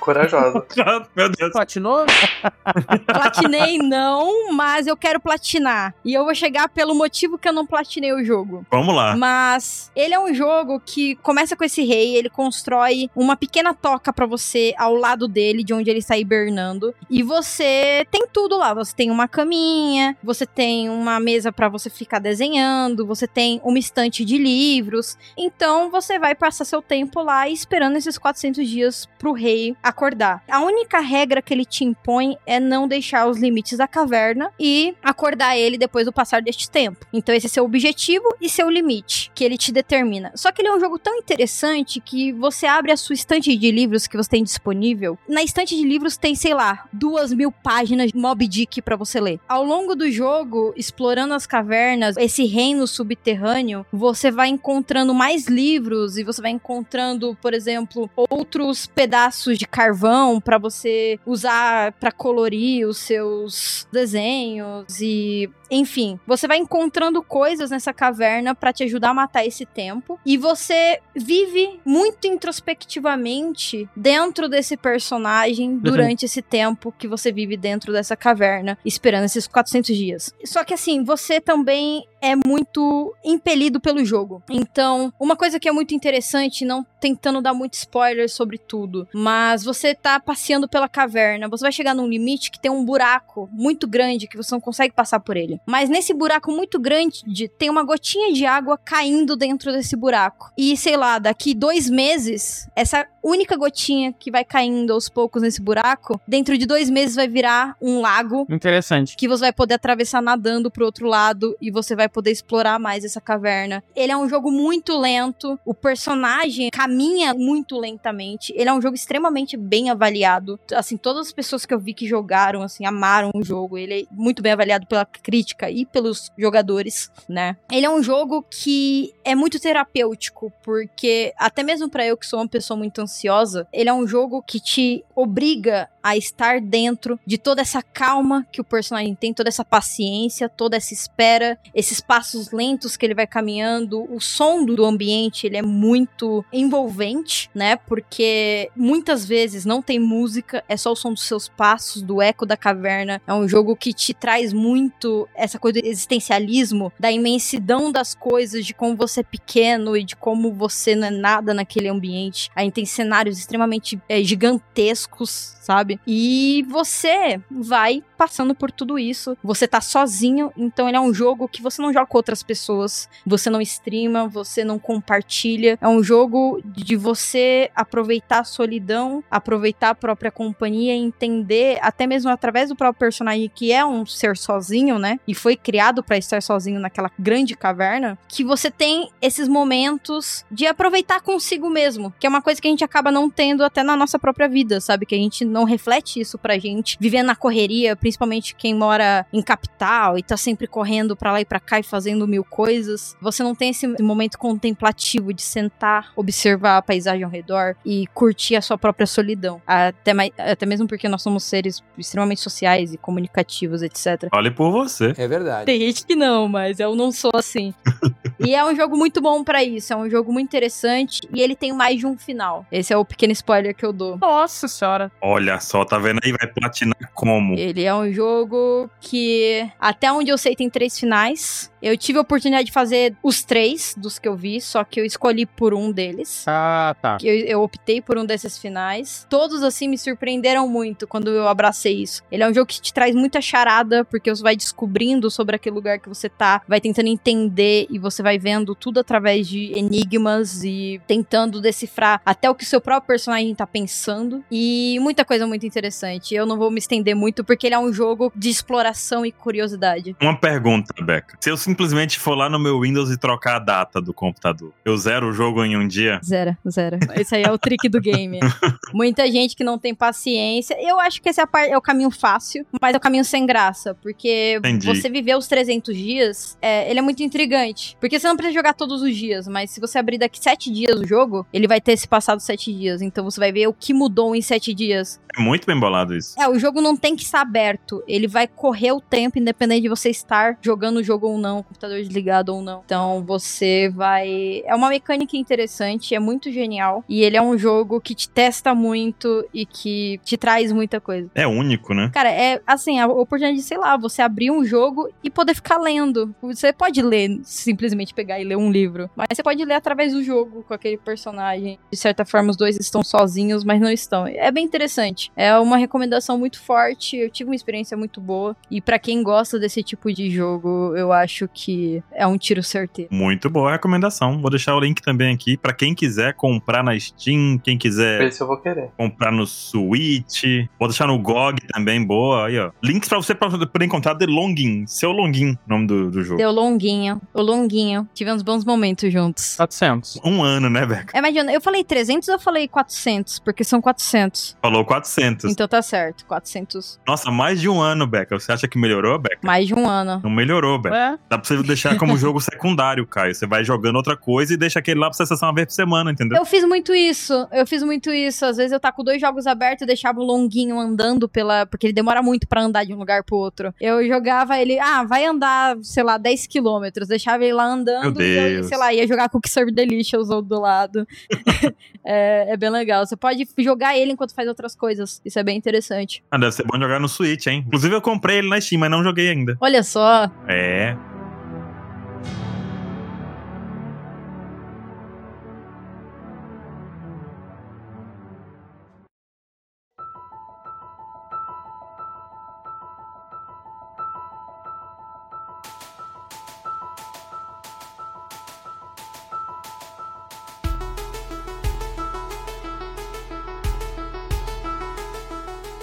Corajosa. 0.03 0.65
Meu 1.15 1.29
Deus. 1.29 1.53
Platinou? 1.53 2.05
Platinei 3.07 3.77
não, 3.77 4.51
mas 4.51 4.85
eu 4.85 4.97
quero 4.97 5.17
platinar. 5.17 5.95
E 6.03 6.13
eu 6.13 6.25
vou 6.25 6.35
chegar 6.35 6.67
pelo 6.67 6.93
motivo 6.93 7.37
que 7.37 7.47
eu 7.47 7.53
não 7.53 7.65
platinei 7.65 8.11
o 8.11 8.21
jogo. 8.21 8.65
Vamos 8.69 8.93
lá. 8.93 9.15
Mas 9.15 9.89
ele 9.95 10.13
é 10.13 10.19
um 10.19 10.33
jogo 10.33 10.81
que 10.85 11.15
começa 11.17 11.55
com 11.55 11.63
esse 11.63 11.85
rei, 11.85 12.17
ele 12.17 12.29
constrói 12.29 13.09
uma 13.15 13.37
pequena 13.37 13.73
toca 13.73 14.11
pra 14.11 14.25
você 14.25 14.73
ao 14.77 14.93
lado 14.93 15.25
dele, 15.25 15.63
de 15.63 15.73
onde 15.73 15.89
ele 15.89 15.99
está 15.99 16.17
hibernando. 16.17 16.93
E 17.09 17.23
você 17.23 18.05
tem 18.11 18.27
tudo 18.27 18.57
lá. 18.57 18.73
Você 18.73 18.93
tem 18.93 19.09
uma 19.09 19.29
caminha, 19.29 20.17
você 20.21 20.45
tem 20.45 20.89
uma 20.89 21.17
mesa 21.17 21.49
pra 21.49 21.69
você 21.69 21.89
ficar 21.89 22.19
desenhando, 22.19 23.05
você 23.05 23.25
tem 23.25 23.61
uma 23.63 23.79
estante 23.79 24.25
de 24.25 24.37
livros. 24.37 25.17
Então 25.37 25.89
você 25.89 26.19
vai 26.19 26.35
passar 26.35 26.65
seu 26.65 26.81
tempo 26.81 27.21
lá 27.21 27.47
esperando 27.47 27.95
esses 27.95 28.17
400 28.17 28.67
dias 28.67 29.07
pro 29.17 29.31
rei 29.31 29.77
acordar. 29.93 30.43
A 30.49 30.59
única 30.59 30.99
regra 30.99 31.41
que 31.41 31.53
ele 31.53 31.63
te 31.63 31.85
impõe 31.85 32.35
é 32.45 32.59
não 32.59 32.87
deixar 32.87 33.27
os 33.27 33.37
limites 33.37 33.77
da 33.77 33.87
caverna 33.87 34.51
e 34.59 34.95
acordar 35.01 35.57
ele 35.57 35.77
depois 35.77 36.05
do 36.05 36.11
passar 36.11 36.41
deste 36.41 36.69
tempo. 36.69 37.05
Então 37.13 37.33
esse 37.33 37.45
é 37.45 37.49
seu 37.49 37.63
objetivo 37.63 38.35
e 38.41 38.49
seu 38.49 38.69
limite 38.69 39.31
que 39.33 39.43
ele 39.43 39.57
te 39.57 39.71
determina. 39.71 40.31
Só 40.35 40.51
que 40.51 40.61
ele 40.61 40.69
é 40.69 40.75
um 40.75 40.79
jogo 40.79 40.97
tão 40.97 41.15
interessante 41.15 41.99
que 41.99 42.31
você 42.33 42.65
abre 42.65 42.91
a 42.91 42.97
sua 42.97 43.13
estante 43.13 43.55
de 43.55 43.71
livros 43.71 44.07
que 44.07 44.17
você 44.17 44.29
tem 44.29 44.43
disponível. 44.43 45.17
Na 45.27 45.43
estante 45.43 45.75
de 45.75 45.83
livros 45.83 46.17
tem, 46.17 46.35
sei 46.35 46.53
lá, 46.53 46.85
duas 46.91 47.31
mil 47.31 47.51
páginas 47.51 48.11
de 48.11 48.17
Mob 48.17 48.47
Dick 48.47 48.81
pra 48.81 48.95
você 48.95 49.19
ler. 49.19 49.39
Ao 49.47 49.63
longo 49.63 49.95
do 49.95 50.09
jogo, 50.11 50.73
explorando 50.75 51.33
as 51.33 51.45
cavernas, 51.45 52.17
esse 52.17 52.45
reino 52.45 52.87
subterrâneo, 52.87 53.85
você 53.91 54.31
vai 54.31 54.47
encontrando 54.47 55.13
mais 55.13 55.47
livros 55.47 56.17
e 56.17 56.23
você 56.23 56.41
vai 56.41 56.51
encontrando, 56.51 57.37
por 57.41 57.53
exemplo, 57.53 58.09
outros 58.29 58.87
pedaços 58.87 59.57
de 59.57 59.67
carvão 59.83 60.39
para 60.39 60.57
você 60.57 61.19
usar 61.25 61.91
para 61.93 62.11
colorir 62.11 62.87
os 62.87 62.97
seus 62.97 63.87
desenhos 63.91 65.01
e 65.01 65.49
enfim, 65.69 66.19
você 66.27 66.47
vai 66.47 66.57
encontrando 66.57 67.21
coisas 67.23 67.71
nessa 67.71 67.91
caverna 67.91 68.53
para 68.53 68.71
te 68.71 68.83
ajudar 68.83 69.09
a 69.09 69.13
matar 69.13 69.45
esse 69.45 69.65
tempo. 69.65 70.19
E 70.23 70.37
você 70.37 70.99
vive 71.15 71.79
muito 71.83 72.27
introspectivamente 72.27 73.89
dentro 73.95 74.47
desse 74.47 74.77
personagem 74.77 75.77
durante 75.77 76.25
esse 76.25 76.43
tempo 76.43 76.93
que 76.97 77.07
você 77.07 77.31
vive 77.31 77.57
dentro 77.57 77.91
dessa 77.91 78.15
caverna, 78.15 78.77
esperando 78.85 79.23
esses 79.23 79.47
400 79.47 79.95
dias. 79.95 80.35
Só 80.45 80.63
que 80.63 80.75
assim, 80.75 81.03
você 81.03 81.41
também 81.41 82.05
é 82.21 82.35
muito 82.35 83.13
impelido 83.25 83.81
pelo 83.81 84.05
jogo. 84.05 84.41
Então, 84.49 85.11
uma 85.19 85.35
coisa 85.35 85.59
que 85.59 85.67
é 85.67 85.71
muito 85.71 85.93
interessante, 85.93 86.63
não 86.63 86.85
tentando 87.01 87.41
dar 87.41 87.53
muito 87.53 87.73
spoiler 87.73 88.29
sobre 88.29 88.57
tudo, 88.57 89.05
mas 89.13 89.61
você 89.61 89.72
tá 89.95 90.19
passeando 90.19 90.67
pela 90.67 90.87
caverna, 90.87 91.47
você 91.47 91.63
vai 91.63 91.71
chegar 91.71 91.93
num 91.93 92.07
limite 92.07 92.51
que 92.51 92.59
tem 92.59 92.71
um 92.71 92.83
buraco 92.83 93.49
muito 93.51 93.87
grande 93.87 94.27
que 94.27 94.37
você 94.37 94.53
não 94.53 94.61
consegue 94.61 94.93
passar 94.93 95.19
por 95.19 95.37
ele. 95.37 95.59
Mas 95.65 95.89
nesse 95.89 96.13
buraco 96.13 96.51
muito 96.51 96.79
grande 96.79 97.23
tem 97.57 97.69
uma 97.69 97.83
gotinha 97.83 98.33
de 98.33 98.45
água 98.45 98.77
caindo 98.77 99.35
dentro 99.35 99.71
desse 99.71 99.95
buraco. 99.95 100.51
E 100.57 100.75
sei 100.77 100.97
lá, 100.97 101.19
daqui 101.19 101.53
dois 101.53 101.89
meses, 101.89 102.67
essa 102.75 103.07
única 103.23 103.55
gotinha 103.55 104.13
que 104.13 104.29
vai 104.29 104.43
caindo 104.43 104.91
aos 104.91 105.07
poucos 105.07 105.41
nesse 105.41 105.61
buraco, 105.61 106.19
dentro 106.27 106.57
de 106.57 106.65
dois 106.65 106.89
meses 106.89 107.15
vai 107.15 107.27
virar 107.27 107.75
um 107.81 108.01
lago 108.01 108.45
Interessante. 108.49 109.15
que 109.15 109.27
você 109.27 109.41
vai 109.41 109.53
poder 109.53 109.75
atravessar 109.75 110.21
nadando 110.21 110.69
pro 110.69 110.85
outro 110.85 111.07
lado 111.07 111.55
e 111.61 111.71
você 111.71 111.95
vai 111.95 112.09
poder 112.09 112.31
explorar 112.31 112.77
mais 112.79 113.05
essa 113.05 113.21
caverna. 113.21 113.83
Ele 113.95 114.11
é 114.11 114.17
um 114.17 114.27
jogo 114.27 114.51
muito 114.51 114.97
lento, 114.99 115.57
o 115.65 115.73
personagem 115.73 116.69
caminha 116.69 117.33
muito 117.33 117.79
lentamente. 117.79 118.53
Ele 118.55 118.69
é 118.69 118.73
um 118.73 118.81
jogo 118.81 118.95
extremamente 118.95 119.55
bem 119.63 119.89
avaliado. 119.89 120.59
Assim, 120.73 120.97
todas 120.97 121.27
as 121.27 121.33
pessoas 121.33 121.65
que 121.65 121.73
eu 121.73 121.79
vi 121.79 121.93
que 121.93 122.07
jogaram, 122.07 122.61
assim, 122.61 122.85
amaram 122.85 123.31
o 123.33 123.43
jogo. 123.43 123.77
Ele 123.77 124.01
é 124.01 124.05
muito 124.11 124.41
bem 124.41 124.51
avaliado 124.51 124.85
pela 124.85 125.05
crítica 125.05 125.69
e 125.69 125.85
pelos 125.85 126.31
jogadores, 126.37 127.11
né? 127.27 127.55
Ele 127.71 127.85
é 127.85 127.89
um 127.89 128.03
jogo 128.03 128.45
que 128.49 129.13
é 129.23 129.35
muito 129.35 129.59
terapêutico, 129.59 130.51
porque 130.63 131.33
até 131.37 131.63
mesmo 131.63 131.89
para 131.89 132.05
eu 132.05 132.17
que 132.17 132.25
sou 132.25 132.39
uma 132.39 132.47
pessoa 132.47 132.77
muito 132.77 133.01
ansiosa, 133.01 133.67
ele 133.71 133.89
é 133.89 133.93
um 133.93 134.07
jogo 134.07 134.41
que 134.41 134.59
te 134.59 135.03
obriga 135.15 135.89
a 136.03 136.17
estar 136.17 136.59
dentro 136.59 137.17
de 137.25 137.37
toda 137.37 137.61
essa 137.61 137.81
calma 137.81 138.45
que 138.51 138.59
o 138.59 138.63
personagem 138.63 139.15
tem, 139.15 139.33
toda 139.33 139.47
essa 139.47 139.63
paciência, 139.63 140.49
toda 140.49 140.75
essa 140.75 140.93
espera, 140.93 141.57
esses 141.73 142.01
passos 142.01 142.51
lentos 142.51 142.97
que 142.97 143.05
ele 143.05 143.15
vai 143.15 143.25
caminhando, 143.25 144.03
o 144.13 144.19
som 144.19 144.65
do 144.65 144.83
ambiente, 144.83 145.47
ele 145.47 145.55
é 145.55 145.61
muito 145.61 146.43
envolvente, 146.51 147.49
né? 147.55 147.77
Porque 147.77 148.69
muitas 148.75 149.25
vezes 149.43 149.65
não 149.65 149.81
tem 149.81 149.99
música, 149.99 150.63
é 150.69 150.77
só 150.77 150.91
o 150.91 150.95
som 150.95 151.13
dos 151.13 151.23
seus 151.23 151.49
passos, 151.49 152.01
do 152.01 152.21
eco 152.21 152.45
da 152.45 152.55
caverna. 152.55 153.21
É 153.27 153.33
um 153.33 153.47
jogo 153.47 153.75
que 153.75 153.93
te 153.93 154.13
traz 154.13 154.53
muito 154.53 155.27
essa 155.35 155.59
coisa 155.59 155.81
do 155.81 155.87
existencialismo, 155.87 156.91
da 156.99 157.11
imensidão 157.11 157.91
das 157.91 158.15
coisas, 158.15 158.65
de 158.65 158.73
como 158.73 158.95
você 158.95 159.19
é 159.19 159.23
pequeno 159.23 159.97
e 159.97 160.03
de 160.03 160.15
como 160.15 160.53
você 160.53 160.95
não 160.95 161.07
é 161.07 161.11
nada 161.11 161.53
naquele 161.53 161.89
ambiente. 161.89 162.49
A 162.55 162.61
gente 162.61 162.73
tem 162.73 162.85
cenários 162.85 163.37
extremamente 163.37 164.01
é, 164.07 164.23
gigantescos, 164.23 165.55
sabe? 165.61 165.99
E 166.05 166.65
você 166.69 167.41
vai 167.49 168.03
passando 168.17 168.55
por 168.55 168.71
tudo 168.71 168.99
isso. 168.99 169.37
Você 169.43 169.67
tá 169.67 169.81
sozinho, 169.81 170.51
então 170.57 170.87
ele 170.87 170.97
é 170.97 171.01
um 171.01 171.13
jogo 171.13 171.47
que 171.47 171.61
você 171.61 171.81
não 171.81 171.91
joga 171.91 172.05
com 172.05 172.17
outras 172.17 172.43
pessoas, 172.43 173.09
você 173.25 173.49
não 173.49 173.61
streama, 173.61 174.27
você 174.27 174.63
não 174.63 174.79
compartilha. 174.79 175.77
É 175.81 175.87
um 175.87 176.03
jogo 176.03 176.61
de 176.65 176.95
você 176.95 177.69
aproveitar 177.75 178.39
a 178.39 178.43
solidão, 178.43 179.23
aproveitar 179.33 179.89
a 179.89 179.95
própria 179.95 180.31
companhia, 180.31 180.93
entender, 180.93 181.79
até 181.81 182.05
mesmo 182.05 182.29
através 182.29 182.69
do 182.69 182.75
próprio 182.75 182.99
personagem 182.99 183.51
que 183.53 183.71
é 183.71 183.83
um 183.83 184.05
ser 184.05 184.37
sozinho, 184.37 184.99
né? 184.99 185.19
E 185.27 185.33
foi 185.33 185.55
criado 185.55 186.03
para 186.03 186.17
estar 186.17 186.41
sozinho 186.41 186.79
naquela 186.79 187.11
grande 187.17 187.55
caverna, 187.55 188.17
que 188.27 188.43
você 188.43 188.69
tem 188.69 189.09
esses 189.21 189.47
momentos 189.47 190.45
de 190.51 190.67
aproveitar 190.67 191.21
consigo 191.21 191.69
mesmo, 191.69 192.13
que 192.19 192.27
é 192.27 192.29
uma 192.29 192.41
coisa 192.41 192.61
que 192.61 192.67
a 192.67 192.71
gente 192.71 192.83
acaba 192.83 193.11
não 193.11 193.29
tendo 193.29 193.63
até 193.63 193.81
na 193.81 193.95
nossa 193.95 194.19
própria 194.19 194.47
vida, 194.47 194.79
sabe? 194.79 195.05
Que 195.05 195.15
a 195.15 195.17
gente 195.17 195.43
não 195.43 195.63
reflete 195.63 196.19
isso 196.19 196.37
pra 196.37 196.57
gente, 196.59 196.97
vivendo 196.99 197.27
na 197.27 197.35
correria, 197.35 197.95
principalmente 197.95 198.55
quem 198.55 198.75
mora 198.75 199.25
em 199.33 199.41
capital 199.41 200.17
e 200.17 200.23
tá 200.23 200.37
sempre 200.37 200.67
correndo 200.67 201.15
pra 201.15 201.31
lá 201.31 201.41
e 201.41 201.45
pra 201.45 201.59
cá 201.59 201.79
e 201.79 201.83
fazendo 201.83 202.27
mil 202.27 202.43
coisas. 202.43 203.15
Você 203.19 203.41
não 203.41 203.55
tem 203.55 203.69
esse 203.69 203.87
momento 204.01 204.37
contemplativo 204.37 205.33
de 205.33 205.41
sentar, 205.41 206.11
observar 206.15 206.77
a 206.77 206.81
paisagem 206.81 207.23
ao 207.23 207.29
redor 207.31 207.75
e 207.85 208.05
curtir 208.13 208.55
a 208.55 208.61
sua 208.61 208.77
própria 208.77 209.07
solidão. 209.07 209.22
Até, 209.65 210.13
mais, 210.13 210.31
até 210.37 210.65
mesmo 210.65 210.87
porque 210.87 211.07
nós 211.07 211.21
somos 211.21 211.43
seres 211.43 211.83
extremamente 211.97 212.41
sociais 212.41 212.93
e 212.93 212.97
comunicativos, 212.97 213.81
etc. 213.81 214.29
Olhe 214.33 214.51
por 214.51 214.71
você. 214.71 215.13
É 215.17 215.27
verdade. 215.27 215.65
Tem 215.65 215.79
gente 215.79 216.05
que 216.05 216.15
não, 216.15 216.47
mas 216.47 216.79
eu 216.79 216.95
não 216.95 217.11
sou 217.11 217.31
assim. 217.33 217.73
e 218.43 218.55
é 218.55 218.63
um 218.65 218.75
jogo 218.75 218.97
muito 218.97 219.21
bom 219.21 219.43
pra 219.43 219.63
isso, 219.63 219.93
é 219.93 219.95
um 219.95 220.09
jogo 220.09 220.31
muito 220.31 220.47
interessante 220.47 221.21
e 221.33 221.41
ele 221.41 221.55
tem 221.55 221.73
mais 221.73 221.99
de 221.99 222.05
um 222.05 222.17
final. 222.17 222.65
Esse 222.71 222.93
é 222.93 222.97
o 222.97 223.05
pequeno 223.05 223.33
spoiler 223.33 223.75
que 223.75 223.85
eu 223.85 223.93
dou. 223.93 224.17
Nossa 224.17 224.67
senhora. 224.67 225.11
Olha 225.21 225.59
só, 225.59 225.85
tá 225.85 225.97
vendo 225.97 226.19
aí? 226.23 226.31
Vai 226.31 226.47
platinar 226.47 227.11
como? 227.13 227.55
Ele 227.57 227.83
é 227.83 227.93
um 227.93 228.11
jogo 228.11 228.89
que, 228.99 229.69
até 229.79 230.11
onde 230.11 230.31
eu 230.31 230.37
sei, 230.37 230.55
tem 230.55 230.69
três 230.69 230.99
finais. 230.99 231.71
Eu 231.81 231.97
tive 231.97 232.17
a 232.17 232.21
oportunidade 232.21 232.67
de 232.67 232.71
fazer 232.71 233.13
os 233.21 233.43
três 233.43 233.93
dos 233.97 234.17
que 234.17 234.27
eu 234.27 234.35
vi, 234.35 234.61
só 234.61 234.85
que 234.85 235.01
eu 235.01 235.05
escolhi 235.05 235.45
por 235.45 235.73
um 235.73 235.91
deles. 235.91 236.45
Ah, 236.47 236.95
tá. 237.01 237.17
Eu, 237.21 237.35
eu 237.45 237.61
optei 237.61 238.01
por 238.01 238.17
um 238.17 238.25
desses 238.25 238.57
finais. 238.57 239.27
Todos, 239.29 239.61
assim, 239.63 239.89
me 239.89 239.97
surpreenderam 239.97 240.67
muito 240.67 241.05
quando 241.05 241.29
eu 241.29 241.47
abracei 241.47 242.01
isso. 242.01 242.23
Ele 242.31 242.41
é 242.41 242.47
um 242.47 242.53
jogo 242.53 242.67
que 242.67 242.81
te 242.81 242.93
traz 242.93 243.13
muita 243.13 243.41
charada, 243.41 244.05
porque 244.05 244.33
você 244.33 244.41
vai 244.41 244.55
descobrindo 244.55 245.29
sobre 245.29 245.57
aquele 245.57 245.75
lugar 245.75 245.99
que 245.99 246.07
você 246.07 246.29
tá, 246.29 246.61
vai 246.67 246.79
tentando 246.79 247.09
entender 247.09 247.85
e 247.89 247.99
você 247.99 248.23
vai 248.23 248.32
vendo 248.37 248.75
tudo 248.75 248.99
através 248.99 249.47
de 249.47 249.71
enigmas 249.77 250.63
e 250.63 251.01
tentando 251.07 251.61
decifrar 251.61 252.21
até 252.25 252.49
o 252.49 252.55
que 252.55 252.65
seu 252.65 252.81
próprio 252.81 253.07
personagem 253.07 253.53
tá 253.55 253.65
pensando. 253.65 254.43
E 254.51 254.97
muita 255.01 255.25
coisa 255.25 255.47
muito 255.47 255.65
interessante. 255.65 256.33
Eu 256.33 256.45
não 256.45 256.57
vou 256.57 256.71
me 256.71 256.79
estender 256.79 257.15
muito, 257.15 257.43
porque 257.43 257.67
ele 257.67 257.75
é 257.75 257.79
um 257.79 257.91
jogo 257.91 258.31
de 258.35 258.49
exploração 258.49 259.25
e 259.25 259.31
curiosidade. 259.31 260.15
Uma 260.21 260.37
pergunta, 260.37 260.93
Beca. 261.03 261.37
Se 261.39 261.49
eu 261.49 261.57
simplesmente 261.57 262.19
for 262.19 262.35
lá 262.35 262.49
no 262.49 262.59
meu 262.59 262.79
Windows 262.79 263.11
e 263.11 263.17
trocar 263.17 263.57
a 263.57 263.59
data 263.59 264.01
do 264.01 264.13
computador, 264.13 264.71
eu 264.83 264.97
zero 264.97 265.29
o 265.29 265.33
jogo 265.33 265.63
em 265.63 265.77
um 265.77 265.87
dia? 265.87 266.19
Zero, 266.23 266.57
zero. 266.69 266.97
Esse 267.15 267.35
aí 267.35 267.43
é 267.43 267.51
o 267.51 267.57
trick 267.57 267.87
do 267.89 267.99
game. 267.99 268.39
Muita 268.93 269.29
gente 269.31 269.55
que 269.55 269.63
não 269.63 269.77
tem 269.77 269.93
paciência. 269.93 270.77
Eu 270.79 270.99
acho 270.99 271.21
que 271.21 271.29
esse 271.29 271.41
é, 271.41 271.45
é 271.69 271.77
o 271.77 271.81
caminho 271.81 272.11
fácil, 272.11 272.65
mas 272.81 272.93
é 272.93 272.97
o 272.97 273.01
caminho 273.01 273.25
sem 273.25 273.45
graça. 273.45 273.95
Porque 274.01 274.55
Entendi. 274.57 274.87
você 274.87 275.09
viver 275.09 275.35
os 275.35 275.47
300 275.47 275.95
dias, 275.95 276.57
é, 276.61 276.89
ele 276.89 276.99
é 276.99 277.01
muito 277.01 277.23
intrigante. 277.23 277.97
Porque 277.99 278.19
você 278.23 278.27
não 278.29 278.37
precisa 278.37 278.57
jogar 278.57 278.73
todos 278.73 279.01
os 279.01 279.15
dias, 279.15 279.47
mas 279.49 279.69
se 279.69 279.81
você 279.81 279.97
abrir 279.97 280.17
daqui 280.17 280.41
7 280.41 280.71
dias 280.71 280.97
o 280.97 281.05
jogo, 281.05 281.45
ele 281.51 281.67
vai 281.67 281.81
ter 281.81 281.97
se 281.97 282.07
passado 282.07 282.39
7 282.39 282.73
dias. 282.73 283.01
Então 283.01 283.25
você 283.25 283.37
vai 283.37 283.51
ver 283.51 283.67
o 283.67 283.73
que 283.73 283.93
mudou 283.93 284.33
em 284.33 284.41
7 284.41 284.73
dias. 284.73 285.19
É 285.37 285.41
muito 285.41 285.65
bem 285.65 285.79
bolado 285.79 286.15
isso. 286.15 286.39
É, 286.39 286.47
o 286.47 286.57
jogo 286.59 286.81
não 286.81 286.95
tem 286.95 287.15
que 287.15 287.23
estar 287.23 287.41
aberto. 287.41 288.03
Ele 288.07 288.27
vai 288.27 288.47
correr 288.47 288.91
o 288.91 289.01
tempo, 289.01 289.39
independente 289.39 289.83
de 289.83 289.89
você 289.89 290.09
estar 290.09 290.57
jogando 290.61 290.97
o 290.97 291.03
jogo 291.03 291.27
ou 291.27 291.37
não, 291.37 291.59
o 291.59 291.63
computador 291.63 291.97
desligado 291.97 292.53
ou 292.53 292.61
não. 292.61 292.81
Então 292.85 293.23
você 293.25 293.91
vai. 293.93 294.61
É 294.65 294.75
uma 294.75 294.89
mecânica 294.89 295.37
interessante, 295.37 296.15
é 296.15 296.19
muito 296.19 296.51
genial. 296.51 297.03
E 297.07 297.21
ele 297.21 297.37
é 297.37 297.41
um 297.41 297.57
jogo 297.57 298.01
que 298.01 298.13
te 298.13 298.29
testa 298.29 298.75
muito 298.75 299.47
e 299.53 299.65
que 299.65 300.19
te 300.23 300.37
traz 300.37 300.71
muita 300.71 300.99
coisa. 300.99 301.29
É 301.35 301.47
único, 301.47 301.93
né? 301.93 302.09
Cara, 302.13 302.31
é 302.31 302.61
assim, 302.65 302.99
a 302.99 303.07
oportunidade 303.07 303.57
de, 303.57 303.63
sei 303.63 303.77
lá, 303.77 303.97
você 303.97 304.21
abrir 304.21 304.51
um 304.51 304.63
jogo 304.63 305.09
e 305.23 305.29
poder 305.29 305.55
ficar 305.55 305.77
lendo. 305.77 306.33
Você 306.41 306.71
pode 306.73 307.01
ler 307.01 307.39
simplesmente, 307.43 307.83
simplesmente 307.83 308.13
pegar 308.13 308.39
e 308.39 308.43
ler 308.43 308.57
um 308.57 308.71
livro. 308.71 309.09
Mas 309.15 309.27
você 309.33 309.43
pode 309.43 309.63
ler 309.63 309.75
através 309.75 310.13
do 310.13 310.23
jogo 310.23 310.63
com 310.67 310.73
aquele 310.73 310.97
personagem. 310.97 311.79
De 311.91 311.97
certa 311.97 312.25
forma, 312.25 312.51
os 312.51 312.57
dois 312.57 312.77
estão 312.77 313.03
sozinhos, 313.03 313.63
mas 313.63 313.79
não 313.79 313.89
estão. 313.89 314.27
É 314.27 314.51
bem 314.51 314.65
interessante. 314.65 315.22
É 315.35 315.57
uma 315.57 315.77
recomendação 315.77 316.37
muito 316.37 316.61
forte. 316.61 317.17
Eu 317.17 317.29
tive 317.29 317.49
uma 317.49 317.55
experiência 317.55 317.95
muito 317.97 318.19
boa. 318.21 318.55
E 318.69 318.81
pra 318.81 318.99
quem 318.99 319.23
gosta 319.23 319.59
desse 319.59 319.83
tipo 319.83 320.11
de 320.13 320.29
jogo, 320.29 320.93
eu 320.95 321.11
acho 321.11 321.47
que 321.53 322.03
é 322.11 322.25
um 322.25 322.37
tiro 322.37 322.63
certeiro. 322.63 323.13
Muito 323.13 323.49
boa 323.49 323.71
recomendação. 323.71 324.41
Vou 324.41 324.49
deixar 324.49 324.75
o 324.75 324.79
link 324.79 325.01
também 325.01 325.33
aqui 325.33 325.57
pra 325.57 325.73
quem 325.73 325.93
quiser 325.93 326.33
comprar 326.33 326.83
na 326.83 326.97
Steam, 326.99 327.57
quem 327.57 327.77
quiser 327.77 328.21
Esse 328.23 328.41
eu 328.41 328.47
vou 328.47 328.57
querer. 328.57 328.89
comprar 328.97 329.31
no 329.31 329.45
Switch. 329.45 330.43
Vou 330.79 330.87
deixar 330.87 331.07
no 331.07 331.17
GOG 331.19 331.61
também, 331.73 332.03
boa. 332.03 332.47
Aí, 332.47 332.59
ó. 332.59 332.71
Links 332.83 333.09
pra 333.09 333.17
você 333.17 333.33
pra 333.35 333.49
poder 333.49 333.85
encontrar 333.85 334.15
The 334.15 334.25
Longing. 334.25 334.85
Seu 334.87 335.11
Longin, 335.11 335.57
nome 335.67 335.87
do, 335.87 336.11
do 336.11 336.23
jogo. 336.23 336.37
Deu 336.37 336.51
longuinho, 336.51 337.21
o 337.33 337.41
longuinho. 337.41 338.07
Tivemos 338.13 338.41
bons 338.41 338.65
momentos 338.65 339.11
juntos. 339.11 339.55
400. 339.55 340.19
Um 340.23 340.43
ano, 340.43 340.69
né, 340.69 340.85
Beca? 340.85 341.17
É, 341.17 341.21
mas 341.21 341.35
eu 341.35 341.61
falei 341.61 341.83
300 341.83 342.27
ou 342.29 342.35
eu 342.35 342.39
falei 342.39 342.67
400? 342.67 343.39
Porque 343.39 343.63
são 343.63 343.81
400. 343.81 344.57
Falou 344.61 344.85
400. 344.85 345.12
Então 345.51 345.67
tá 345.67 345.81
certo, 345.81 346.25
400. 346.25 346.99
Nossa, 347.07 347.31
mais 347.31 347.59
de 347.59 347.69
um 347.69 347.81
ano, 347.81 348.07
Beca. 348.07 348.39
Você 348.39 348.51
acha 348.51 348.67
que 348.67 348.77
melhorou, 348.77 349.17
Beca? 349.19 349.39
Mais 349.43 349.67
de 349.67 349.73
um 349.73 349.87
ano. 349.87 350.21
Não 350.23 350.29
melhorou, 350.29 350.79
Beca. 350.79 350.95
É, 350.95 351.17
Dá 351.29 351.37
pra 351.37 351.47
você 351.47 351.61
deixar 351.63 351.97
como 351.97 352.17
jogo 352.17 352.39
secundário, 352.39 353.05
Caio. 353.05 353.33
Você 353.33 353.45
vai 353.45 353.63
jogando 353.63 353.95
outra 353.95 354.17
coisa 354.17 354.53
e 354.53 354.57
deixa 354.57 354.79
aquele 354.79 354.99
lá 354.99 355.07
pra 355.07 355.13
você 355.13 355.23
acessar 355.23 355.49
uma 355.49 355.55
vez 355.55 355.67
por 355.67 355.73
semana, 355.73 356.11
entendeu? 356.11 356.37
Eu 356.37 356.45
fiz 356.45 356.63
muito 356.65 356.93
isso. 356.93 357.47
Eu 357.51 357.65
fiz 357.67 357.83
muito 357.83 358.11
isso. 358.11 358.45
Às 358.45 358.57
vezes 358.57 358.71
eu 358.71 358.79
tá 358.79 358.91
com 358.91 359.03
dois 359.03 359.21
jogos 359.21 359.45
abertos 359.47 359.83
e 359.83 359.85
deixava 359.85 360.19
o 360.19 360.23
longuinho 360.23 360.79
andando 360.79 361.29
pela. 361.29 361.65
Porque 361.65 361.87
ele 361.87 361.93
demora 361.93 362.21
muito 362.21 362.47
pra 362.47 362.61
andar 362.61 362.85
de 362.85 362.93
um 362.93 362.97
lugar 362.97 363.23
pro 363.23 363.37
outro. 363.37 363.73
Eu 363.79 364.05
jogava 364.07 364.59
ele, 364.59 364.79
ah, 364.79 365.03
vai 365.03 365.25
andar, 365.25 365.77
sei 365.81 366.03
lá, 366.03 366.17
10 366.17 366.47
quilômetros. 366.47 367.07
Deixava 367.07 367.43
ele 367.43 367.53
lá 367.53 367.65
andando 367.65 368.17
Meu 368.17 368.27
e 368.27 368.37
eu, 368.37 368.49
Deus. 368.55 368.67
sei 368.67 368.77
lá, 368.77 368.93
ia 368.93 369.07
jogar 369.07 369.29
Serve 369.45 369.71
Delicious 369.71 370.29
ou 370.29 370.41
do 370.41 370.59
lado. 370.59 371.07
é, 372.03 372.53
é 372.53 372.57
bem 372.57 372.69
legal. 372.69 373.05
Você 373.05 373.15
pode 373.15 373.47
jogar 373.59 373.97
ele 373.97 374.11
enquanto 374.11 374.33
faz 374.33 374.47
outras 374.47 374.75
coisas. 374.75 375.02
Isso 375.03 375.39
é 375.39 375.43
bem 375.43 375.57
interessante. 375.57 376.23
Ah, 376.31 376.37
deve 376.37 376.51
ser 376.51 376.63
bom 376.63 376.79
jogar 376.79 376.99
no 376.99 377.07
Switch, 377.07 377.47
hein? 377.47 377.63
Inclusive, 377.67 377.95
eu 377.95 378.01
comprei 378.01 378.37
ele 378.37 378.49
na 378.49 378.59
Steam, 378.59 378.79
mas 378.79 378.91
não 378.91 379.03
joguei 379.03 379.29
ainda. 379.29 379.57
Olha 379.61 379.83
só. 379.83 380.29
É. 380.47 380.95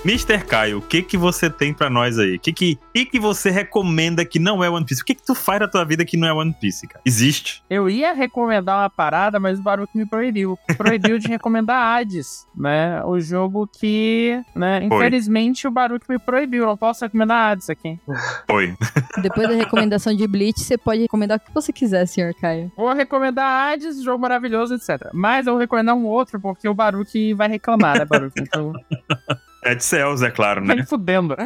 Mr. 0.02 0.42
Caio, 0.46 0.78
o 0.78 0.82
que 0.82 1.02
que 1.02 1.16
você 1.18 1.50
tem 1.50 1.74
pra 1.74 1.90
nós 1.90 2.18
aí? 2.18 2.36
O 2.36 2.40
que 2.40 2.54
que, 2.54 2.78
que 2.94 3.04
que 3.04 3.20
você 3.20 3.50
recomenda 3.50 4.24
que 4.24 4.38
não 4.38 4.64
é 4.64 4.70
One 4.70 4.84
Piece? 4.84 5.02
O 5.02 5.04
que 5.04 5.14
que 5.14 5.22
tu 5.22 5.34
faz 5.34 5.60
da 5.60 5.68
tua 5.68 5.84
vida 5.84 6.06
que 6.06 6.16
não 6.16 6.26
é 6.26 6.32
One 6.32 6.54
Piece, 6.58 6.86
cara? 6.86 7.02
Existe? 7.04 7.62
eu 7.68 7.88
ia 7.88 8.14
recomendar 8.14 8.78
uma 8.78 8.88
parada, 8.88 9.38
mas 9.38 9.58
o 9.58 9.62
Baruch 9.62 9.90
me 9.94 10.06
proibiu. 10.06 10.58
Proibiu 10.78 11.18
de 11.18 11.28
recomendar 11.28 11.76
Hades, 12.00 12.46
né? 12.56 13.04
O 13.04 13.20
jogo 13.20 13.66
que, 13.66 14.42
né? 14.54 14.86
Foi. 14.88 14.96
Infelizmente 14.96 15.68
o 15.68 15.70
Baruch 15.70 16.06
me 16.08 16.18
proibiu. 16.18 16.64
Não 16.64 16.78
posso 16.78 17.04
recomendar 17.04 17.52
Hades 17.52 17.68
aqui. 17.68 18.00
Foi. 18.48 18.74
Depois 19.20 19.48
da 19.48 19.54
recomendação 19.54 20.14
de 20.14 20.26
Bleach, 20.26 20.60
você 20.60 20.78
pode 20.78 21.02
recomendar 21.02 21.36
o 21.36 21.40
que 21.40 21.52
você 21.52 21.74
quiser, 21.74 22.06
senhor 22.06 22.32
Caio. 22.40 22.72
Vou 22.74 22.92
recomendar 22.94 23.72
Hades, 23.72 24.02
jogo 24.02 24.22
maravilhoso, 24.22 24.74
etc. 24.74 25.10
Mas 25.12 25.46
eu 25.46 25.52
vou 25.52 25.60
recomendar 25.60 25.94
um 25.94 26.06
outro, 26.06 26.40
porque 26.40 26.66
o 26.66 26.74
Baruch 26.74 27.34
vai 27.34 27.48
reclamar, 27.48 27.98
né, 27.98 28.04
Baruch? 28.06 28.34
Então, 28.40 28.72
É 29.62 29.74
de 29.74 29.84
Cells, 29.84 30.24
é 30.24 30.30
claro, 30.30 30.60
nem 30.60 30.78
né? 30.78 30.86
fudendo. 30.86 31.36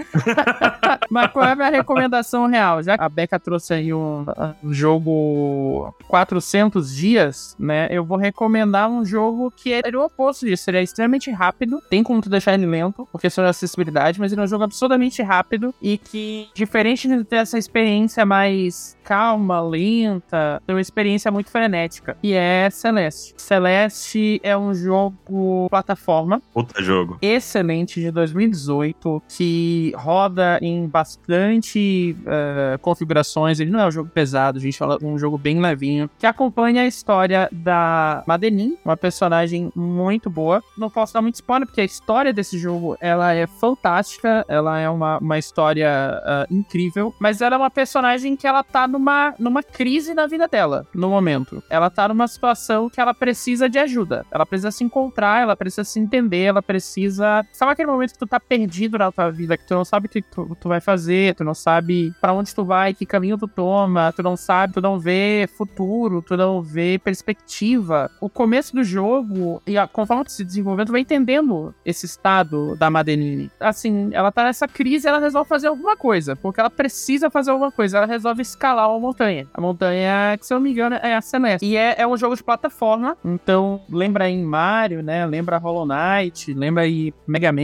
Mas 1.11 1.31
qual 1.33 1.45
é 1.45 1.53
a 1.53 1.57
minha 1.57 1.71
recomendação 1.71 2.47
real? 2.47 2.83
Já 2.83 2.97
que 2.97 3.05
a 3.05 3.09
Becca 3.09 3.39
trouxe 3.39 3.75
aí 3.75 3.93
um, 3.93 4.25
um 4.63 4.73
jogo 4.73 5.95
400 6.09 6.95
dias, 6.95 7.57
né? 7.59 7.89
Eu 7.91 8.05
vou 8.05 8.17
recomendar 8.17 8.89
um 8.89 9.05
jogo 9.05 9.51
que 9.51 9.73
é 9.73 9.83
o 9.95 10.05
oposto 10.05 10.47
disso. 10.47 10.71
Ele 10.71 10.79
é 10.79 10.83
extremamente 10.83 11.31
rápido. 11.31 11.81
Tem 11.91 12.03
como 12.03 12.21
tu 12.21 12.31
deixar 12.31 12.55
ele 12.55 12.67
lento, 12.67 13.07
por 13.11 13.21
questão 13.21 13.43
de 13.45 13.51
acessibilidade, 13.51 14.21
mas 14.21 14.33
ele 14.33 14.41
é 14.41 14.45
um 14.45 14.49
jogo 14.49 14.65
absurdamente 14.65 15.23
rápido 15.23 15.75
e 15.83 15.99
que, 15.99 16.49
diferente 16.55 17.09
de 17.09 17.25
ter 17.25 17.37
essa 17.37 17.59
experiência 17.59 18.25
mais 18.25 18.97
calma, 19.05 19.61
lenta, 19.61 20.63
tem 20.67 20.75
uma 20.75 20.81
experiência 20.81 21.31
muito 21.31 21.51
frenética. 21.51 22.17
E 22.23 22.33
é 22.33 22.69
Celeste. 22.71 23.35
Celeste 23.37 24.41
é 24.43 24.57
um 24.57 24.75
jogo 24.75 25.67
plataforma 25.69 26.41
Puta 26.53 26.83
jogo. 26.83 27.19
excelente 27.21 28.04
de 28.05 28.11
2018 28.11 29.23
que 29.29 29.93
roda 29.97 30.59
em 30.61 30.87
bastante 30.87 32.17
eh, 32.27 32.79
configurações. 32.81 33.61
Ele 33.61 33.71
não 33.71 33.81
é 33.81 33.87
um 33.87 33.91
jogo 33.91 34.11
pesado, 34.11 34.59
a 34.59 34.61
gente 34.61 34.77
fala 34.77 34.99
um 35.03 35.19
jogo 35.19 35.39
bem 35.39 35.61
levinho 35.61 36.09
que 36.19 36.27
acompanha 36.27 36.83
a 36.83 36.87
história 36.87 37.49
da 37.53 38.23
Madeline, 38.27 38.79
uma 38.85 38.97
personagem 38.97 39.73
muito 39.75 40.29
boa. 40.31 40.63
Não 40.77 40.91
posso 40.91 41.15
dar 41.15 41.23
muito 41.23 41.35
spoiler 41.37 41.67
porque 41.67 41.81
a 41.81 41.85
história 41.85 42.33
desse 42.33 42.59
jogo 42.59 42.97
ela 43.01 43.33
é 43.33 43.47
fantástica, 43.47 44.45
ela 44.49 44.79
é 44.79 44.89
uma, 44.89 45.19
uma 45.19 45.39
história 45.39 45.89
ah, 46.25 46.47
incrível, 46.51 47.15
mas 47.19 47.41
ela 47.41 47.57
é 47.57 47.59
uma 47.59 47.71
personagem 47.71 48.37
que 48.37 48.47
ela 48.47 48.63
tá 48.63 48.87
numa, 48.87 49.35
numa 49.39 49.63
crise 49.63 50.15
na 50.15 50.27
vida 50.27 50.47
dela 50.49 50.87
no 50.95 51.09
momento. 51.09 51.63
Ela 51.69 51.91
tá 51.91 52.09
numa 52.09 52.27
situação 52.29 52.89
que 52.89 53.01
ela 53.01 53.15
precisa 53.15 53.69
de 53.69 53.79
ajuda. 53.79 54.25
Ela 54.31 54.47
precisa 54.47 54.71
se 54.71 54.85
encontrar, 54.85 55.43
ela 55.43 55.57
precisa 55.57 55.85
se 55.85 55.99
entender, 55.99 56.43
ela 56.43 56.63
precisa. 56.63 57.45
Sabe 57.53 57.73
aquele 57.73 57.91
momento 57.95 58.13
que 58.13 58.19
tu 58.19 58.27
tá 58.27 58.41
perdido 58.41 58.99
na 58.99 59.11
tua 59.11 59.31
vida, 59.31 59.57
que 59.57 59.67
tu 59.67 59.75
não 59.75 59.85
sabe 59.85 60.07
o 60.07 60.09
que 60.09 60.23
tu, 60.23 60.57
tu 60.61 60.69
vai 60.69 60.81
fazer, 60.81 61.35
tu 61.35 61.45
não 61.45 61.55
sabe 61.55 62.13
pra 62.21 62.33
onde 62.33 62.55
tu 62.55 62.65
vai, 62.65 62.95
que 62.95 63.07
caminho 63.07 63.39
tu 63.39 63.49
toma, 63.49 64.13
tu 64.13 64.23
não 64.23 64.37
sabe, 64.37 64.75
tu 64.75 64.81
não 64.81 64.99
vê 64.99 65.49
futuro, 65.57 66.23
tu 66.23 66.37
não 66.37 66.63
vê 66.63 66.99
perspectiva. 66.99 68.11
O 68.21 68.29
começo 68.29 68.75
do 68.75 68.85
jogo, 68.85 69.63
e 69.67 69.77
a, 69.79 69.87
conforme 69.87 70.25
tu 70.25 70.33
se 70.33 70.45
desenvolvendo, 70.45 70.89
tu 70.89 70.93
vai 70.93 71.01
entendendo 71.01 71.75
esse 71.85 72.07
estado 72.07 72.77
da 72.77 72.91
Madeline. 72.91 73.51
Assim, 73.61 74.11
ela 74.13 74.31
tá 74.31 74.45
nessa 74.45 74.67
crise, 74.67 75.07
ela 75.09 75.19
resolve 75.19 75.49
fazer 75.49 75.69
alguma 75.69 75.97
coisa, 75.97 76.37
porque 76.37 76.61
ela 76.61 76.71
precisa 76.71 77.31
fazer 77.31 77.51
alguma 77.51 77.71
coisa. 77.71 77.99
Ela 77.99 78.07
resolve 78.07 78.43
escalar 78.43 78.89
uma 78.91 79.01
montanha. 79.01 79.47
A 79.53 79.61
montanha, 79.61 80.37
que 80.39 80.47
se 80.47 80.53
eu 80.53 80.57
não 80.57 80.63
me 80.63 80.71
engano, 80.71 80.97
é 80.97 81.15
a 81.15 81.21
Celeste. 81.21 81.65
E 81.67 81.77
é, 81.77 81.95
é 81.99 82.07
um 82.07 82.17
jogo 82.17 82.37
de 82.37 82.43
plataforma, 82.43 83.17
então 83.25 83.81
lembra 83.89 84.25
aí 84.25 84.37
Mario, 84.43 85.03
né? 85.03 85.25
Lembra 85.27 85.59
Hollow 85.59 85.87
Knight, 85.87 86.53
lembra 86.55 86.83
aí 86.83 87.13
Mega 87.27 87.53
Man, 87.53 87.63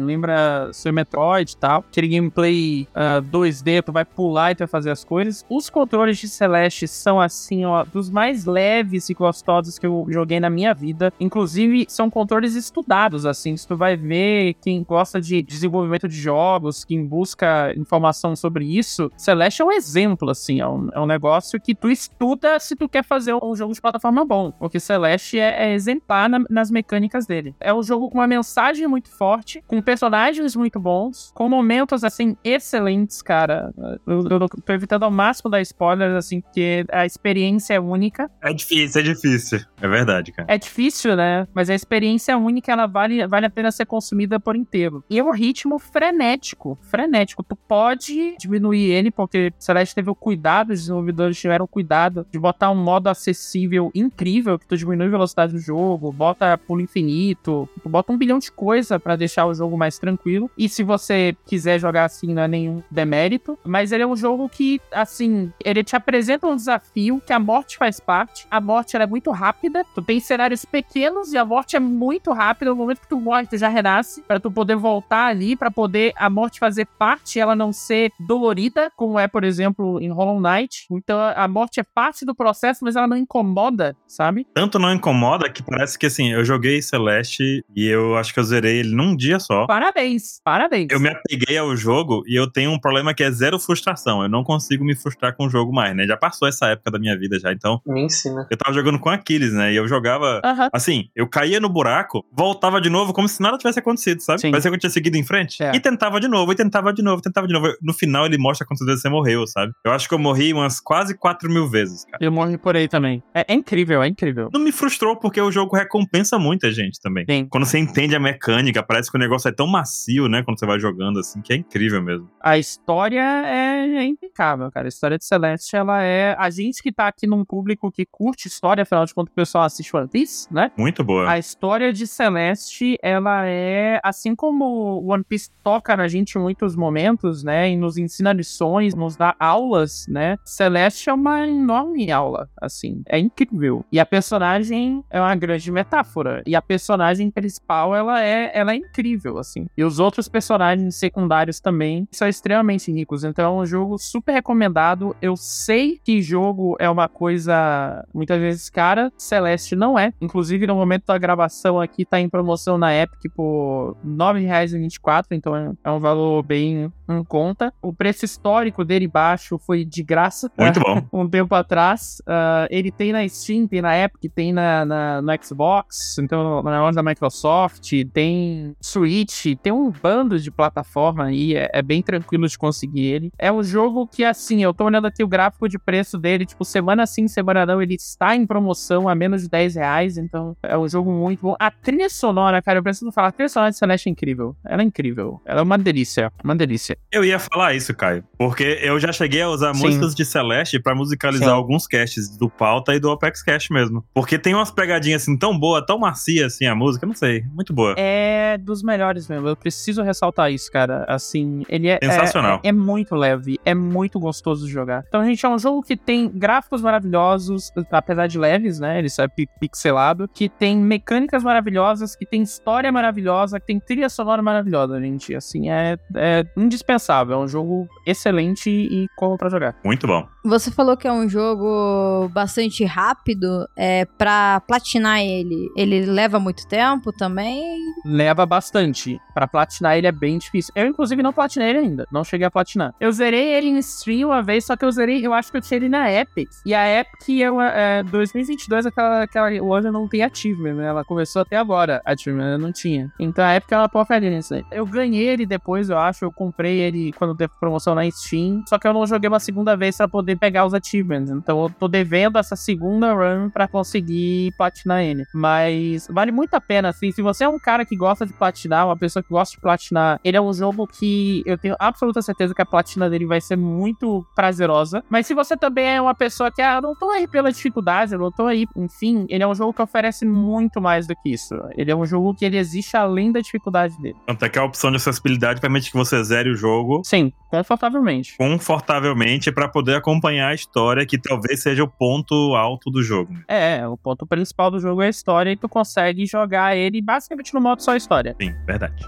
lembra 0.00 0.70
Super 0.72 0.92
Metroid 0.92 1.52
e 1.52 1.56
tal. 1.56 1.80
Aquele 1.88 2.08
gameplay 2.08 2.88
ah, 2.94 3.20
2D, 3.22 3.82
tu 3.82 3.92
vai 3.92 4.04
pular 4.04 4.52
e 4.52 4.54
tu 4.54 4.58
vai 4.60 4.68
fazer 4.68 4.90
as 4.90 5.04
coisas. 5.04 5.44
Os 5.48 5.68
controles 5.70 6.18
de 6.18 6.28
Celeste 6.28 6.86
são, 6.88 7.20
assim, 7.20 7.64
ó, 7.64 7.84
dos 7.84 8.10
mais 8.10 8.44
leves 8.44 9.08
e 9.08 9.14
gostosos 9.14 9.78
que 9.78 9.86
eu 9.86 10.06
joguei 10.08 10.40
na 10.40 10.50
minha 10.50 10.72
vida. 10.74 11.12
Inclusive, 11.20 11.86
são 11.88 12.08
controles 12.10 12.54
estudados, 12.54 13.26
assim. 13.26 13.56
Se 13.56 13.66
tu 13.66 13.76
vai 13.76 13.96
ver 13.96 14.54
quem 14.60 14.82
gosta 14.82 15.20
de 15.20 15.42
desenvolvimento 15.42 16.08
de 16.08 16.16
jogos, 16.16 16.84
quem 16.84 17.04
busca 17.04 17.72
informação 17.76 18.34
sobre 18.36 18.64
isso, 18.64 19.10
Celeste 19.16 19.62
é 19.62 19.64
um 19.64 19.72
exemplo, 19.72 20.30
assim. 20.30 20.60
É 20.60 20.66
um, 20.68 20.88
é 20.92 21.00
um 21.00 21.06
negócio 21.06 21.60
que 21.60 21.74
tu 21.74 21.88
estuda 21.90 22.58
se 22.60 22.76
tu 22.76 22.88
quer 22.88 23.04
fazer 23.04 23.34
um 23.34 23.54
jogo 23.56 23.72
de 23.74 23.80
plataforma 23.80 24.24
bom. 24.24 24.50
Porque 24.52 24.78
Celeste 24.80 25.38
é, 25.38 25.70
é 25.70 25.72
exemplar 25.74 26.28
na- 26.28 26.44
nas 26.48 26.70
mecânicas 26.70 27.26
dele. 27.26 27.54
É 27.60 27.72
um 27.72 27.82
jogo 27.82 28.08
com 28.10 28.18
uma 28.18 28.26
mensagem 28.26 28.86
muito 28.86 29.10
forte, 29.10 29.49
com 29.66 29.80
personagens 29.82 30.54
muito 30.54 30.78
bons, 30.78 31.32
com 31.34 31.48
momentos, 31.48 32.04
assim, 32.04 32.36
excelentes, 32.44 33.22
cara. 33.22 33.72
Eu, 34.06 34.24
eu 34.28 34.48
tô 34.48 34.72
evitando 34.72 35.04
ao 35.04 35.10
máximo 35.10 35.50
dar 35.50 35.60
spoilers, 35.60 36.14
assim, 36.14 36.40
porque 36.40 36.84
a 36.90 37.04
experiência 37.04 37.74
é 37.74 37.80
única. 37.80 38.30
É 38.42 38.52
difícil, 38.52 39.00
é 39.00 39.04
difícil. 39.04 39.60
É 39.80 39.88
verdade, 39.88 40.32
cara. 40.32 40.52
É 40.52 40.58
difícil, 40.58 41.16
né? 41.16 41.46
Mas 41.54 41.70
a 41.70 41.74
experiência 41.74 42.36
única, 42.36 42.72
ela 42.72 42.86
vale, 42.86 43.26
vale 43.26 43.46
a 43.46 43.50
pena 43.50 43.70
ser 43.70 43.86
consumida 43.86 44.38
por 44.38 44.56
inteiro. 44.56 45.04
E 45.08 45.18
é 45.18 45.24
um 45.24 45.32
ritmo 45.32 45.78
frenético. 45.78 46.78
Frenético. 46.82 47.42
Tu 47.42 47.56
pode 47.56 48.36
diminuir 48.38 48.90
ele, 48.90 49.10
porque 49.10 49.52
Celeste 49.58 49.94
teve 49.94 50.10
o 50.10 50.14
cuidado, 50.14 50.70
os 50.70 50.80
desenvolvedores 50.80 51.38
tiveram 51.38 51.64
o 51.64 51.68
cuidado 51.68 52.26
de 52.30 52.38
botar 52.38 52.70
um 52.70 52.76
modo 52.76 53.08
acessível 53.08 53.90
incrível, 53.94 54.58
que 54.58 54.66
tu 54.66 54.76
diminui 54.76 55.06
a 55.06 55.10
velocidade 55.10 55.52
do 55.52 55.58
jogo, 55.58 56.12
bota 56.12 56.58
pulo 56.58 56.80
infinito, 56.80 57.68
tu 57.82 57.88
bota 57.88 58.12
um 58.12 58.18
bilhão 58.18 58.38
de 58.38 58.50
coisa 58.50 58.98
pra 58.98 59.16
deixar 59.16 59.39
deixar 59.40 59.46
o 59.46 59.54
jogo 59.54 59.76
mais 59.76 59.98
tranquilo. 59.98 60.50
E 60.56 60.68
se 60.68 60.82
você 60.82 61.36
quiser 61.46 61.78
jogar 61.78 62.04
assim, 62.04 62.32
não 62.34 62.42
é 62.42 62.48
nenhum 62.48 62.82
demérito. 62.90 63.58
Mas 63.64 63.92
ele 63.92 64.02
é 64.02 64.06
um 64.06 64.16
jogo 64.16 64.48
que, 64.48 64.80
assim, 64.92 65.52
ele 65.64 65.82
te 65.82 65.96
apresenta 65.96 66.46
um 66.46 66.56
desafio 66.56 67.22
que 67.24 67.32
a 67.32 67.38
morte 67.38 67.76
faz 67.76 67.98
parte. 67.98 68.46
A 68.50 68.60
morte 68.60 68.96
é 68.96 69.06
muito 69.06 69.30
rápida. 69.30 69.84
Tu 69.94 70.02
tem 70.02 70.20
cenários 70.20 70.64
pequenos 70.64 71.32
e 71.32 71.38
a 71.38 71.44
morte 71.44 71.76
é 71.76 71.80
muito 71.80 72.32
rápida. 72.32 72.70
No 72.70 72.76
momento 72.76 73.00
que 73.00 73.08
tu 73.08 73.20
morre, 73.20 73.46
tu 73.46 73.56
já 73.56 73.68
renasce. 73.68 74.22
Pra 74.22 74.38
tu 74.38 74.50
poder 74.50 74.76
voltar 74.76 75.26
ali, 75.26 75.56
pra 75.56 75.70
poder 75.70 76.12
a 76.16 76.28
morte 76.28 76.58
fazer 76.58 76.86
parte, 76.98 77.38
ela 77.38 77.54
não 77.54 77.72
ser 77.72 78.10
dolorida, 78.18 78.90
como 78.96 79.18
é, 79.18 79.26
por 79.26 79.44
exemplo, 79.44 80.00
em 80.00 80.10
Hollow 80.10 80.40
Knight. 80.40 80.86
Então 80.90 81.18
a 81.34 81.48
morte 81.48 81.80
é 81.80 81.82
parte 81.82 82.24
do 82.24 82.34
processo, 82.34 82.80
mas 82.82 82.96
ela 82.96 83.06
não 83.06 83.16
incomoda, 83.16 83.96
sabe? 84.06 84.46
Tanto 84.54 84.78
não 84.78 84.92
incomoda 84.92 85.48
que 85.48 85.62
parece 85.62 85.98
que 85.98 86.06
assim, 86.06 86.32
eu 86.32 86.44
joguei 86.44 86.82
Celeste 86.82 87.64
e 87.74 87.86
eu 87.86 88.16
acho 88.16 88.34
que 88.34 88.40
eu 88.40 88.44
zerei 88.44 88.80
ele 88.80 88.94
num 88.94 89.16
dia 89.16 89.29
só. 89.38 89.66
Parabéns, 89.66 90.40
parabéns. 90.42 90.88
Eu 90.90 91.00
me 91.00 91.08
apeguei 91.08 91.56
ao 91.58 91.76
jogo 91.76 92.22
e 92.26 92.38
eu 92.38 92.50
tenho 92.50 92.70
um 92.70 92.78
problema 92.78 93.14
que 93.14 93.22
é 93.22 93.30
zero 93.30 93.58
frustração. 93.58 94.22
Eu 94.22 94.28
não 94.28 94.42
consigo 94.42 94.84
me 94.84 94.96
frustrar 94.96 95.36
com 95.36 95.46
o 95.46 95.50
jogo 95.50 95.72
mais, 95.72 95.94
né? 95.94 96.06
Já 96.06 96.16
passou 96.16 96.48
essa 96.48 96.66
época 96.66 96.90
da 96.90 96.98
minha 96.98 97.16
vida 97.18 97.38
já, 97.38 97.52
então. 97.52 97.80
Me 97.86 98.02
ensina. 98.02 98.46
Eu 98.50 98.56
tava 98.56 98.74
jogando 98.74 98.98
com 98.98 99.08
Aquiles, 99.08 99.52
né? 99.52 99.72
E 99.72 99.76
eu 99.76 99.86
jogava. 99.86 100.40
Assim, 100.72 101.08
eu 101.14 101.28
caía 101.28 101.60
no 101.60 101.68
buraco, 101.68 102.24
voltava 102.32 102.80
de 102.80 102.90
novo 102.90 103.12
como 103.12 103.28
se 103.28 103.40
nada 103.40 103.58
tivesse 103.58 103.78
acontecido, 103.78 104.20
sabe? 104.20 104.40
Sim. 104.40 104.50
Parecia 104.50 104.70
que 104.70 104.76
eu 104.76 104.80
tinha 104.80 104.90
seguido 104.90 105.16
em 105.16 105.24
frente. 105.24 105.62
É. 105.62 105.74
E 105.74 105.80
tentava 105.80 106.20
de 106.20 106.28
novo, 106.28 106.52
e 106.52 106.54
tentava 106.54 106.92
de 106.92 107.02
novo, 107.02 107.22
tentava 107.22 107.46
de 107.46 107.52
novo. 107.52 107.68
No 107.82 107.92
final 107.92 108.26
ele 108.26 108.38
mostra 108.38 108.66
quantas 108.66 108.86
vezes 108.86 109.02
você 109.02 109.08
morreu, 109.08 109.46
sabe? 109.46 109.72
Eu 109.84 109.92
acho 109.92 110.08
que 110.08 110.14
eu 110.14 110.18
morri 110.18 110.52
umas 110.52 110.80
quase 110.80 111.16
4 111.16 111.50
mil 111.50 111.68
vezes, 111.68 112.04
cara. 112.04 112.18
Eu 112.24 112.32
morri 112.32 112.56
por 112.58 112.76
aí 112.76 112.88
também. 112.88 113.22
É, 113.34 113.44
é 113.52 113.54
incrível, 113.54 114.02
é 114.02 114.08
incrível. 114.08 114.48
Não 114.52 114.60
me 114.60 114.72
frustrou 114.72 115.16
porque 115.16 115.40
o 115.40 115.50
jogo 115.50 115.76
recompensa 115.76 116.38
muita 116.38 116.70
gente 116.72 117.00
também. 117.00 117.24
Sim. 117.28 117.46
Quando 117.48 117.66
você 117.66 117.78
entende 117.78 118.14
a 118.14 118.20
mecânica, 118.20 118.82
parece 118.82 119.09
que 119.10 119.16
o 119.16 119.20
negócio 119.20 119.48
é 119.48 119.52
tão 119.52 119.66
macio, 119.66 120.28
né? 120.28 120.42
Quando 120.42 120.58
você 120.58 120.66
vai 120.66 120.78
jogando 120.78 121.18
assim, 121.18 121.40
que 121.40 121.52
é 121.52 121.56
incrível 121.56 122.02
mesmo. 122.02 122.28
A 122.40 122.58
história 122.58 123.20
é, 123.20 123.96
é 123.96 124.04
impecável, 124.04 124.70
cara. 124.70 124.86
A 124.86 124.88
história 124.88 125.18
de 125.18 125.24
Celeste, 125.24 125.76
ela 125.76 126.02
é. 126.02 126.34
A 126.38 126.50
gente 126.50 126.82
que 126.82 126.92
tá 126.92 127.08
aqui 127.08 127.26
num 127.26 127.44
público 127.44 127.90
que 127.90 128.06
curte 128.06 128.48
história, 128.48 128.82
afinal 128.82 129.04
de 129.04 129.14
contas, 129.14 129.32
o 129.32 129.34
pessoal 129.34 129.64
assiste 129.64 129.94
One 129.94 130.08
Piece, 130.08 130.52
né? 130.52 130.70
Muito 130.76 131.02
boa. 131.04 131.30
A 131.30 131.38
história 131.38 131.92
de 131.92 132.06
Celeste, 132.06 132.96
ela 133.02 133.46
é. 133.46 134.00
Assim 134.02 134.34
como 134.34 135.04
One 135.04 135.24
Piece 135.24 135.50
toca 135.62 135.96
na 135.96 136.08
gente 136.08 136.36
em 136.36 136.40
muitos 136.40 136.76
momentos, 136.76 137.42
né? 137.42 137.70
E 137.70 137.76
nos 137.76 137.96
ensina 137.96 138.32
lições, 138.32 138.94
nos 138.94 139.16
dá 139.16 139.34
aulas, 139.38 140.06
né? 140.08 140.36
Celeste 140.44 141.10
é 141.10 141.12
uma 141.12 141.46
enorme 141.46 142.10
aula, 142.10 142.48
assim. 142.60 143.02
É 143.06 143.18
incrível. 143.18 143.84
E 143.90 143.98
a 143.98 144.06
personagem 144.06 145.04
é 145.10 145.20
uma 145.20 145.34
grande 145.34 145.70
metáfora. 145.70 146.42
E 146.46 146.54
a 146.54 146.62
personagem 146.62 147.30
principal, 147.30 147.94
ela 147.94 148.22
é, 148.22 148.50
ela 148.54 148.72
é 148.72 148.76
incrível, 148.76 148.99
assim. 149.38 149.66
E 149.76 149.84
os 149.84 149.98
outros 149.98 150.28
personagens 150.28 150.96
secundários 150.96 151.60
também 151.60 152.06
são 152.10 152.28
extremamente 152.28 152.92
ricos. 152.92 153.24
Então 153.24 153.58
é 153.58 153.62
um 153.62 153.66
jogo 153.66 153.98
super 153.98 154.32
recomendado. 154.32 155.14
Eu 155.20 155.36
sei 155.36 156.00
que 156.02 156.22
jogo 156.22 156.76
é 156.78 156.88
uma 156.88 157.08
coisa 157.08 158.04
muitas 158.12 158.40
vezes 158.40 158.70
cara. 158.70 159.12
Celeste 159.16 159.76
não 159.76 159.98
é. 159.98 160.12
Inclusive, 160.20 160.66
no 160.66 160.74
momento 160.74 161.06
da 161.06 161.18
gravação 161.18 161.80
aqui, 161.80 162.04
tá 162.04 162.20
em 162.20 162.28
promoção 162.28 162.78
na 162.78 162.94
Epic 162.94 163.32
por 163.34 163.96
R$ 164.04 164.10
9,24. 164.10 165.26
Então 165.32 165.76
é 165.82 165.90
um 165.90 165.98
valor 165.98 166.42
bem 166.42 166.92
em 167.12 167.24
conta. 167.24 167.72
O 167.82 167.92
preço 167.92 168.24
histórico 168.24 168.84
dele 168.84 169.06
baixo 169.08 169.58
foi 169.58 169.84
de 169.84 170.02
graça. 170.02 170.50
Muito 170.58 170.80
bom. 170.80 171.02
um 171.12 171.28
tempo 171.28 171.54
atrás. 171.54 172.22
Ah, 172.26 172.66
ele 172.70 172.90
tem 172.90 173.12
na 173.12 173.26
Steam, 173.28 173.66
tem 173.66 173.80
na 173.82 173.96
Epic, 173.98 174.30
tem 174.34 174.52
na, 174.52 174.84
na- 174.84 175.22
no 175.22 175.30
Xbox, 175.44 176.18
então 176.18 176.62
na 176.62 176.80
loja 176.82 176.96
da 176.96 177.02
Microsoft, 177.02 177.90
tem 178.12 178.74
Switch, 178.80 179.46
tem 179.62 179.72
um 179.72 179.90
bando 179.90 180.38
de 180.38 180.50
plataforma 180.50 181.24
aí, 181.24 181.54
é, 181.54 181.70
é 181.72 181.82
bem 181.82 182.02
tranquilo 182.02 182.46
de 182.48 182.58
conseguir 182.58 183.04
ele. 183.06 183.32
É 183.38 183.50
um 183.52 183.62
jogo 183.62 184.06
que, 184.06 184.24
assim, 184.24 184.62
eu 184.62 184.72
tô 184.74 184.84
olhando 184.84 185.06
aqui 185.06 185.22
o 185.22 185.28
gráfico 185.28 185.68
de 185.68 185.78
preço 185.78 186.18
dele, 186.18 186.46
tipo, 186.46 186.64
semana 186.64 187.06
sim, 187.06 187.26
semana 187.28 187.64
não, 187.66 187.80
ele 187.82 187.94
está 187.94 188.34
em 188.36 188.46
promoção 188.46 189.08
a 189.08 189.14
menos 189.14 189.42
de 189.42 189.48
10 189.48 189.74
reais, 189.76 190.16
então 190.18 190.56
é 190.62 190.76
um 190.76 190.88
jogo 190.88 191.10
muito 191.10 191.40
bom. 191.42 191.56
A 191.58 191.70
trilha 191.70 192.08
sonora, 192.08 192.60
cara, 192.62 192.78
eu 192.78 192.82
preciso 192.82 193.10
falar, 193.12 193.28
a 193.28 193.32
trilha 193.32 193.48
sonora 193.48 193.70
de 193.70 193.78
Celeste 193.78 194.08
é 194.08 194.12
incrível. 194.12 194.56
Ela 194.64 194.82
é 194.82 194.84
incrível. 194.84 195.40
Ela 195.44 195.60
é 195.60 195.62
uma 195.62 195.78
delícia, 195.78 196.32
uma 196.44 196.54
delícia. 196.54 196.96
Eu 197.12 197.24
ia 197.24 197.40
falar 197.40 197.74
isso, 197.74 197.92
Caio, 197.92 198.22
porque 198.38 198.78
eu 198.82 199.00
já 199.00 199.10
cheguei 199.12 199.42
a 199.42 199.48
usar 199.48 199.74
Sim. 199.74 199.82
músicas 199.82 200.14
de 200.14 200.24
Celeste 200.24 200.78
pra 200.78 200.94
musicalizar 200.94 201.48
Sim. 201.48 201.54
alguns 201.54 201.84
casts 201.88 202.36
do 202.36 202.48
Pauta 202.48 202.94
e 202.94 203.00
do 203.00 203.10
Apex 203.10 203.42
Cash 203.42 203.68
mesmo. 203.68 204.04
Porque 204.14 204.38
tem 204.38 204.54
umas 204.54 204.70
pegadinhas 204.70 205.22
assim 205.22 205.36
tão 205.36 205.58
boa, 205.58 205.84
tão 205.84 205.98
macia 205.98 206.46
assim 206.46 206.66
a 206.66 206.74
música, 206.74 207.04
não 207.04 207.14
sei, 207.14 207.42
muito 207.52 207.72
boa. 207.74 207.96
É 207.98 208.56
dos 208.58 208.80
melhores 208.84 209.26
mesmo. 209.26 209.48
Eu 209.48 209.56
preciso 209.56 210.02
ressaltar 210.04 210.52
isso, 210.52 210.70
cara. 210.70 211.04
Assim, 211.08 211.64
ele 211.68 211.88
é. 211.88 211.98
Sensacional. 212.00 212.60
É, 212.62 212.68
é 212.68 212.72
muito 212.72 213.16
leve, 213.16 213.58
é 213.64 213.74
muito 213.74 214.20
gostoso 214.20 214.64
de 214.66 214.72
jogar. 214.72 215.04
Então, 215.08 215.24
gente, 215.24 215.44
é 215.44 215.48
um 215.48 215.58
jogo 215.58 215.82
que 215.82 215.96
tem 215.96 216.28
gráficos 216.28 216.80
maravilhosos, 216.80 217.72
apesar 217.90 218.28
de 218.28 218.38
leves, 218.38 218.78
né? 218.78 219.00
Ele 219.00 219.08
só 219.08 219.24
é 219.24 219.28
pi- 219.28 219.48
pixelado. 219.58 220.28
Que 220.32 220.48
tem 220.48 220.76
mecânicas 220.78 221.42
maravilhosas, 221.42 222.14
que 222.14 222.24
tem 222.24 222.40
história 222.42 222.92
maravilhosa, 222.92 223.58
que 223.58 223.66
tem 223.66 223.80
trilha 223.80 224.08
sonora 224.08 224.40
maravilhosa, 224.40 225.00
gente. 225.00 225.34
Assim, 225.34 225.70
é, 225.70 225.98
é 226.14 226.46
indispensável. 226.56 226.89
É 226.90 227.36
um 227.36 227.46
jogo 227.48 227.88
excelente 228.06 228.70
e 228.70 229.06
como 229.16 229.36
pra 229.36 229.48
jogar. 229.48 229.76
Muito 229.84 230.06
bom. 230.06 230.26
Você 230.44 230.70
falou 230.70 230.96
que 230.96 231.06
é 231.06 231.12
um 231.12 231.28
jogo 231.28 232.28
bastante 232.32 232.84
rápido. 232.84 233.68
É, 233.76 234.04
pra 234.04 234.60
platinar 234.66 235.20
ele, 235.20 235.70
ele 235.76 236.06
leva 236.06 236.40
muito 236.40 236.66
tempo 236.66 237.12
também. 237.12 237.62
leva 238.04 238.46
bastante. 238.46 239.18
Pra 239.34 239.46
platinar 239.46 239.96
ele 239.96 240.06
é 240.06 240.12
bem 240.12 240.38
difícil. 240.38 240.72
Eu, 240.74 240.86
inclusive, 240.86 241.22
não 241.22 241.32
platinei 241.32 241.70
ele 241.70 241.78
ainda. 241.78 242.06
Não 242.10 242.24
cheguei 242.24 242.46
a 242.46 242.50
platinar. 242.50 242.94
Eu 243.00 243.12
zerei 243.12 243.52
ele 243.54 243.68
em 243.68 243.78
stream 243.78 244.28
uma 244.30 244.42
vez, 244.42 244.64
só 244.64 244.76
que 244.76 244.84
eu 244.84 244.90
zerei, 244.90 245.24
eu 245.26 245.32
acho 245.32 245.50
que 245.50 245.58
eu 245.58 245.60
tinha 245.60 245.76
ele 245.76 245.88
na 245.88 246.10
Epic. 246.10 246.48
E 246.64 246.74
a 246.74 247.00
Epic, 247.00 247.28
eu, 247.28 247.60
é, 247.60 248.02
2022, 248.04 248.86
aquela, 248.86 249.22
aquela 249.22 249.50
loja 249.62 249.90
não 249.92 250.08
tem 250.08 250.22
achievement, 250.22 250.74
né? 250.74 250.86
Ela 250.86 251.04
começou 251.04 251.42
até 251.42 251.56
agora, 251.56 252.00
achievement, 252.04 252.48
ela 252.48 252.58
não 252.58 252.72
tinha. 252.72 253.10
Então 253.18 253.44
a 253.44 253.54
Epic, 253.56 253.70
ela 253.72 253.88
porcaria 253.88 254.30
nisso 254.30 254.54
aí. 254.54 254.64
Eu 254.70 254.86
ganhei 254.86 255.28
ele 255.28 255.44
depois, 255.46 255.90
eu 255.90 255.98
acho. 255.98 256.24
Eu 256.24 256.32
comprei 256.32 256.69
ele 256.78 257.12
quando 257.12 257.34
teve 257.34 257.52
promoção 257.58 257.94
na 257.94 258.08
Steam. 258.10 258.62
Só 258.66 258.78
que 258.78 258.86
eu 258.86 258.92
não 258.92 259.06
joguei 259.06 259.28
uma 259.28 259.40
segunda 259.40 259.76
vez 259.76 259.96
pra 259.96 260.08
poder 260.08 260.36
pegar 260.36 260.66
os 260.66 260.74
achievements. 260.74 261.30
Então 261.30 261.62
eu 261.62 261.70
tô 261.70 261.88
devendo 261.88 262.38
essa 262.38 262.56
segunda 262.56 263.12
run 263.12 263.50
pra 263.50 263.68
conseguir 263.68 264.52
platinar 264.56 265.02
ele. 265.02 265.24
Mas 265.34 266.06
vale 266.10 266.32
muito 266.32 266.54
a 266.54 266.60
pena, 266.60 266.88
assim. 266.88 267.10
Se 267.12 267.22
você 267.22 267.44
é 267.44 267.48
um 267.48 267.58
cara 267.58 267.84
que 267.84 267.96
gosta 267.96 268.26
de 268.26 268.32
platinar, 268.32 268.86
uma 268.86 268.96
pessoa 268.96 269.22
que 269.22 269.30
gosta 269.30 269.54
de 269.54 269.60
platinar, 269.60 270.20
ele 270.24 270.36
é 270.36 270.40
um 270.40 270.52
jogo 270.52 270.86
que 270.86 271.42
eu 271.46 271.58
tenho 271.58 271.76
absoluta 271.78 272.22
certeza 272.22 272.54
que 272.54 272.62
a 272.62 272.66
platina 272.66 273.08
dele 273.08 273.26
vai 273.26 273.40
ser 273.40 273.56
muito 273.56 274.24
prazerosa. 274.34 275.02
Mas 275.08 275.26
se 275.26 275.34
você 275.34 275.56
também 275.56 275.96
é 275.96 276.00
uma 276.00 276.14
pessoa 276.14 276.50
que, 276.50 276.62
ah, 276.62 276.80
não 276.80 276.94
tô 276.94 277.10
aí 277.10 277.26
pela 277.26 277.52
dificuldade, 277.52 278.12
eu 278.12 278.18
não 278.18 278.30
tô 278.30 278.46
aí, 278.46 278.66
enfim, 278.76 279.26
ele 279.28 279.42
é 279.42 279.46
um 279.46 279.54
jogo 279.54 279.72
que 279.72 279.82
oferece 279.82 280.24
muito 280.24 280.80
mais 280.80 281.06
do 281.06 281.14
que 281.16 281.30
isso. 281.30 281.54
Ele 281.76 281.90
é 281.90 281.96
um 281.96 282.06
jogo 282.06 282.34
que 282.34 282.44
ele 282.44 282.56
existe 282.56 282.96
além 282.96 283.32
da 283.32 283.40
dificuldade 283.40 284.00
dele. 284.00 284.16
Tanto 284.26 284.44
é 284.44 284.48
que 284.48 284.58
a 284.58 284.64
opção 284.64 284.90
de 284.90 284.96
acessibilidade 284.96 285.60
permite 285.60 285.90
que 285.90 285.96
você 285.96 286.22
zere 286.22 286.50
o 286.50 286.56
jogo 286.60 287.02
Sim, 287.04 287.32
confortavelmente. 287.48 288.36
confortavelmente 288.36 289.50
pra 289.50 289.68
poder 289.68 289.96
acompanhar 289.96 290.48
a 290.48 290.54
história, 290.54 291.06
que 291.06 291.18
talvez 291.18 291.62
seja 291.62 291.82
o 291.82 291.88
ponto 291.88 292.54
alto 292.54 292.90
do 292.90 293.02
jogo. 293.02 293.34
É, 293.48 293.86
o 293.86 293.96
ponto 293.96 294.26
principal 294.26 294.70
do 294.70 294.78
jogo 294.78 295.02
é 295.02 295.06
a 295.06 295.10
história 295.10 295.50
e 295.50 295.56
tu 295.56 295.68
consegue 295.68 296.26
jogar 296.26 296.76
ele 296.76 297.00
basicamente 297.00 297.54
no 297.54 297.60
modo 297.60 297.82
só 297.82 297.96
história. 297.96 298.36
Sim, 298.40 298.54
verdade. 298.66 299.02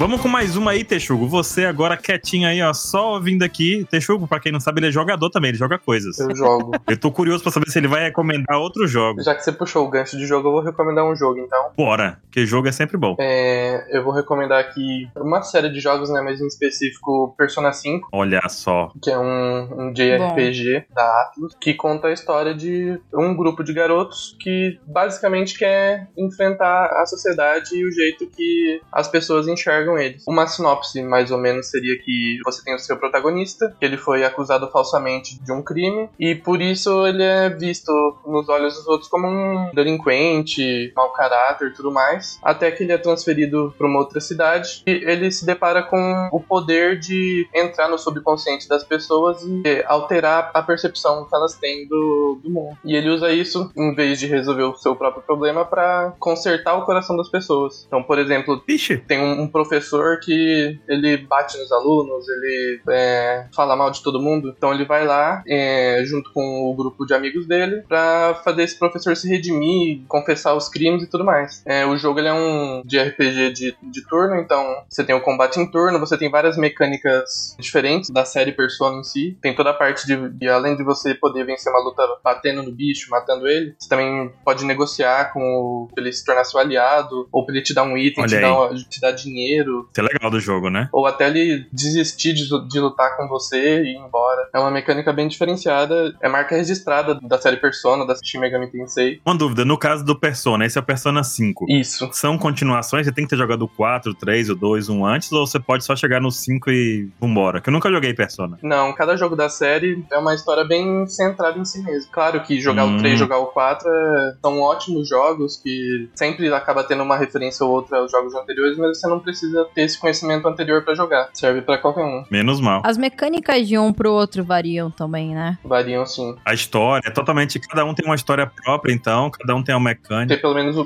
Vamos 0.00 0.22
com 0.22 0.28
mais 0.28 0.56
uma 0.56 0.70
aí, 0.70 0.82
Texugo. 0.82 1.28
Você 1.28 1.66
agora 1.66 1.94
quietinho 1.94 2.48
aí, 2.48 2.62
ó, 2.62 2.72
só 2.72 3.16
ouvindo 3.16 3.42
aqui. 3.42 3.86
Texugo, 3.90 4.26
pra 4.26 4.40
quem 4.40 4.50
não 4.50 4.58
sabe, 4.58 4.80
ele 4.80 4.86
é 4.86 4.90
jogador 4.90 5.28
também, 5.28 5.50
ele 5.50 5.58
joga 5.58 5.78
coisas. 5.78 6.18
Eu 6.18 6.34
jogo. 6.34 6.72
Eu 6.88 6.98
tô 6.98 7.12
curioso 7.12 7.42
pra 7.42 7.52
saber 7.52 7.68
se 7.68 7.78
ele 7.78 7.86
vai 7.86 8.04
recomendar 8.04 8.58
outros 8.58 8.90
jogos. 8.90 9.26
Já 9.26 9.34
que 9.34 9.44
você 9.44 9.52
puxou 9.52 9.86
o 9.86 9.90
gancho 9.90 10.16
de 10.16 10.26
jogo, 10.26 10.48
eu 10.48 10.52
vou 10.52 10.62
recomendar 10.62 11.04
um 11.04 11.14
jogo, 11.14 11.38
então. 11.38 11.70
Bora, 11.76 12.18
que 12.32 12.46
jogo 12.46 12.66
é 12.66 12.72
sempre 12.72 12.96
bom. 12.96 13.14
É, 13.20 13.86
eu 13.90 14.02
vou 14.02 14.14
recomendar 14.14 14.58
aqui 14.58 15.06
uma 15.14 15.42
série 15.42 15.68
de 15.68 15.80
jogos, 15.80 16.08
né? 16.08 16.22
Mas 16.22 16.40
em 16.40 16.46
específico 16.46 17.34
Persona 17.36 17.70
5, 17.70 18.08
Olha 18.10 18.40
só. 18.48 18.90
que 19.02 19.10
é 19.10 19.18
um, 19.18 19.88
um 19.88 19.92
JRPG 19.92 20.86
da 20.94 21.22
Atlus, 21.22 21.54
que 21.60 21.74
conta 21.74 22.08
a 22.08 22.12
história 22.12 22.54
de 22.54 22.98
um 23.12 23.36
grupo 23.36 23.62
de 23.62 23.74
garotos 23.74 24.34
que 24.40 24.80
basicamente 24.86 25.58
quer 25.58 26.08
enfrentar 26.16 26.86
a 26.86 27.04
sociedade 27.04 27.76
e 27.76 27.86
o 27.86 27.92
jeito 27.92 28.26
que 28.26 28.80
as 28.90 29.06
pessoas 29.06 29.46
enxergam 29.46 29.89
enxergam 29.90 29.98
eles. 29.98 30.24
Uma 30.26 30.46
sinopse, 30.46 31.02
mais 31.02 31.30
ou 31.30 31.38
menos, 31.38 31.66
seria 31.70 31.98
que 31.98 32.38
você 32.44 32.62
tem 32.62 32.74
o 32.74 32.78
seu 32.78 32.96
protagonista, 32.96 33.74
que 33.78 33.84
ele 33.84 33.96
foi 33.96 34.24
acusado 34.24 34.68
falsamente 34.70 35.42
de 35.42 35.52
um 35.52 35.62
crime, 35.62 36.08
e 36.18 36.34
por 36.34 36.60
isso 36.60 37.06
ele 37.06 37.22
é 37.22 37.48
visto 37.50 37.92
nos 38.26 38.48
olhos 38.48 38.74
dos 38.74 38.86
outros 38.86 39.08
como 39.08 39.26
um 39.26 39.70
delinquente, 39.74 40.92
mau 40.94 41.12
caráter 41.12 41.68
e 41.68 41.74
tudo 41.74 41.90
mais, 41.90 42.38
até 42.42 42.70
que 42.70 42.82
ele 42.82 42.92
é 42.92 42.98
transferido 42.98 43.74
para 43.76 43.86
uma 43.86 43.98
outra 43.98 44.20
cidade 44.20 44.82
e 44.86 44.90
ele 44.90 45.30
se 45.30 45.44
depara 45.44 45.82
com 45.82 46.28
o 46.32 46.40
poder 46.40 46.98
de 46.98 47.48
entrar 47.54 47.88
no 47.88 47.98
subconsciente 47.98 48.68
das 48.68 48.84
pessoas 48.84 49.42
e 49.42 49.84
alterar 49.86 50.50
a 50.54 50.62
percepção 50.62 51.26
que 51.26 51.34
elas 51.34 51.54
têm 51.54 51.86
do, 51.88 52.38
do 52.42 52.50
mundo. 52.50 52.76
E 52.84 52.94
ele 52.94 53.08
usa 53.08 53.32
isso, 53.32 53.70
em 53.76 53.94
vez 53.94 54.18
de 54.18 54.26
resolver 54.26 54.64
o 54.64 54.76
seu 54.76 54.94
próprio 54.94 55.22
problema, 55.22 55.64
para 55.64 56.14
consertar 56.18 56.74
o 56.74 56.84
coração 56.84 57.16
das 57.16 57.28
pessoas. 57.28 57.84
Então, 57.86 58.02
por 58.02 58.18
exemplo, 58.18 58.62
Ixi, 58.68 58.98
tem 58.98 59.20
um, 59.20 59.42
um 59.42 59.48
professor 59.48 59.79
que 60.20 60.78
ele 60.88 61.16
bate 61.18 61.58
nos 61.58 61.72
alunos, 61.72 62.28
ele 62.28 62.80
é, 62.88 63.46
fala 63.54 63.76
mal 63.76 63.90
de 63.90 64.02
todo 64.02 64.20
mundo. 64.20 64.54
Então 64.56 64.72
ele 64.72 64.84
vai 64.84 65.06
lá, 65.06 65.42
é, 65.46 66.02
junto 66.04 66.32
com 66.32 66.70
o 66.70 66.74
grupo 66.74 67.06
de 67.06 67.14
amigos 67.14 67.46
dele, 67.46 67.82
pra 67.88 68.40
fazer 68.44 68.62
esse 68.62 68.78
professor 68.78 69.16
se 69.16 69.28
redimir, 69.28 70.02
confessar 70.08 70.54
os 70.54 70.68
crimes 70.68 71.02
e 71.02 71.10
tudo 71.10 71.24
mais. 71.24 71.62
É, 71.66 71.86
o 71.86 71.96
jogo 71.96 72.18
ele 72.18 72.28
é 72.28 72.32
um 72.32 72.82
de 72.84 72.98
RPG 72.98 73.52
de, 73.52 73.76
de 73.82 74.06
turno, 74.08 74.36
então 74.36 74.84
você 74.88 75.04
tem 75.04 75.14
o 75.14 75.20
combate 75.20 75.58
em 75.58 75.70
turno, 75.70 75.98
você 75.98 76.16
tem 76.16 76.30
várias 76.30 76.56
mecânicas 76.56 77.56
diferentes 77.58 78.10
da 78.10 78.24
série 78.24 78.52
Persona 78.52 79.00
em 79.00 79.04
si. 79.04 79.38
Tem 79.40 79.54
toda 79.54 79.70
a 79.70 79.74
parte 79.74 80.06
de, 80.06 80.28
de 80.30 80.48
além 80.48 80.76
de 80.76 80.82
você 80.82 81.14
poder 81.14 81.44
vencer 81.44 81.72
uma 81.72 81.82
luta 81.82 82.02
batendo 82.22 82.62
no 82.62 82.72
bicho, 82.72 83.10
matando 83.10 83.46
ele, 83.46 83.74
você 83.78 83.88
também 83.88 84.32
pode 84.44 84.64
negociar 84.64 85.32
com 85.32 85.40
o, 85.40 85.88
pra 85.94 86.02
ele 86.02 86.12
se 86.12 86.24
tornar 86.24 86.44
seu 86.44 86.58
aliado, 86.60 87.28
ou 87.32 87.44
pra 87.44 87.54
ele 87.54 87.64
te 87.64 87.74
dar 87.74 87.84
um 87.84 87.96
item, 87.96 88.26
te 88.26 88.40
dar, 88.40 88.74
te 88.88 89.00
dar 89.00 89.12
dinheiro, 89.12 89.69
isso 89.90 90.00
é 90.00 90.02
legal 90.02 90.30
do 90.30 90.40
jogo, 90.40 90.68
né? 90.70 90.88
ou 90.92 91.06
até 91.06 91.28
ele 91.28 91.66
desistir 91.72 92.32
de, 92.34 92.48
de 92.68 92.80
lutar 92.80 93.16
com 93.16 93.28
você 93.28 93.82
e 93.82 93.92
ir 93.94 93.96
embora. 93.96 94.48
É 94.54 94.58
uma 94.58 94.70
mecânica 94.70 95.12
bem 95.12 95.28
diferenciada, 95.28 96.14
é 96.20 96.28
marca 96.28 96.56
registrada 96.56 97.14
da 97.22 97.38
série 97.38 97.56
Persona, 97.56 98.06
da 98.06 98.14
Shin 98.22 98.38
Megami 98.38 98.70
Tensei. 98.70 99.20
Uma 99.24 99.34
dúvida, 99.36 99.64
no 99.64 99.76
caso 99.78 100.04
do 100.04 100.14
Persona, 100.18 100.64
esse 100.66 100.78
é 100.78 100.80
o 100.80 100.84
Persona 100.84 101.22
5. 101.22 101.66
Isso. 101.68 102.08
São 102.12 102.36
continuações? 102.38 103.06
Você 103.06 103.12
tem 103.12 103.24
que 103.24 103.30
ter 103.30 103.36
jogado 103.36 103.62
o 103.62 103.68
4, 103.68 104.12
o 104.12 104.14
3, 104.14 104.50
o 104.50 104.54
2, 104.54 104.88
um 104.88 105.04
antes, 105.04 105.30
ou 105.32 105.46
você 105.46 105.58
pode 105.58 105.84
só 105.84 105.94
chegar 105.96 106.20
no 106.20 106.30
5 106.30 106.70
e 106.70 107.08
vambora? 107.20 107.60
Que 107.60 107.68
eu 107.68 107.72
nunca 107.72 107.90
joguei 107.90 108.14
Persona. 108.14 108.58
Não, 108.62 108.92
cada 108.94 109.16
jogo 109.16 109.36
da 109.36 109.48
série 109.48 110.02
é 110.10 110.18
uma 110.18 110.34
história 110.34 110.64
bem 110.64 111.06
centrada 111.06 111.58
em 111.58 111.64
si 111.64 111.82
mesmo. 111.82 112.10
Claro 112.12 112.40
que 112.42 112.60
jogar 112.60 112.84
Hum. 112.84 112.96
o 112.96 112.98
3 112.98 113.18
jogar 113.18 113.38
o 113.38 113.46
4 113.46 113.88
é- 113.88 114.34
são 114.40 114.60
ótimos 114.60 115.08
jogos 115.08 115.56
que 115.56 116.08
sempre 116.14 116.52
acaba 116.52 116.82
tendo 116.84 117.02
uma 117.02 117.16
referência 117.16 117.64
ou 117.64 117.72
outra 117.72 117.98
aos 117.98 118.10
jogos 118.10 118.34
anteriores, 118.34 118.76
mas 118.78 118.98
você 118.98 119.08
não 119.08 119.20
precisa 119.20 119.49
ter 119.74 119.82
esse 119.82 119.98
conhecimento 119.98 120.46
anterior 120.46 120.84
pra 120.84 120.94
jogar. 120.94 121.30
Serve 121.32 121.62
pra 121.62 121.78
qualquer 121.78 122.04
um. 122.04 122.24
Menos 122.30 122.60
mal. 122.60 122.82
As 122.84 122.96
mecânicas 122.96 123.66
de 123.66 123.78
um 123.78 123.92
pro 123.92 124.12
outro 124.12 124.44
variam 124.44 124.90
também, 124.90 125.34
né? 125.34 125.58
Variam 125.64 126.04
sim. 126.06 126.36
A 126.44 126.54
história 126.54 127.08
é 127.08 127.10
totalmente. 127.10 127.58
Cada 127.60 127.84
um 127.84 127.94
tem 127.94 128.06
uma 128.06 128.14
história 128.14 128.46
própria, 128.46 128.92
então. 128.92 129.30
Cada 129.30 129.54
um 129.54 129.62
tem 129.62 129.74
uma 129.74 129.90
mecânica. 129.90 130.34
Ter 130.34 130.40
pelo 130.40 130.54
menos 130.54 130.76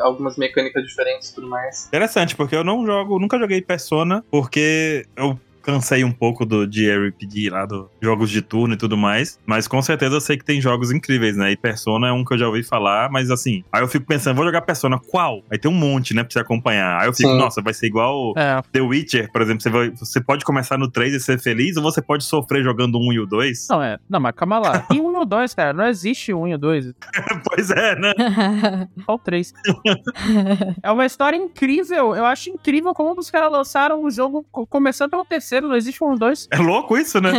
algumas 0.00 0.36
mecânicas 0.36 0.82
diferentes 0.84 1.30
e 1.30 1.34
tudo 1.34 1.48
mais. 1.48 1.86
Interessante, 1.86 2.36
porque 2.36 2.56
eu 2.56 2.64
não 2.64 2.84
jogo, 2.84 3.18
nunca 3.18 3.38
joguei 3.38 3.60
Persona, 3.60 4.24
porque 4.30 5.06
eu 5.16 5.38
cansei 5.64 6.04
um 6.04 6.12
pouco 6.12 6.44
do 6.44 6.66
de 6.66 6.90
RPG 6.90 7.50
lá, 7.50 7.64
dos 7.66 7.86
jogos 8.00 8.30
de 8.30 8.42
turno 8.42 8.74
e 8.74 8.76
tudo 8.76 8.96
mais. 8.96 9.38
Mas 9.46 9.66
com 9.66 9.80
certeza 9.82 10.16
eu 10.16 10.20
sei 10.20 10.36
que 10.36 10.44
tem 10.44 10.60
jogos 10.60 10.90
incríveis, 10.92 11.36
né? 11.36 11.52
E 11.52 11.56
Persona 11.56 12.08
é 12.08 12.12
um 12.12 12.24
que 12.24 12.34
eu 12.34 12.38
já 12.38 12.46
ouvi 12.46 12.62
falar, 12.62 13.10
mas 13.10 13.30
assim, 13.30 13.64
aí 13.72 13.82
eu 13.82 13.88
fico 13.88 14.06
pensando, 14.06 14.36
vou 14.36 14.44
jogar 14.44 14.62
Persona, 14.62 14.98
qual? 14.98 15.42
Aí 15.50 15.58
tem 15.58 15.70
um 15.70 15.74
monte, 15.74 16.14
né, 16.14 16.22
pra 16.22 16.32
você 16.32 16.38
acompanhar. 16.40 17.00
Aí 17.00 17.08
eu 17.08 17.12
fico, 17.12 17.28
Sim. 17.30 17.38
nossa, 17.38 17.62
vai 17.62 17.72
ser 17.74 17.86
igual 17.86 18.32
É, 18.36 18.60
The 18.72 18.80
Witcher, 18.80 19.30
por 19.32 19.42
exemplo. 19.42 19.62
Você, 19.62 19.70
vai- 19.70 19.90
você 19.90 20.20
pode 20.20 20.44
começar 20.44 20.78
no 20.78 20.90
3 20.90 21.14
e 21.14 21.20
ser 21.20 21.38
feliz, 21.40 21.76
ou 21.76 21.82
você 21.82 22.02
pode 22.02 22.24
sofrer 22.24 22.62
jogando 22.62 22.96
o 22.96 23.08
1 23.08 23.12
e 23.12 23.20
o 23.20 23.26
2. 23.26 23.68
não, 23.70 23.82
é. 23.82 23.98
Não, 24.08 24.20
mas 24.20 24.34
calma 24.34 24.58
lá. 24.58 24.78
Tem 24.80 25.00
um 25.00 25.10
e 25.10 25.13
o 25.24 25.26
dois, 25.26 25.52
cara. 25.54 25.72
Não 25.72 25.86
existe 25.86 26.32
um 26.32 26.46
e 26.46 26.54
o 26.54 26.58
dois. 26.58 26.92
pois 27.44 27.70
é, 27.70 27.96
né? 27.96 28.12
Só 29.04 29.14
o 29.14 29.18
três. 29.18 29.52
é 30.82 30.90
uma 30.90 31.04
história 31.06 31.36
incrível. 31.36 32.14
Eu 32.14 32.24
acho 32.24 32.50
incrível 32.50 32.94
como 32.94 33.18
os 33.18 33.30
caras 33.30 33.50
lançaram 33.50 34.02
o 34.02 34.10
jogo 34.10 34.44
co- 34.50 34.66
começando 34.66 35.10
pelo 35.10 35.24
terceiro. 35.24 35.68
Não 35.68 35.76
existe 35.76 36.02
um 36.02 36.14
e 36.14 36.18
dois. 36.18 36.48
É 36.50 36.58
louco 36.58 36.96
isso, 36.96 37.20
né? 37.20 37.30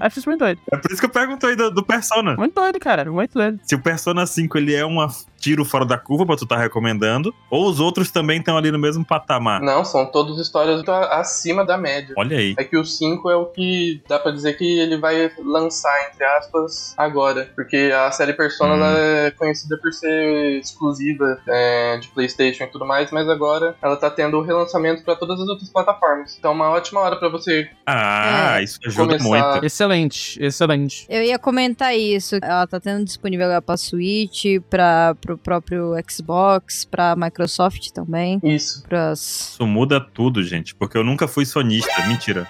Acho 0.00 0.18
isso 0.18 0.28
muito 0.28 0.40
doido. 0.40 0.60
É 0.72 0.76
por 0.76 0.90
isso 0.90 1.00
que 1.00 1.06
eu 1.06 1.10
pergunto 1.10 1.46
aí 1.46 1.56
do, 1.56 1.70
do 1.70 1.84
Persona. 1.84 2.34
Muito 2.36 2.54
doido, 2.54 2.78
cara. 2.78 3.10
Muito 3.10 3.34
doido. 3.34 3.60
Se 3.62 3.74
o 3.74 3.80
Persona 3.82 4.26
5 4.26 4.56
ele 4.58 4.74
é 4.74 4.84
um 4.86 5.00
tiro 5.40 5.64
fora 5.64 5.84
da 5.86 5.96
curva 5.98 6.26
pra 6.26 6.36
tu 6.36 6.46
tá 6.46 6.56
recomendando, 6.56 7.34
ou 7.50 7.68
os 7.68 7.80
outros 7.80 8.10
também 8.10 8.38
estão 8.38 8.56
ali 8.56 8.70
no 8.70 8.78
mesmo 8.78 9.04
patamar. 9.04 9.60
Não, 9.60 9.84
são 9.84 10.04
todas 10.06 10.38
histórias 10.38 10.86
a- 10.88 11.20
acima 11.20 11.64
da 11.64 11.78
média. 11.78 12.14
Olha 12.16 12.36
aí. 12.36 12.54
É 12.58 12.64
que 12.64 12.76
o 12.76 12.84
5 12.84 13.30
é 13.30 13.36
o 13.36 13.46
que 13.46 14.02
dá 14.08 14.18
pra 14.18 14.30
dizer 14.32 14.52
que 14.58 14.78
ele 14.78 14.96
vai 14.98 15.30
lançar, 15.44 16.08
entre 16.10 16.22
aspas, 16.24 16.94
agora. 16.96 17.50
Porque 17.56 17.90
a 17.94 18.10
série 18.12 18.34
Persona 18.34 18.74
Hum. 18.74 18.76
ela 18.76 18.98
é 18.98 19.30
conhecida 19.30 19.76
por 19.80 19.92
ser 19.92 20.58
exclusiva 20.60 21.38
é, 21.48 21.96
de 21.98 22.08
PlayStation 22.08 22.64
e 22.64 22.66
tudo 22.68 22.86
mais, 22.86 23.10
mas 23.10 23.28
agora 23.28 23.74
ela 23.82 23.96
tá 23.96 24.10
tendo 24.10 24.36
o 24.38 24.42
relançamento 24.42 25.02
pra 25.04 25.16
todas 25.16 25.40
as 25.40 25.48
outras 25.48 25.68
plataformas. 25.70 26.36
Então 26.38 26.50
é 26.52 26.54
uma 26.54 26.70
ótima 26.70 27.00
hora 27.00 27.16
pra 27.16 27.28
você. 27.28 27.68
Ah, 27.86 28.58
É. 28.60 28.64
isso 28.64 28.78
ajuda 28.86 29.18
Começar- 29.18 29.52
muito. 29.52 29.64
Excelente, 29.64 30.42
excelente. 30.42 31.06
Eu 31.08 31.22
ia 31.22 31.38
comentar 31.38 31.96
isso. 31.96 32.36
Ela 32.42 32.66
tá 32.66 32.78
tendo 32.78 33.04
disponível 33.04 33.46
agora 33.46 33.62
pra 33.62 33.76
Switch, 33.76 34.44
pra, 34.68 35.14
pro 35.36 35.60
próprio 35.60 35.92
Xbox, 36.08 36.84
pra 36.84 37.14
Microsoft 37.16 37.90
também. 37.92 38.40
Isso. 38.42 38.82
Pras... 38.88 39.50
Isso 39.52 39.66
muda 39.66 40.00
tudo, 40.00 40.42
gente, 40.42 40.74
porque 40.74 40.96
eu 40.96 41.04
nunca 41.04 41.28
fui 41.28 41.44
sonista. 41.44 41.90
Mentira. 42.08 42.46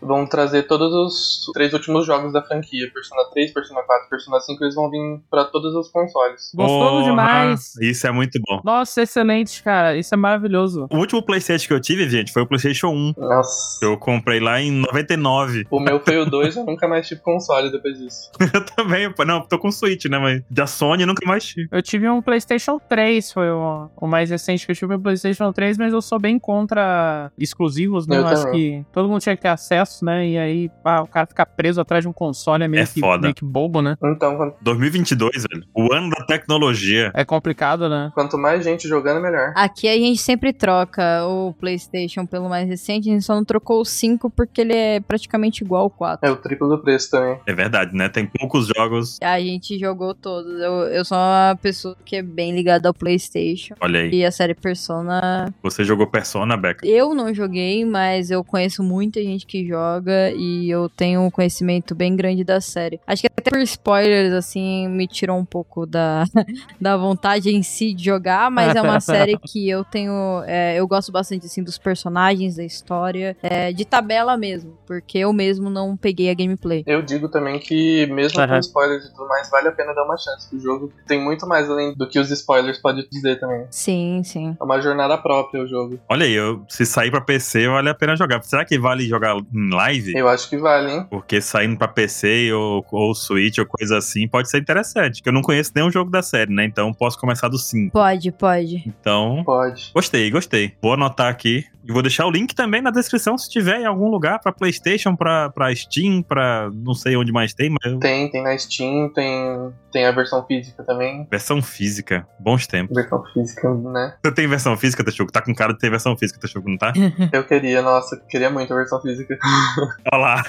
Vão 0.00 0.26
trazer 0.26 0.64
todos 0.64 0.92
os 0.92 1.50
três 1.52 1.72
últimos 1.72 2.06
jogos 2.06 2.32
da 2.32 2.42
franquia: 2.42 2.90
Persona 2.92 3.24
3, 3.32 3.52
Persona 3.52 3.82
4, 3.82 4.08
Persona 4.08 4.40
5. 4.40 4.64
Eles 4.64 4.74
vão 4.74 4.90
vir 4.90 5.20
pra 5.30 5.44
todos 5.44 5.74
os 5.74 5.88
consoles. 5.88 6.50
Gostoso 6.54 7.04
demais. 7.04 7.76
Isso 7.80 8.06
é 8.06 8.10
muito 8.10 8.38
bom. 8.46 8.60
Nossa, 8.64 9.02
excelente, 9.02 9.62
cara. 9.62 9.96
Isso 9.96 10.14
é 10.14 10.16
maravilhoso. 10.16 10.86
O 10.90 10.96
último 10.96 11.22
PlayStation 11.22 11.66
que 11.66 11.74
eu 11.74 11.80
tive, 11.80 12.08
gente, 12.08 12.32
foi 12.32 12.42
o 12.42 12.46
PlayStation 12.46 12.88
1. 12.88 13.14
Nossa. 13.16 13.84
Eu 13.84 13.96
comprei 13.98 14.40
lá 14.40 14.60
em 14.60 14.70
99. 14.70 15.66
O 15.70 15.80
meu 15.80 16.00
foi 16.00 16.18
o 16.18 16.24
2, 16.28 16.56
eu 16.56 16.64
nunca 16.64 16.88
mais 16.88 17.06
tive 17.06 17.20
console 17.20 17.70
depois 17.70 17.98
disso. 17.98 18.30
Eu 18.52 18.64
também, 18.64 19.12
pô, 19.12 19.24
não, 19.24 19.40
tô 19.40 19.58
com 19.58 19.70
Switch, 19.70 20.06
né, 20.06 20.18
mas 20.18 20.42
da 20.50 20.66
Sony 20.66 21.02
eu 21.02 21.06
nunca 21.06 21.26
mais 21.26 21.44
tive. 21.44 21.68
Eu 21.70 21.82
tive 21.82 22.07
um 22.10 22.22
PlayStation 22.22 22.78
3, 22.88 23.32
foi 23.32 23.50
o, 23.50 23.88
o 23.96 24.06
mais 24.06 24.30
recente 24.30 24.64
que 24.66 24.72
eu 24.72 24.76
tive 24.76 24.94
um 24.94 25.00
PlayStation 25.00 25.52
3, 25.52 25.78
mas 25.78 25.92
eu 25.92 26.00
sou 26.02 26.18
bem 26.18 26.38
contra 26.38 27.30
exclusivos, 27.38 28.06
né? 28.06 28.16
Eu 28.16 28.20
Eu 28.22 28.26
acho 28.28 28.50
que 28.50 28.84
todo 28.92 29.08
mundo 29.08 29.20
tinha 29.20 29.36
que 29.36 29.42
ter 29.42 29.48
acesso, 29.48 30.04
né? 30.04 30.26
E 30.28 30.38
aí, 30.38 30.68
pá, 30.82 31.00
o 31.00 31.06
cara 31.06 31.26
ficar 31.26 31.46
preso 31.46 31.80
atrás 31.80 32.02
de 32.04 32.08
um 32.08 32.12
console 32.12 32.64
é 32.64 32.68
meio, 32.68 32.82
É 32.82 32.86
que, 32.86 33.00
foda. 33.00 33.22
meio 33.22 33.34
que 33.34 33.44
bobo, 33.44 33.80
né? 33.82 33.96
Então, 34.04 34.36
quanto- 34.36 34.56
2022, 34.62 35.44
velho. 35.50 35.64
O 35.74 35.92
ano 35.92 36.10
da 36.10 36.24
tecnologia. 36.24 37.10
É 37.14 37.24
complicado, 37.24 37.88
né? 37.88 38.10
quanto 38.14 38.36
mais 38.38 38.64
gente 38.64 38.86
jogando, 38.88 39.20
melhor. 39.20 39.52
Aqui 39.56 39.88
a 39.88 39.94
gente 39.94 40.20
sempre 40.20 40.52
troca 40.52 41.24
o 41.26 41.52
PlayStation 41.54 42.26
pelo 42.26 42.48
mais 42.48 42.68
recente, 42.68 43.08
a 43.08 43.12
gente 43.12 43.24
só 43.24 43.34
não 43.34 43.44
trocou 43.44 43.80
o 43.80 43.84
5 43.84 44.30
porque 44.30 44.60
ele 44.60 44.72
é 44.74 45.00
praticamente 45.00 45.62
igual 45.64 45.82
ao 45.82 45.90
4. 45.90 46.28
É 46.28 46.30
o 46.32 46.36
triplo 46.36 46.68
do 46.68 46.78
preço 46.82 47.10
também. 47.10 47.38
É 47.46 47.52
verdade, 47.52 47.94
né? 47.94 48.08
Tem 48.08 48.26
poucos 48.26 48.68
jogos. 48.76 49.18
A 49.22 49.38
gente 49.40 49.78
jogou 49.78 50.14
todos. 50.14 50.52
Eu, 50.60 50.72
eu 50.88 51.04
sou 51.04 51.16
uma 51.16 51.56
pessoa 51.60 51.96
que 52.04 52.16
é 52.16 52.22
bem 52.22 52.54
ligada 52.54 52.88
ao 52.88 52.94
PlayStation. 52.94 53.74
Olha 53.80 54.00
aí. 54.00 54.10
E 54.12 54.24
a 54.24 54.30
série 54.30 54.54
Persona. 54.54 55.52
Você 55.62 55.84
jogou 55.84 56.06
Persona, 56.06 56.56
Beca? 56.56 56.86
Eu 56.86 57.14
não 57.14 57.32
joguei, 57.34 57.84
mas 57.84 58.30
eu 58.30 58.42
conheço 58.44 58.82
muita 58.82 59.22
gente 59.22 59.46
que 59.46 59.66
joga 59.66 60.30
e 60.32 60.70
eu 60.70 60.88
tenho 60.88 61.20
um 61.22 61.30
conhecimento 61.30 61.94
bem 61.94 62.14
grande 62.16 62.44
da 62.44 62.60
série. 62.60 63.00
Acho 63.06 63.22
que 63.22 63.28
até 63.28 63.50
por 63.50 63.58
spoilers, 63.60 64.32
assim, 64.32 64.88
me 64.88 65.06
tirou 65.06 65.36
um 65.36 65.44
pouco 65.44 65.86
da, 65.86 66.24
da 66.80 66.96
vontade 66.96 67.50
em 67.50 67.62
si 67.62 67.92
de 67.92 68.04
jogar, 68.04 68.50
mas 68.50 68.74
é 68.74 68.82
uma 68.82 69.00
série 69.00 69.38
que 69.38 69.68
eu 69.68 69.84
tenho. 69.84 70.42
é, 70.46 70.76
eu 70.78 70.86
gosto 70.86 71.12
bastante, 71.12 71.46
assim, 71.46 71.62
dos 71.62 71.78
personagens, 71.78 72.56
da 72.56 72.64
história, 72.64 73.36
é, 73.42 73.72
de 73.72 73.84
tabela 73.84 74.36
mesmo, 74.36 74.78
porque 74.86 75.18
eu 75.18 75.32
mesmo 75.32 75.70
não 75.70 75.96
peguei 75.96 76.30
a 76.30 76.34
gameplay. 76.34 76.82
Eu 76.86 77.02
digo 77.02 77.28
também 77.28 77.58
que, 77.58 78.06
mesmo 78.06 78.38
com 78.38 78.44
Aham. 78.44 78.58
spoilers 78.60 79.04
e 79.04 79.12
tudo 79.12 79.28
mais, 79.28 79.50
vale 79.50 79.68
a 79.68 79.72
pena 79.72 79.94
dar 79.94 80.04
uma 80.04 80.16
chance. 80.16 80.54
O 80.54 80.58
jogo 80.58 80.92
tem 81.06 81.22
muito 81.22 81.46
mais 81.46 81.68
além 81.68 81.87
do 81.96 82.08
que 82.08 82.18
os 82.18 82.30
spoilers 82.30 82.78
podem 82.78 83.06
dizer 83.10 83.38
também. 83.38 83.66
Sim, 83.70 84.22
sim. 84.24 84.56
É 84.60 84.64
uma 84.64 84.80
jornada 84.80 85.16
própria 85.18 85.62
o 85.62 85.66
jogo. 85.66 85.98
Olha 86.08 86.24
aí, 86.26 86.32
eu, 86.32 86.64
se 86.68 86.84
sair 86.86 87.10
pra 87.10 87.20
PC, 87.20 87.68
vale 87.68 87.88
a 87.88 87.94
pena 87.94 88.16
jogar. 88.16 88.42
Será 88.42 88.64
que 88.64 88.78
vale 88.78 89.06
jogar 89.06 89.36
em 89.36 89.70
live? 89.70 90.14
Eu 90.16 90.28
acho 90.28 90.48
que 90.48 90.56
vale, 90.56 90.92
hein? 90.92 91.06
Porque 91.10 91.40
saindo 91.40 91.76
pra 91.76 91.88
PC 91.88 92.52
ou, 92.52 92.84
ou 92.90 93.14
Switch 93.14 93.58
ou 93.58 93.66
coisa 93.66 93.98
assim, 93.98 94.26
pode 94.28 94.50
ser 94.50 94.58
interessante. 94.58 95.22
Que 95.22 95.28
eu 95.28 95.32
não 95.32 95.42
conheço 95.42 95.72
nenhum 95.74 95.90
jogo 95.90 96.10
da 96.10 96.22
série, 96.22 96.52
né? 96.52 96.64
Então 96.64 96.92
posso 96.92 97.18
começar 97.18 97.48
do 97.48 97.58
5. 97.58 97.92
Pode, 97.92 98.32
pode. 98.32 98.82
Então, 98.86 99.42
Pode. 99.44 99.90
gostei, 99.94 100.30
gostei. 100.30 100.72
Vou 100.82 100.92
anotar 100.92 101.28
aqui 101.28 101.64
E 101.88 101.92
vou 101.92 102.02
deixar 102.02 102.26
o 102.26 102.30
link 102.30 102.54
também 102.54 102.82
na 102.82 102.90
descrição 102.90 103.38
se 103.38 103.48
tiver 103.48 103.80
em 103.80 103.86
algum 103.86 104.08
lugar 104.10 104.38
pra 104.40 104.52
PlayStation, 104.52 105.16
pra, 105.16 105.48
pra 105.48 105.74
Steam, 105.74 106.22
pra 106.22 106.68
não 106.74 106.92
sei 106.92 107.16
onde 107.16 107.32
mais 107.32 107.54
tem, 107.54 107.70
mas 107.70 107.98
Tem, 107.98 108.30
tem 108.30 108.42
na 108.42 108.56
Steam, 108.58 109.08
tem, 109.14 109.72
tem 109.90 110.04
a 110.04 110.12
versão 110.12 110.44
física 110.46 110.84
também. 110.84 111.26
versão 111.30 111.62
física. 111.62 112.28
Bons 112.38 112.66
tempos. 112.66 112.94
Versão 112.94 113.24
física, 113.32 113.74
né? 113.74 114.14
Você 114.22 114.32
tem 114.32 114.46
versão 114.46 114.76
física, 114.76 115.02
Texugo? 115.02 115.32
Tá 115.32 115.40
com 115.40 115.54
cara 115.54 115.72
de 115.72 115.78
ter 115.78 115.88
versão 115.88 116.14
física, 116.14 116.38
Texugo, 116.38 116.68
não 116.68 116.76
tá? 116.76 116.92
Eu 117.32 117.44
queria, 117.44 117.80
nossa, 117.80 118.22
queria 118.28 118.50
muito 118.50 118.70
a 118.70 118.76
versão 118.76 119.00
física. 119.00 119.38
Olha 120.12 120.20
lá. 120.20 120.44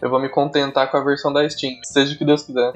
Eu 0.00 0.10
vou 0.10 0.20
me 0.20 0.28
contentar 0.28 0.88
com 0.90 0.96
a 0.96 1.04
versão 1.04 1.32
da 1.32 1.48
Steam, 1.50 1.72
seja 1.82 2.14
o 2.14 2.18
que 2.18 2.24
Deus 2.24 2.44
quiser. 2.44 2.72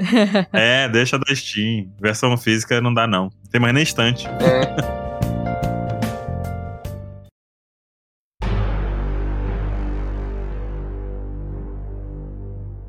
É, 0.53 0.89
deixa 0.89 1.19
da 1.19 1.33
Steam. 1.35 1.87
Versão 2.01 2.37
física 2.37 2.81
não 2.81 2.93
dá, 2.93 3.07
não. 3.07 3.25
Não 3.25 3.31
Tem 3.53 3.61
mais 3.61 3.73
nem 3.73 3.83
estante. 3.85 4.27
É, 4.27 5.08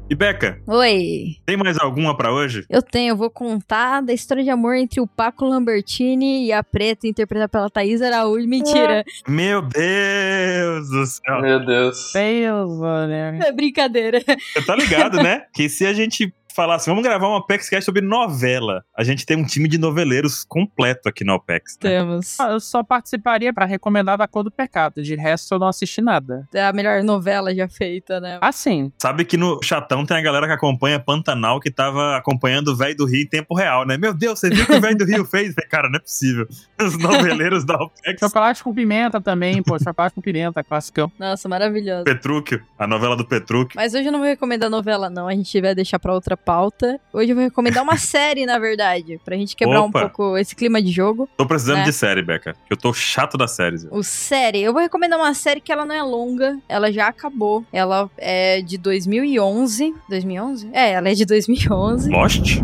E 0.09 0.15
Beca, 0.15 0.59
Oi. 0.65 1.35
tem 1.45 1.55
mais 1.55 1.77
alguma 1.77 2.17
pra 2.17 2.33
hoje? 2.33 2.65
Eu 2.67 2.81
tenho, 2.81 3.11
eu 3.11 3.15
vou 3.15 3.29
contar 3.29 4.01
da 4.01 4.11
história 4.11 4.43
de 4.43 4.49
amor 4.49 4.75
entre 4.75 4.99
o 4.99 5.05
Paco 5.05 5.45
Lambertini 5.45 6.47
e 6.47 6.51
a 6.51 6.63
Preta, 6.63 7.05
interpretada 7.07 7.47
pela 7.47 7.69
Thaís 7.69 8.01
Araújo. 8.01 8.47
Mentira. 8.47 9.05
Meu 9.27 9.61
Deus 9.61 10.89
do 10.89 11.05
céu. 11.05 11.41
meu 11.43 11.63
Deus. 11.63 12.11
Deus, 12.11 12.79
mano. 12.79 13.13
É 13.13 13.51
brincadeira. 13.51 14.19
Você 14.19 14.65
tá 14.65 14.75
ligado, 14.75 15.21
né? 15.21 15.43
Que 15.53 15.69
se 15.69 15.85
a 15.85 15.93
gente 15.93 16.33
falasse, 16.59 16.89
vamos 16.89 17.03
gravar 17.03 17.29
um 17.29 17.35
Apex 17.37 17.69
Cast 17.69 17.85
sobre 17.85 18.01
novela, 18.01 18.83
a 18.97 19.01
gente 19.01 19.25
tem 19.25 19.37
um 19.37 19.45
time 19.45 19.65
de 19.65 19.77
noveleiros 19.77 20.43
completo 20.43 21.07
aqui 21.07 21.23
no 21.23 21.33
Apex. 21.33 21.77
né? 21.81 21.89
Temos. 21.89 22.37
Ah, 22.37 22.49
Eu 22.51 22.59
só 22.59 22.83
participaria 22.83 23.53
pra 23.53 23.63
recomendar 23.63 24.17
da 24.17 24.27
Cor 24.27 24.43
do 24.43 24.51
Pecado. 24.51 25.01
De 25.01 25.15
resto, 25.15 25.53
eu 25.55 25.59
não 25.59 25.67
assisti 25.67 26.01
nada. 26.01 26.45
É 26.53 26.65
a 26.65 26.73
melhor 26.73 27.01
novela 27.01 27.55
já 27.55 27.69
feita, 27.69 28.19
né? 28.19 28.39
Assim, 28.41 28.91
Sabe 29.01 29.23
que 29.23 29.37
no 29.37 29.61
chatão 29.63 30.05
tem 30.05 30.17
a 30.17 30.21
galera 30.21 30.47
que 30.47 30.53
acompanha 30.53 30.99
Pantanal 30.99 31.61
que 31.61 31.71
tava 31.71 32.17
acompanhando 32.17 32.69
o 32.69 32.75
velho 32.75 32.97
do 32.97 33.05
Rio 33.05 33.21
em 33.21 33.27
tempo 33.27 33.55
real, 33.55 33.85
né? 33.85 33.97
Meu 33.97 34.13
Deus, 34.13 34.39
você 34.39 34.49
viu 34.49 34.63
o 34.63 34.67
que 34.67 34.73
o 34.73 34.81
velho 34.81 34.97
do 34.97 35.05
Rio 35.05 35.23
fez? 35.23 35.55
Cara, 35.69 35.89
não 35.89 35.95
é 35.95 36.01
possível. 36.01 36.45
Os 36.81 36.97
noveleiros 36.97 37.63
da 37.63 37.75
Apex. 37.75 38.19
chocolate 38.19 38.61
com 38.63 38.73
pimenta 38.73 39.21
também, 39.21 39.63
pô. 39.63 39.79
Chocolate 39.79 40.13
com 40.13 40.21
pimenta, 40.21 40.61
classicão. 40.61 41.09
Nossa, 41.17 41.47
maravilhoso. 41.47 42.03
Petrúquio, 42.03 42.61
a 42.77 42.85
novela 42.85 43.15
do 43.15 43.23
Petrúquio. 43.25 43.75
Mas 43.77 43.93
hoje 43.93 44.05
eu 44.07 44.11
não 44.11 44.19
vou 44.19 44.27
recomendar 44.27 44.69
novela, 44.69 45.09
não. 45.09 45.27
A 45.27 45.33
gente 45.33 45.61
vai 45.61 45.73
deixar 45.73 45.99
pra 45.99 46.13
outra 46.13 46.35
pauta. 46.49 46.99
Hoje 47.13 47.31
eu 47.31 47.35
vou 47.35 47.43
recomendar 47.43 47.83
uma 47.83 47.95
série, 47.99 48.43
na 48.43 48.57
verdade. 48.57 49.19
Pra 49.23 49.35
gente 49.35 49.55
quebrar 49.55 49.81
Opa. 49.81 49.87
um 49.99 50.01
pouco 50.09 50.35
esse 50.37 50.55
clima 50.55 50.81
de 50.81 50.91
jogo. 50.91 51.29
Tô 51.37 51.45
precisando 51.45 51.77
Né? 51.77 51.83
de 51.83 51.93
série, 51.93 52.23
Beca. 52.23 52.55
Eu 52.67 52.75
tô 52.75 52.91
chato 52.91 53.37
das 53.37 53.51
séries. 53.51 53.87
O 53.91 54.01
série, 54.01 54.61
eu 54.61 54.73
vou 54.73 54.81
recomendar 54.81 55.19
uma 55.19 55.33
série 55.35 55.61
que 55.61 55.71
ela 55.71 55.85
não 55.85 55.93
é 55.93 56.01
longa, 56.01 56.57
ela 56.67 56.91
já 56.91 57.07
acabou. 57.07 57.63
Ela 57.71 58.09
é 58.17 58.61
de 58.61 58.79
2011. 58.79 59.93
2011? 60.09 60.69
É, 60.73 60.93
ela 60.93 61.09
é 61.09 61.13
de 61.13 61.23
2011. 61.25 62.09
Lost? 62.09 62.57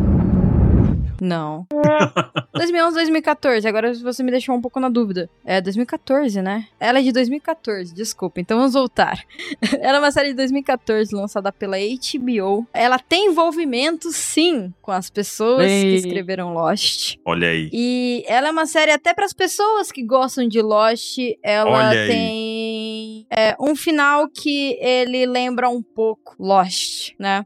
Não. 1.22 1.68
2011, 2.53 2.95
2014. 2.95 3.68
Agora 3.68 3.93
você 3.93 4.24
me 4.24 4.32
deixou 4.32 4.55
um 4.55 4.61
pouco 4.61 4.80
na 4.80 4.89
dúvida. 4.89 5.30
É 5.43 5.61
2014, 5.61 6.41
né? 6.41 6.68
Ela 6.80 6.99
é 6.99 7.01
de 7.01 7.11
2014, 7.11 7.93
desculpa. 7.93 8.39
Então 8.39 8.57
vamos 8.57 8.74
voltar. 8.74 9.24
Ela 9.80 9.97
é 9.97 9.99
uma 9.99 10.11
série 10.11 10.30
de 10.30 10.36
2014 10.36 11.13
lançada 11.16 11.51
pela 11.51 11.78
HBO. 11.78 12.68
Ela 12.74 12.99
tem 12.99 13.28
envolvimento, 13.28 14.11
sim, 14.11 14.74
com 14.82 14.91
as 14.91 15.09
pessoas 15.09 15.66
que 15.66 15.72
Ei. 15.72 15.95
escreveram 15.95 16.53
Lost. 16.53 17.18
Olha 17.26 17.49
aí. 17.49 17.70
E 17.72 18.24
ela 18.28 18.47
é 18.47 18.51
uma 18.51 18.66
série 18.66 18.91
até 18.91 19.13
para 19.13 19.26
as 19.26 19.34
pessoas 19.34 19.91
que 19.91 20.03
gostam 20.03 20.47
de 20.47 20.61
Lost. 20.61 21.18
Ela 21.43 21.72
Olha 21.72 22.01
aí. 22.01 22.07
tem 22.07 23.28
é, 23.30 23.55
um 23.59 23.76
final 23.76 24.28
que 24.30 24.78
ele 24.80 25.26
lembra 25.26 25.70
um 25.70 25.82
pouco 25.82 26.36
Lost, 26.39 27.13
né? 27.20 27.45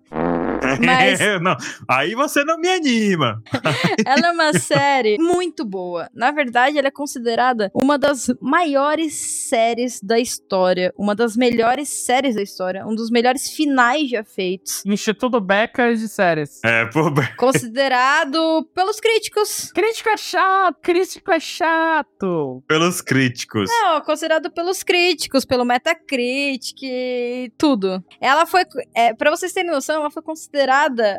Mas- 0.86 1.20
não, 1.42 1.56
aí 1.88 2.14
você 2.16 2.44
não 2.44 2.58
me 2.58 2.70
anima. 2.70 3.42
Ela 4.06 4.28
é 4.28 4.32
uma 4.32 4.54
série 4.54 5.18
muito 5.20 5.66
boa. 5.66 6.10
Na 6.14 6.32
verdade, 6.32 6.78
ela 6.78 6.88
é 6.88 6.92
considerada 6.92 7.72
uma 7.74 7.98
das 7.98 8.28
maiores 8.42 9.14
séries 9.14 10.00
da 10.02 10.20
história, 10.20 10.94
uma 10.98 11.16
das 11.16 11.36
melhores 11.36 11.90
séries 11.90 12.36
da 12.36 12.42
história, 12.42 12.86
um 12.86 12.96
dos 12.96 13.10
melhores 13.10 13.50
finais 13.50 14.10
já 14.10 14.24
feitos. 14.24 14.84
Instituto 14.86 15.40
Becas 15.40 16.00
de 16.00 16.08
séries. 16.08 16.60
É, 16.64 16.86
Be- 16.86 17.36
Considerado 17.38 18.68
pelos 18.74 19.00
críticos. 19.00 19.72
Crítico 19.74 20.10
é 20.10 20.18
chato, 20.18 20.78
crítico 20.82 21.32
é 21.32 21.40
chato. 21.40 22.64
pelos 22.68 23.02
críticos. 23.02 23.70
Não, 23.70 24.02
considerado 24.02 24.52
pelos 24.52 24.84
críticos, 24.84 25.46
pelo 25.46 25.66
Metacritic 25.66 26.78
e 26.84 27.52
tudo. 27.58 28.04
Ela 28.20 28.46
foi, 28.46 28.64
é, 28.96 29.14
para 29.14 29.30
vocês 29.32 29.54
terem 29.54 29.70
noção, 29.72 30.02
ela 30.02 30.12
foi 30.12 30.22
considerada 30.22 30.59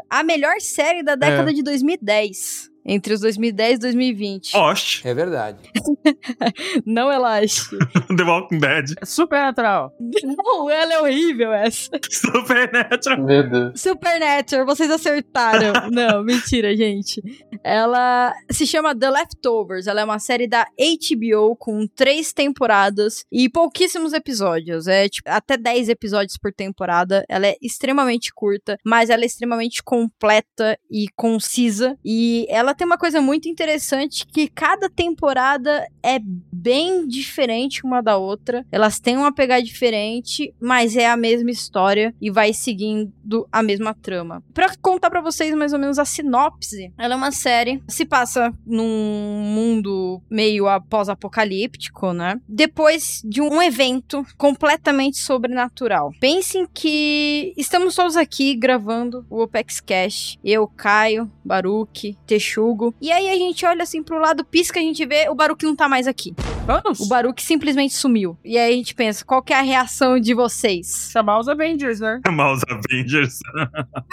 a 0.09 0.23
melhor 0.23 0.61
série 0.61 1.03
da 1.03 1.15
década 1.15 1.53
de 1.55 1.63
2010. 1.63 2.71
Entre 2.93 3.15
os 3.15 3.21
2010 3.21 3.77
e 3.77 3.81
2020. 3.83 4.57
Lost, 4.57 5.05
É 5.05 5.15
verdade. 5.15 5.59
Não 6.85 7.09
relaxe. 7.09 7.79
The 8.17 8.25
Walking 8.25 8.59
Dead, 8.59 8.95
Supernatural. 9.05 9.93
Não, 10.25 10.69
ela 10.69 10.95
é 10.95 11.01
horrível 11.01 11.53
essa. 11.53 11.89
Supernatural. 12.11 13.25
Meu 13.25 13.49
Deus. 13.49 13.81
Supernatural, 13.81 14.67
vocês 14.67 14.91
acertaram. 14.91 15.73
Não, 15.93 16.25
mentira, 16.25 16.77
gente. 16.77 17.23
Ela 17.63 18.35
se 18.51 18.67
chama 18.67 18.93
The 18.93 19.09
Leftovers. 19.09 19.87
Ela 19.87 20.01
é 20.01 20.05
uma 20.05 20.19
série 20.19 20.49
da 20.49 20.65
HBO 20.65 21.55
com 21.57 21.87
três 21.87 22.33
temporadas 22.33 23.25
e 23.31 23.49
pouquíssimos 23.49 24.13
episódios. 24.13 24.89
É 24.89 25.09
tipo 25.09 25.31
até 25.31 25.57
10 25.57 25.91
episódios 25.91 26.37
por 26.37 26.53
temporada. 26.53 27.25
Ela 27.29 27.47
é 27.47 27.57
extremamente 27.63 28.33
curta, 28.35 28.77
mas 28.85 29.11
ela 29.11 29.23
é 29.23 29.27
extremamente 29.27 29.81
completa 29.81 30.77
e 30.91 31.07
concisa. 31.15 31.97
E 32.05 32.47
ela 32.49 32.75
tem 32.81 32.87
uma 32.87 32.97
coisa 32.97 33.21
muito 33.21 33.47
interessante 33.47 34.27
que 34.27 34.49
cada 34.49 34.89
temporada 34.89 35.87
é 36.03 36.19
bem 36.51 37.07
diferente 37.07 37.85
uma 37.85 38.03
da 38.03 38.17
outra. 38.17 38.65
Elas 38.73 38.99
têm 38.99 39.19
uma 39.19 39.35
pegada 39.35 39.63
diferente, 39.63 40.55
mas 40.59 40.97
é 40.97 41.07
a 41.07 41.15
mesma 41.15 41.51
história 41.51 42.15
e 42.19 42.31
vai 42.31 42.55
seguindo 42.55 43.47
a 43.53 43.63
mesma 43.63 43.93
trama. 43.93 44.43
Pra 44.55 44.75
contar 44.81 45.11
pra 45.11 45.21
vocês 45.21 45.55
mais 45.55 45.75
ou 45.75 45.79
menos 45.79 45.99
a 45.99 46.07
sinopse, 46.07 46.91
ela 46.97 47.13
é 47.13 47.17
uma 47.19 47.31
série, 47.31 47.83
se 47.87 48.07
passa 48.07 48.51
num 48.67 49.43
mundo 49.45 50.23
meio 50.31 50.65
pós-apocalíptico, 50.89 52.15
né? 52.15 52.41
Depois 52.49 53.21
de 53.23 53.43
um 53.43 53.61
evento 53.61 54.25
completamente 54.39 55.19
sobrenatural. 55.19 56.13
Pensem 56.19 56.67
que 56.73 57.53
estamos 57.59 57.95
todos 57.95 58.17
aqui 58.17 58.55
gravando 58.55 59.27
o 59.29 59.43
Opex 59.43 59.81
Cash. 59.81 60.39
Eu, 60.43 60.67
Caio, 60.67 61.31
Baruque, 61.45 62.17
Texugo. 62.61 62.95
E 63.01 63.11
aí 63.11 63.29
a 63.29 63.35
gente 63.37 63.65
olha 63.65 63.83
assim 63.83 64.03
pro 64.03 64.19
lado, 64.19 64.45
pisca, 64.45 64.79
a 64.79 64.83
gente 64.83 65.05
vê 65.07 65.29
o 65.29 65.35
Baruque 65.35 65.65
não 65.65 65.75
tá 65.75 65.89
mais 65.89 66.07
aqui. 66.07 66.35
Vamos 66.67 67.01
O 67.01 67.09
Baruque 67.09 67.43
simplesmente 67.43 67.95
sumiu. 67.95 68.37
E 68.45 68.59
aí 68.59 68.73
a 68.73 68.77
gente 68.77 68.95
pensa, 68.95 69.25
qual 69.25 69.43
que 69.43 69.53
é 69.53 69.59
a 69.59 69.63
reação 69.63 70.21
de 70.21 70.35
vocês? 70.35 71.09
chamar 71.11 71.41
os 71.41 71.49
Avengers, 71.49 72.01
né? 72.01 72.21
Chamar 72.25 72.53
os 72.53 72.63
Avengers. 72.69 73.39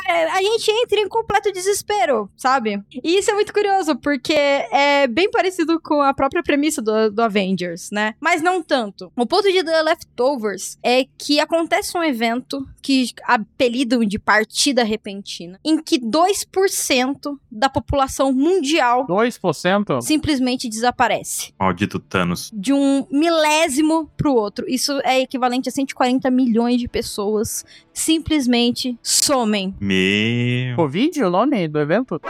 É, 0.07 0.31
a 0.31 0.41
gente 0.41 0.71
entra 0.71 0.99
em 0.99 1.07
completo 1.07 1.51
desespero, 1.51 2.29
sabe? 2.35 2.81
E 3.03 3.17
isso 3.17 3.29
é 3.29 3.33
muito 3.33 3.53
curioso, 3.53 3.95
porque 3.97 4.33
é 4.33 5.07
bem 5.07 5.29
parecido 5.29 5.79
com 5.81 6.01
a 6.01 6.13
própria 6.13 6.41
premissa 6.41 6.81
do, 6.81 7.11
do 7.11 7.21
Avengers, 7.21 7.89
né? 7.91 8.15
Mas 8.19 8.41
não 8.41 8.63
tanto. 8.63 9.11
O 9.15 9.25
ponto 9.25 9.51
de 9.51 9.63
The 9.63 9.83
Leftovers 9.83 10.77
é 10.81 11.05
que 11.17 11.39
acontece 11.39 11.97
um 11.97 12.03
evento 12.03 12.65
que 12.81 13.09
apelidam 13.23 13.99
de 14.05 14.17
partida 14.17 14.83
repentina, 14.83 15.59
em 15.63 15.81
que 15.81 15.99
2% 15.99 17.37
da 17.51 17.69
população 17.69 18.31
mundial 18.37 19.05
2%? 19.07 20.01
simplesmente 20.01 20.69
desaparece. 20.69 21.53
Maldito 21.59 21.99
Thanos. 21.99 22.51
De 22.53 22.71
um 22.71 23.05
milésimo 23.11 24.09
pro 24.15 24.33
outro. 24.33 24.65
Isso 24.69 24.99
é 25.03 25.19
equivalente 25.19 25.67
a 25.67 25.71
140 25.71 26.29
milhões 26.29 26.79
de 26.79 26.87
pessoas 26.87 27.65
simplesmente 27.99 28.97
somem. 29.01 29.75
Meu. 29.79 30.75
Covid, 30.75 31.23
o 31.23 31.29
nome 31.29 31.67
do 31.67 31.79
evento? 31.79 32.19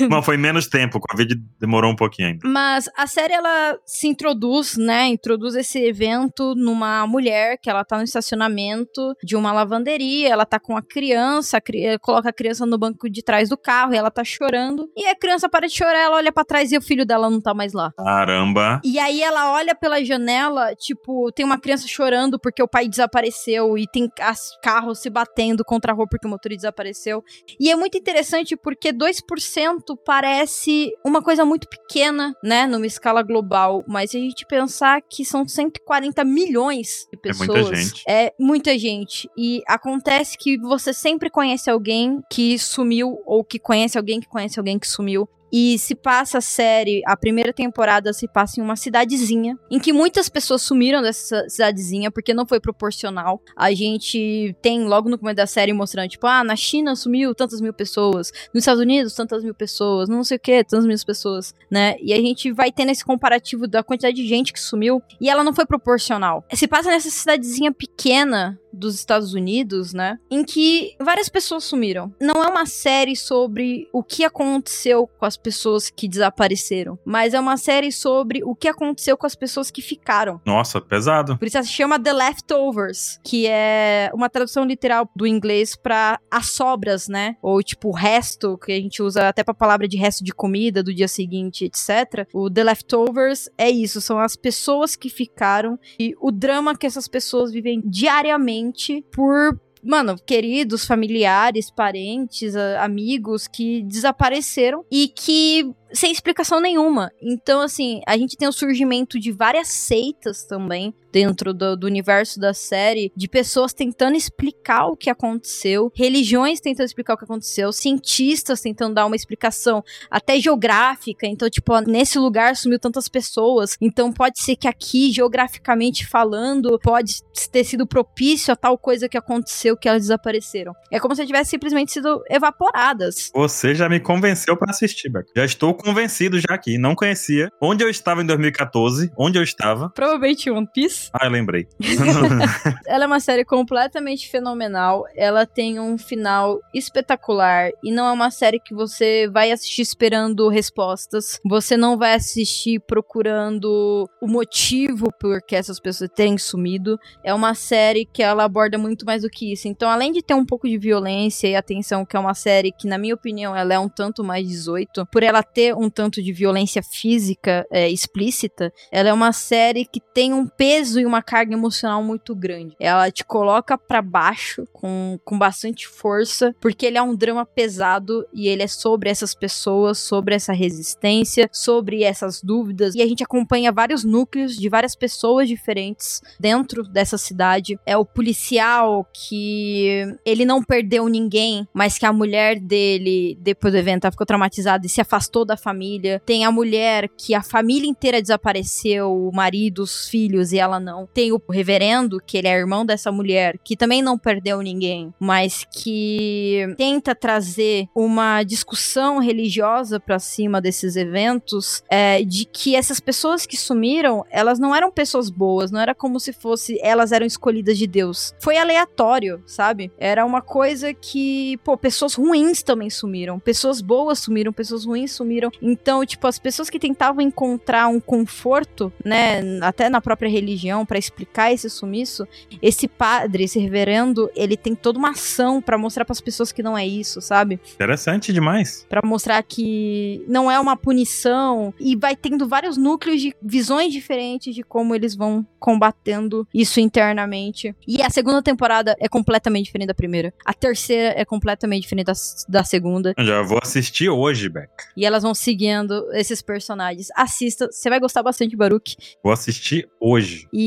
Não, 0.00 0.08
não, 0.08 0.22
foi 0.24 0.36
menos 0.36 0.66
tempo. 0.66 0.98
Covid 0.98 1.36
demorou 1.60 1.92
um 1.92 1.94
pouquinho 1.94 2.28
ainda. 2.28 2.48
Mas 2.48 2.90
a 2.96 3.06
série 3.06 3.32
ela 3.32 3.78
se 3.86 4.08
introduz, 4.08 4.76
né? 4.76 5.06
Introduz 5.06 5.54
esse 5.54 5.78
evento 5.78 6.52
numa 6.56 7.06
mulher 7.06 7.58
que 7.62 7.70
ela 7.70 7.84
tá 7.84 7.96
no 7.96 8.02
estacionamento 8.02 9.14
de 9.22 9.36
uma 9.36 9.52
lavanderia, 9.52 10.28
ela 10.28 10.44
tá 10.44 10.58
com 10.58 10.76
a 10.76 10.82
criança, 10.82 11.58
a 11.58 11.60
cri- 11.60 11.96
coloca 12.00 12.28
a 12.30 12.32
criança 12.32 12.66
no 12.66 12.76
banco 12.76 13.08
de 13.08 13.22
trás 13.22 13.48
do 13.48 13.56
carro 13.56 13.94
e 13.94 13.96
ela 13.96 14.10
tá 14.10 14.24
chorando. 14.24 14.90
E 14.96 15.06
a 15.06 15.14
criança 15.14 15.48
para 15.48 15.68
de 15.68 15.74
chorar, 15.76 15.98
ela 16.00 16.16
olha 16.16 16.32
pra 16.32 16.44
trás 16.44 16.72
e 16.72 16.76
o 16.76 16.82
filho 16.82 17.06
dela 17.06 17.30
não 17.30 17.40
tá 17.40 17.54
mais 17.54 17.72
lá. 17.72 17.92
Caramba. 17.96 18.80
E 18.84 18.98
aí 18.98 19.22
ela 19.22 19.52
olha 19.52 19.76
pela 19.76 20.02
janela, 20.04 20.74
tipo, 20.74 21.30
tem 21.32 21.44
uma 21.46 21.60
criança 21.60 21.86
chorando 21.86 22.36
porque 22.38 22.60
o 22.62 22.68
pai 22.68 22.88
desapareceu 22.88 23.78
e 23.78 23.86
tem 23.86 24.10
as 24.28 24.50
carros 24.62 24.98
se 24.98 25.08
batendo 25.08 25.64
contra 25.64 25.92
a 25.92 25.94
rua 25.94 26.06
porque 26.08 26.26
o 26.26 26.30
motorista 26.30 26.62
desapareceu. 26.62 27.24
E 27.58 27.70
é 27.70 27.76
muito 27.76 27.96
interessante 27.96 28.56
porque 28.56 28.92
2% 28.92 29.96
parece 30.04 30.92
uma 31.04 31.22
coisa 31.22 31.44
muito 31.44 31.66
pequena, 31.68 32.34
né, 32.42 32.66
numa 32.66 32.86
escala 32.86 33.22
global, 33.22 33.82
mas 33.88 34.10
se 34.10 34.18
a 34.18 34.20
gente 34.20 34.44
pensar 34.46 35.00
que 35.02 35.24
são 35.24 35.46
140 35.48 36.24
milhões 36.24 37.06
de 37.12 37.18
É 37.18 37.20
pessoas, 37.20 37.48
muita 37.48 37.74
gente. 37.76 38.02
é 38.06 38.34
muita 38.38 38.78
gente. 38.78 39.30
E 39.36 39.62
acontece 39.66 40.36
que 40.36 40.58
você 40.58 40.92
sempre 40.92 41.30
conhece 41.30 41.70
alguém 41.70 42.20
que 42.30 42.58
sumiu, 42.58 43.18
ou 43.24 43.42
que 43.42 43.58
conhece 43.58 43.96
alguém 43.96 44.20
que 44.20 44.28
conhece 44.28 44.58
alguém 44.58 44.78
que 44.78 44.86
sumiu. 44.86 45.28
E 45.52 45.78
se 45.78 45.94
passa 45.94 46.38
a 46.38 46.40
série, 46.40 47.02
a 47.06 47.16
primeira 47.16 47.52
temporada 47.52 48.12
se 48.12 48.28
passa 48.28 48.60
em 48.60 48.62
uma 48.62 48.76
cidadezinha, 48.76 49.58
em 49.70 49.78
que 49.78 49.92
muitas 49.92 50.28
pessoas 50.28 50.62
sumiram 50.62 51.02
dessa 51.02 51.48
cidadezinha 51.48 52.10
porque 52.10 52.34
não 52.34 52.46
foi 52.46 52.60
proporcional. 52.60 53.40
A 53.56 53.72
gente 53.72 54.54
tem 54.60 54.84
logo 54.84 55.08
no 55.08 55.18
começo 55.18 55.36
da 55.36 55.46
série 55.46 55.72
mostrando, 55.72 56.08
tipo, 56.08 56.26
ah, 56.26 56.44
na 56.44 56.56
China 56.56 56.94
sumiu 56.94 57.34
tantas 57.34 57.60
mil 57.60 57.72
pessoas, 57.72 58.32
nos 58.52 58.62
Estados 58.62 58.82
Unidos 58.82 59.14
tantas 59.14 59.42
mil 59.42 59.54
pessoas, 59.54 60.08
não 60.08 60.22
sei 60.22 60.36
o 60.36 60.40
que, 60.40 60.64
tantas 60.64 60.86
mil 60.86 60.98
pessoas, 61.04 61.54
né? 61.70 61.96
E 62.02 62.12
a 62.12 62.16
gente 62.16 62.52
vai 62.52 62.70
tendo 62.70 62.90
esse 62.90 63.04
comparativo 63.04 63.66
da 63.66 63.82
quantidade 63.82 64.16
de 64.16 64.26
gente 64.26 64.52
que 64.52 64.60
sumiu 64.60 65.02
e 65.20 65.28
ela 65.28 65.44
não 65.44 65.54
foi 65.54 65.66
proporcional. 65.66 66.44
Se 66.52 66.66
passa 66.66 66.90
nessa 66.90 67.10
cidadezinha 67.10 67.72
pequena 67.72 68.58
dos 68.78 68.94
Estados 68.94 69.34
Unidos, 69.34 69.92
né? 69.92 70.18
Em 70.30 70.44
que 70.44 70.94
várias 71.00 71.28
pessoas 71.28 71.64
sumiram. 71.64 72.14
Não 72.20 72.42
é 72.42 72.48
uma 72.48 72.66
série 72.66 73.16
sobre 73.16 73.88
o 73.92 74.02
que 74.02 74.24
aconteceu 74.24 75.06
com 75.18 75.26
as 75.26 75.36
pessoas 75.36 75.90
que 75.90 76.08
desapareceram, 76.08 76.98
mas 77.04 77.34
é 77.34 77.40
uma 77.40 77.56
série 77.56 77.92
sobre 77.92 78.42
o 78.44 78.54
que 78.54 78.68
aconteceu 78.68 79.16
com 79.16 79.26
as 79.26 79.34
pessoas 79.34 79.70
que 79.70 79.82
ficaram. 79.82 80.40
Nossa, 80.44 80.80
pesado. 80.80 81.36
Por 81.36 81.46
isso 81.46 81.62
se 81.62 81.72
chama 81.72 81.98
The 81.98 82.12
Leftovers, 82.12 83.18
que 83.24 83.46
é 83.46 84.10
uma 84.14 84.30
tradução 84.30 84.64
literal 84.64 85.08
do 85.14 85.26
inglês 85.26 85.74
pra 85.76 86.18
as 86.30 86.52
sobras, 86.52 87.08
né? 87.08 87.36
Ou 87.42 87.62
tipo 87.62 87.88
o 87.88 87.92
resto, 87.92 88.58
que 88.58 88.72
a 88.72 88.76
gente 88.76 89.02
usa 89.02 89.28
até 89.28 89.42
pra 89.42 89.54
palavra 89.54 89.88
de 89.88 89.96
resto 89.96 90.24
de 90.24 90.32
comida 90.32 90.82
do 90.82 90.94
dia 90.94 91.08
seguinte, 91.08 91.64
etc. 91.64 92.26
O 92.32 92.50
The 92.50 92.64
Leftovers 92.64 93.48
é 93.56 93.68
isso, 93.68 94.00
são 94.00 94.18
as 94.18 94.36
pessoas 94.36 94.94
que 94.96 95.08
ficaram 95.08 95.78
e 95.98 96.14
o 96.20 96.30
drama 96.30 96.76
que 96.76 96.86
essas 96.86 97.08
pessoas 97.08 97.50
vivem 97.50 97.82
diariamente 97.84 98.67
por 99.12 99.58
Mano, 99.82 100.16
queridos, 100.18 100.84
familiares, 100.84 101.70
parentes, 101.70 102.56
amigos 102.80 103.46
que 103.46 103.82
desapareceram 103.82 104.84
e 104.90 105.08
que 105.08 105.72
sem 105.92 106.10
explicação 106.10 106.60
nenhuma. 106.60 107.10
Então, 107.22 107.60
assim, 107.60 108.00
a 108.06 108.16
gente 108.16 108.36
tem 108.36 108.48
o 108.48 108.52
surgimento 108.52 109.18
de 109.18 109.30
várias 109.30 109.68
seitas 109.68 110.44
também 110.44 110.92
dentro 111.18 111.52
do, 111.52 111.76
do 111.76 111.84
universo 111.88 112.38
da 112.38 112.54
série, 112.54 113.12
de 113.16 113.26
pessoas 113.26 113.72
tentando 113.72 114.16
explicar 114.16 114.86
o 114.86 114.96
que 114.96 115.10
aconteceu, 115.10 115.90
religiões 115.92 116.60
tentando 116.60 116.86
explicar 116.86 117.14
o 117.14 117.16
que 117.16 117.24
aconteceu, 117.24 117.72
cientistas 117.72 118.60
tentando 118.60 118.94
dar 118.94 119.04
uma 119.04 119.16
explicação 119.16 119.82
até 120.08 120.38
geográfica. 120.38 121.26
Então, 121.26 121.50
tipo, 121.50 121.72
ó, 121.72 121.80
nesse 121.80 122.20
lugar 122.20 122.54
sumiu 122.54 122.78
tantas 122.78 123.08
pessoas. 123.08 123.76
Então, 123.80 124.12
pode 124.12 124.40
ser 124.40 124.54
que 124.54 124.68
aqui, 124.68 125.10
geograficamente 125.10 126.06
falando, 126.06 126.78
pode 126.78 127.14
ter 127.50 127.64
sido 127.64 127.84
propício 127.84 128.52
a 128.52 128.56
tal 128.56 128.78
coisa 128.78 129.08
que 129.08 129.18
aconteceu 129.18 129.76
que 129.76 129.88
elas 129.88 130.02
desapareceram. 130.02 130.72
É 130.88 131.00
como 131.00 131.16
se 131.16 131.26
tivessem 131.26 131.50
simplesmente 131.50 131.90
sido 131.90 132.22
evaporadas. 132.30 133.32
Você 133.34 133.74
já 133.74 133.88
me 133.88 133.98
convenceu 133.98 134.56
pra 134.56 134.70
assistir, 134.70 135.08
Beck. 135.08 135.26
Já 135.36 135.44
estou 135.44 135.74
convencido 135.74 136.38
já 136.38 136.54
aqui. 136.54 136.78
Não 136.78 136.94
conhecia. 136.94 137.50
Onde 137.60 137.82
eu 137.82 137.90
estava 137.90 138.22
em 138.22 138.26
2014? 138.26 139.10
Onde 139.18 139.36
eu 139.36 139.42
estava? 139.42 139.90
Provavelmente 139.90 140.48
One 140.48 140.68
Piece. 140.72 141.07
Ah, 141.12 141.26
eu 141.26 141.30
lembrei. 141.30 141.66
Ela 142.86 143.04
é 143.04 143.06
uma 143.06 143.20
série 143.20 143.44
completamente 143.44 144.28
fenomenal. 144.28 145.04
Ela 145.16 145.46
tem 145.46 145.80
um 145.80 145.96
final 145.96 146.60
espetacular. 146.74 147.70
E 147.82 147.90
não 147.90 148.06
é 148.06 148.12
uma 148.12 148.30
série 148.30 148.60
que 148.60 148.74
você 148.74 149.28
vai 149.28 149.50
assistir 149.50 149.82
esperando 149.82 150.48
respostas. 150.48 151.40
Você 151.44 151.76
não 151.76 151.96
vai 151.96 152.14
assistir 152.14 152.80
procurando 152.80 154.08
o 154.20 154.26
motivo 154.26 155.12
por 155.18 155.40
que 155.42 155.56
essas 155.56 155.80
pessoas 155.80 156.10
terem 156.14 156.36
sumido. 156.36 156.98
É 157.24 157.32
uma 157.32 157.54
série 157.54 158.04
que 158.04 158.22
ela 158.22 158.44
aborda 158.44 158.76
muito 158.76 159.04
mais 159.06 159.22
do 159.22 159.30
que 159.30 159.52
isso. 159.52 159.68
Então, 159.68 159.88
além 159.90 160.12
de 160.12 160.22
ter 160.22 160.34
um 160.34 160.44
pouco 160.44 160.68
de 160.68 160.78
violência 160.78 161.48
e 161.48 161.56
atenção, 161.56 162.04
que 162.04 162.16
é 162.16 162.20
uma 162.20 162.34
série 162.34 162.72
que, 162.72 162.86
na 162.86 162.98
minha 162.98 163.14
opinião, 163.14 163.56
ela 163.56 163.74
é 163.74 163.78
um 163.78 163.88
tanto 163.88 164.22
mais 164.22 164.46
18, 164.46 165.06
por 165.06 165.22
ela 165.22 165.42
ter 165.42 165.74
um 165.74 165.88
tanto 165.88 166.22
de 166.22 166.32
violência 166.32 166.82
física 166.82 167.66
é, 167.70 167.88
explícita, 167.88 168.72
ela 168.90 169.08
é 169.08 169.12
uma 169.12 169.32
série 169.32 169.84
que 169.84 170.00
tem 170.00 170.32
um 170.32 170.46
peso 170.46 170.87
e 170.96 171.04
uma 171.04 171.22
carga 171.22 171.52
emocional 171.52 172.02
muito 172.02 172.34
grande. 172.34 172.76
Ela 172.78 173.10
te 173.10 173.24
coloca 173.24 173.76
pra 173.76 174.00
baixo 174.00 174.66
com, 174.72 175.18
com 175.24 175.38
bastante 175.38 175.86
força, 175.86 176.54
porque 176.60 176.86
ele 176.86 176.98
é 176.98 177.02
um 177.02 177.14
drama 177.14 177.44
pesado 177.44 178.26
e 178.32 178.48
ele 178.48 178.62
é 178.62 178.66
sobre 178.66 179.10
essas 179.10 179.34
pessoas, 179.34 179.98
sobre 179.98 180.34
essa 180.34 180.52
resistência, 180.52 181.48
sobre 181.52 182.02
essas 182.02 182.42
dúvidas. 182.42 182.94
E 182.94 183.02
a 183.02 183.06
gente 183.06 183.22
acompanha 183.22 183.72
vários 183.72 184.04
núcleos 184.04 184.56
de 184.56 184.68
várias 184.68 184.94
pessoas 184.94 185.48
diferentes 185.48 186.20
dentro 186.38 186.82
dessa 186.82 187.18
cidade. 187.18 187.78
É 187.84 187.96
o 187.96 188.04
policial 188.04 189.06
que 189.12 190.04
ele 190.24 190.44
não 190.44 190.62
perdeu 190.62 191.08
ninguém, 191.08 191.66
mas 191.72 191.98
que 191.98 192.06
a 192.06 192.12
mulher 192.12 192.58
dele, 192.58 193.36
depois 193.40 193.72
do 193.72 193.78
evento, 193.78 194.10
ficou 194.10 194.26
traumatizada 194.26 194.86
e 194.86 194.88
se 194.88 195.00
afastou 195.00 195.44
da 195.44 195.56
família. 195.56 196.22
Tem 196.24 196.44
a 196.44 196.50
mulher 196.50 197.08
que 197.16 197.34
a 197.34 197.42
família 197.42 197.88
inteira 197.88 198.20
desapareceu, 198.20 199.12
o 199.12 199.34
marido, 199.34 199.82
os 199.82 200.08
filhos 200.08 200.52
e 200.52 200.58
ela 200.58 200.77
não. 200.80 201.06
Tem 201.06 201.32
o 201.32 201.40
reverendo, 201.50 202.20
que 202.24 202.36
ele 202.36 202.48
é 202.48 202.58
irmão 202.58 202.84
dessa 202.84 203.10
mulher, 203.10 203.58
que 203.62 203.76
também 203.76 204.02
não 204.02 204.18
perdeu 204.18 204.60
ninguém, 204.60 205.12
mas 205.18 205.66
que 205.70 206.74
tenta 206.76 207.14
trazer 207.14 207.88
uma 207.94 208.42
discussão 208.42 209.18
religiosa 209.18 210.00
pra 210.00 210.18
cima 210.18 210.60
desses 210.60 210.96
eventos, 210.96 211.82
é, 211.88 212.22
de 212.22 212.44
que 212.44 212.74
essas 212.74 213.00
pessoas 213.00 213.46
que 213.46 213.56
sumiram, 213.56 214.24
elas 214.30 214.58
não 214.58 214.74
eram 214.74 214.90
pessoas 214.90 215.30
boas, 215.30 215.70
não 215.70 215.80
era 215.80 215.94
como 215.94 216.18
se 216.18 216.32
fosse 216.32 216.78
elas 216.82 217.12
eram 217.12 217.26
escolhidas 217.26 217.78
de 217.78 217.86
Deus. 217.86 218.34
Foi 218.38 218.56
aleatório, 218.56 219.42
sabe? 219.46 219.90
Era 219.98 220.24
uma 220.24 220.40
coisa 220.40 220.92
que, 220.94 221.56
pô, 221.58 221.76
pessoas 221.76 222.14
ruins 222.14 222.62
também 222.62 222.90
sumiram, 222.90 223.38
pessoas 223.38 223.80
boas 223.80 224.18
sumiram, 224.18 224.52
pessoas 224.52 224.84
ruins 224.84 225.12
sumiram. 225.12 225.50
Então, 225.60 226.04
tipo, 226.04 226.26
as 226.26 226.38
pessoas 226.38 226.70
que 226.70 226.78
tentavam 226.78 227.20
encontrar 227.20 227.88
um 227.88 228.00
conforto, 228.00 228.92
né, 229.04 229.40
até 229.60 229.88
na 229.88 230.00
própria 230.00 230.28
religião 230.28 230.67
pra 230.86 230.98
explicar 230.98 231.52
esse 231.52 231.68
sumiço, 231.68 232.26
esse 232.60 232.88
padre, 232.88 233.44
esse 233.44 233.58
reverendo, 233.58 234.30
ele 234.34 234.56
tem 234.56 234.74
toda 234.74 234.98
uma 234.98 235.10
ação 235.10 235.60
pra 235.60 235.78
mostrar 235.78 236.04
pras 236.04 236.20
pessoas 236.20 236.52
que 236.52 236.62
não 236.62 236.76
é 236.76 236.86
isso, 236.86 237.20
sabe? 237.20 237.60
Interessante 237.74 238.32
demais. 238.32 238.86
Pra 238.88 239.02
mostrar 239.04 239.42
que 239.42 240.24
não 240.28 240.50
é 240.50 240.58
uma 240.58 240.76
punição 240.76 241.72
e 241.78 241.96
vai 241.96 242.16
tendo 242.16 242.48
vários 242.48 242.76
núcleos 242.76 243.20
de 243.20 243.34
visões 243.42 243.92
diferentes 243.92 244.54
de 244.54 244.62
como 244.62 244.94
eles 244.94 245.14
vão 245.14 245.46
combatendo 245.58 246.46
isso 246.54 246.80
internamente. 246.80 247.74
E 247.86 248.02
a 248.02 248.10
segunda 248.10 248.42
temporada 248.42 248.96
é 248.98 249.08
completamente 249.08 249.66
diferente 249.66 249.88
da 249.88 249.94
primeira. 249.94 250.32
A 250.44 250.52
terceira 250.52 251.14
é 251.16 251.24
completamente 251.24 251.82
diferente 251.82 252.06
da, 252.06 252.12
da 252.48 252.64
segunda. 252.64 253.12
Eu 253.16 253.24
já 253.24 253.42
vou 253.42 253.58
assistir 253.62 254.08
hoje, 254.08 254.48
Beck. 254.48 254.70
E 254.96 255.04
elas 255.04 255.22
vão 255.22 255.34
seguindo 255.34 256.06
esses 256.12 256.40
personagens. 256.42 257.08
Assista, 257.14 257.68
você 257.70 257.88
vai 257.88 258.00
gostar 258.00 258.22
bastante 258.22 258.56
Baruch. 258.56 258.96
Vou 259.22 259.32
assistir 259.32 259.88
hoje. 260.00 260.48
E 260.52 260.57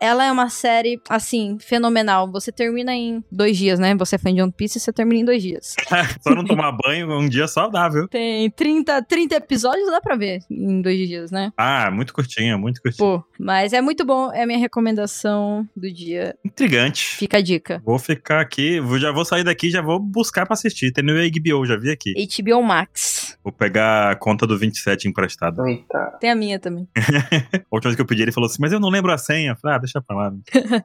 ela 0.00 0.24
é 0.24 0.32
uma 0.32 0.48
série, 0.48 1.00
assim, 1.08 1.58
fenomenal. 1.60 2.30
Você 2.30 2.52
termina 2.52 2.94
em 2.94 3.24
dois 3.30 3.56
dias, 3.56 3.78
né? 3.78 3.94
Você 3.96 4.16
é 4.16 4.18
fã 4.18 4.32
de 4.32 4.42
One 4.42 4.52
Piece, 4.52 4.78
você 4.78 4.92
termina 4.92 5.20
em 5.20 5.24
dois 5.24 5.42
dias. 5.42 5.74
Só 6.22 6.34
não 6.34 6.44
tomar 6.44 6.72
banho 6.72 7.10
um 7.12 7.28
dia 7.28 7.46
saudável. 7.48 8.08
Tem 8.08 8.50
30, 8.50 9.02
30 9.02 9.36
episódios, 9.36 9.90
dá 9.90 10.00
pra 10.00 10.16
ver 10.16 10.40
em 10.50 10.80
dois 10.80 10.96
dias, 11.08 11.30
né? 11.30 11.52
Ah, 11.56 11.90
muito 11.90 12.12
curtinho, 12.12 12.58
muito 12.58 12.80
curtinho. 12.80 12.98
Pô, 13.18 13.24
mas 13.38 13.72
é 13.72 13.80
muito 13.80 14.04
bom, 14.04 14.32
é 14.32 14.42
a 14.42 14.46
minha 14.46 14.58
recomendação 14.58 15.68
do 15.76 15.92
dia. 15.92 16.36
Intrigante. 16.44 17.16
Fica 17.16 17.38
a 17.38 17.42
dica. 17.42 17.82
Vou 17.84 17.98
ficar 17.98 18.40
aqui, 18.40 18.80
já 18.98 19.12
vou 19.12 19.24
sair 19.24 19.44
daqui, 19.44 19.70
já 19.70 19.82
vou 19.82 19.98
buscar 19.98 20.46
pra 20.46 20.54
assistir. 20.54 20.92
Tem 20.92 21.04
no 21.04 21.12
HBO, 21.12 21.66
já 21.66 21.76
vi 21.76 21.90
aqui. 21.90 22.12
HBO 22.14 22.62
Max. 22.62 23.21
Vou 23.42 23.52
pegar 23.52 24.10
a 24.10 24.16
conta 24.16 24.46
do 24.46 24.58
27 24.58 25.08
emprestada. 25.08 25.62
Eita. 25.68 26.18
Tem 26.20 26.30
a 26.30 26.34
minha 26.34 26.58
também. 26.58 26.88
A 26.96 27.74
última 27.74 27.90
vez 27.90 27.96
que 27.96 28.02
eu 28.02 28.06
pedi, 28.06 28.22
ele 28.22 28.32
falou 28.32 28.48
assim, 28.48 28.58
mas 28.60 28.72
eu 28.72 28.80
não 28.80 28.88
lembro 28.88 29.12
a 29.12 29.18
senha. 29.18 29.52
Eu 29.52 29.56
falei, 29.56 29.76
ah, 29.76 29.78
deixa 29.78 30.00
pra 30.00 30.16
lá. 30.16 30.32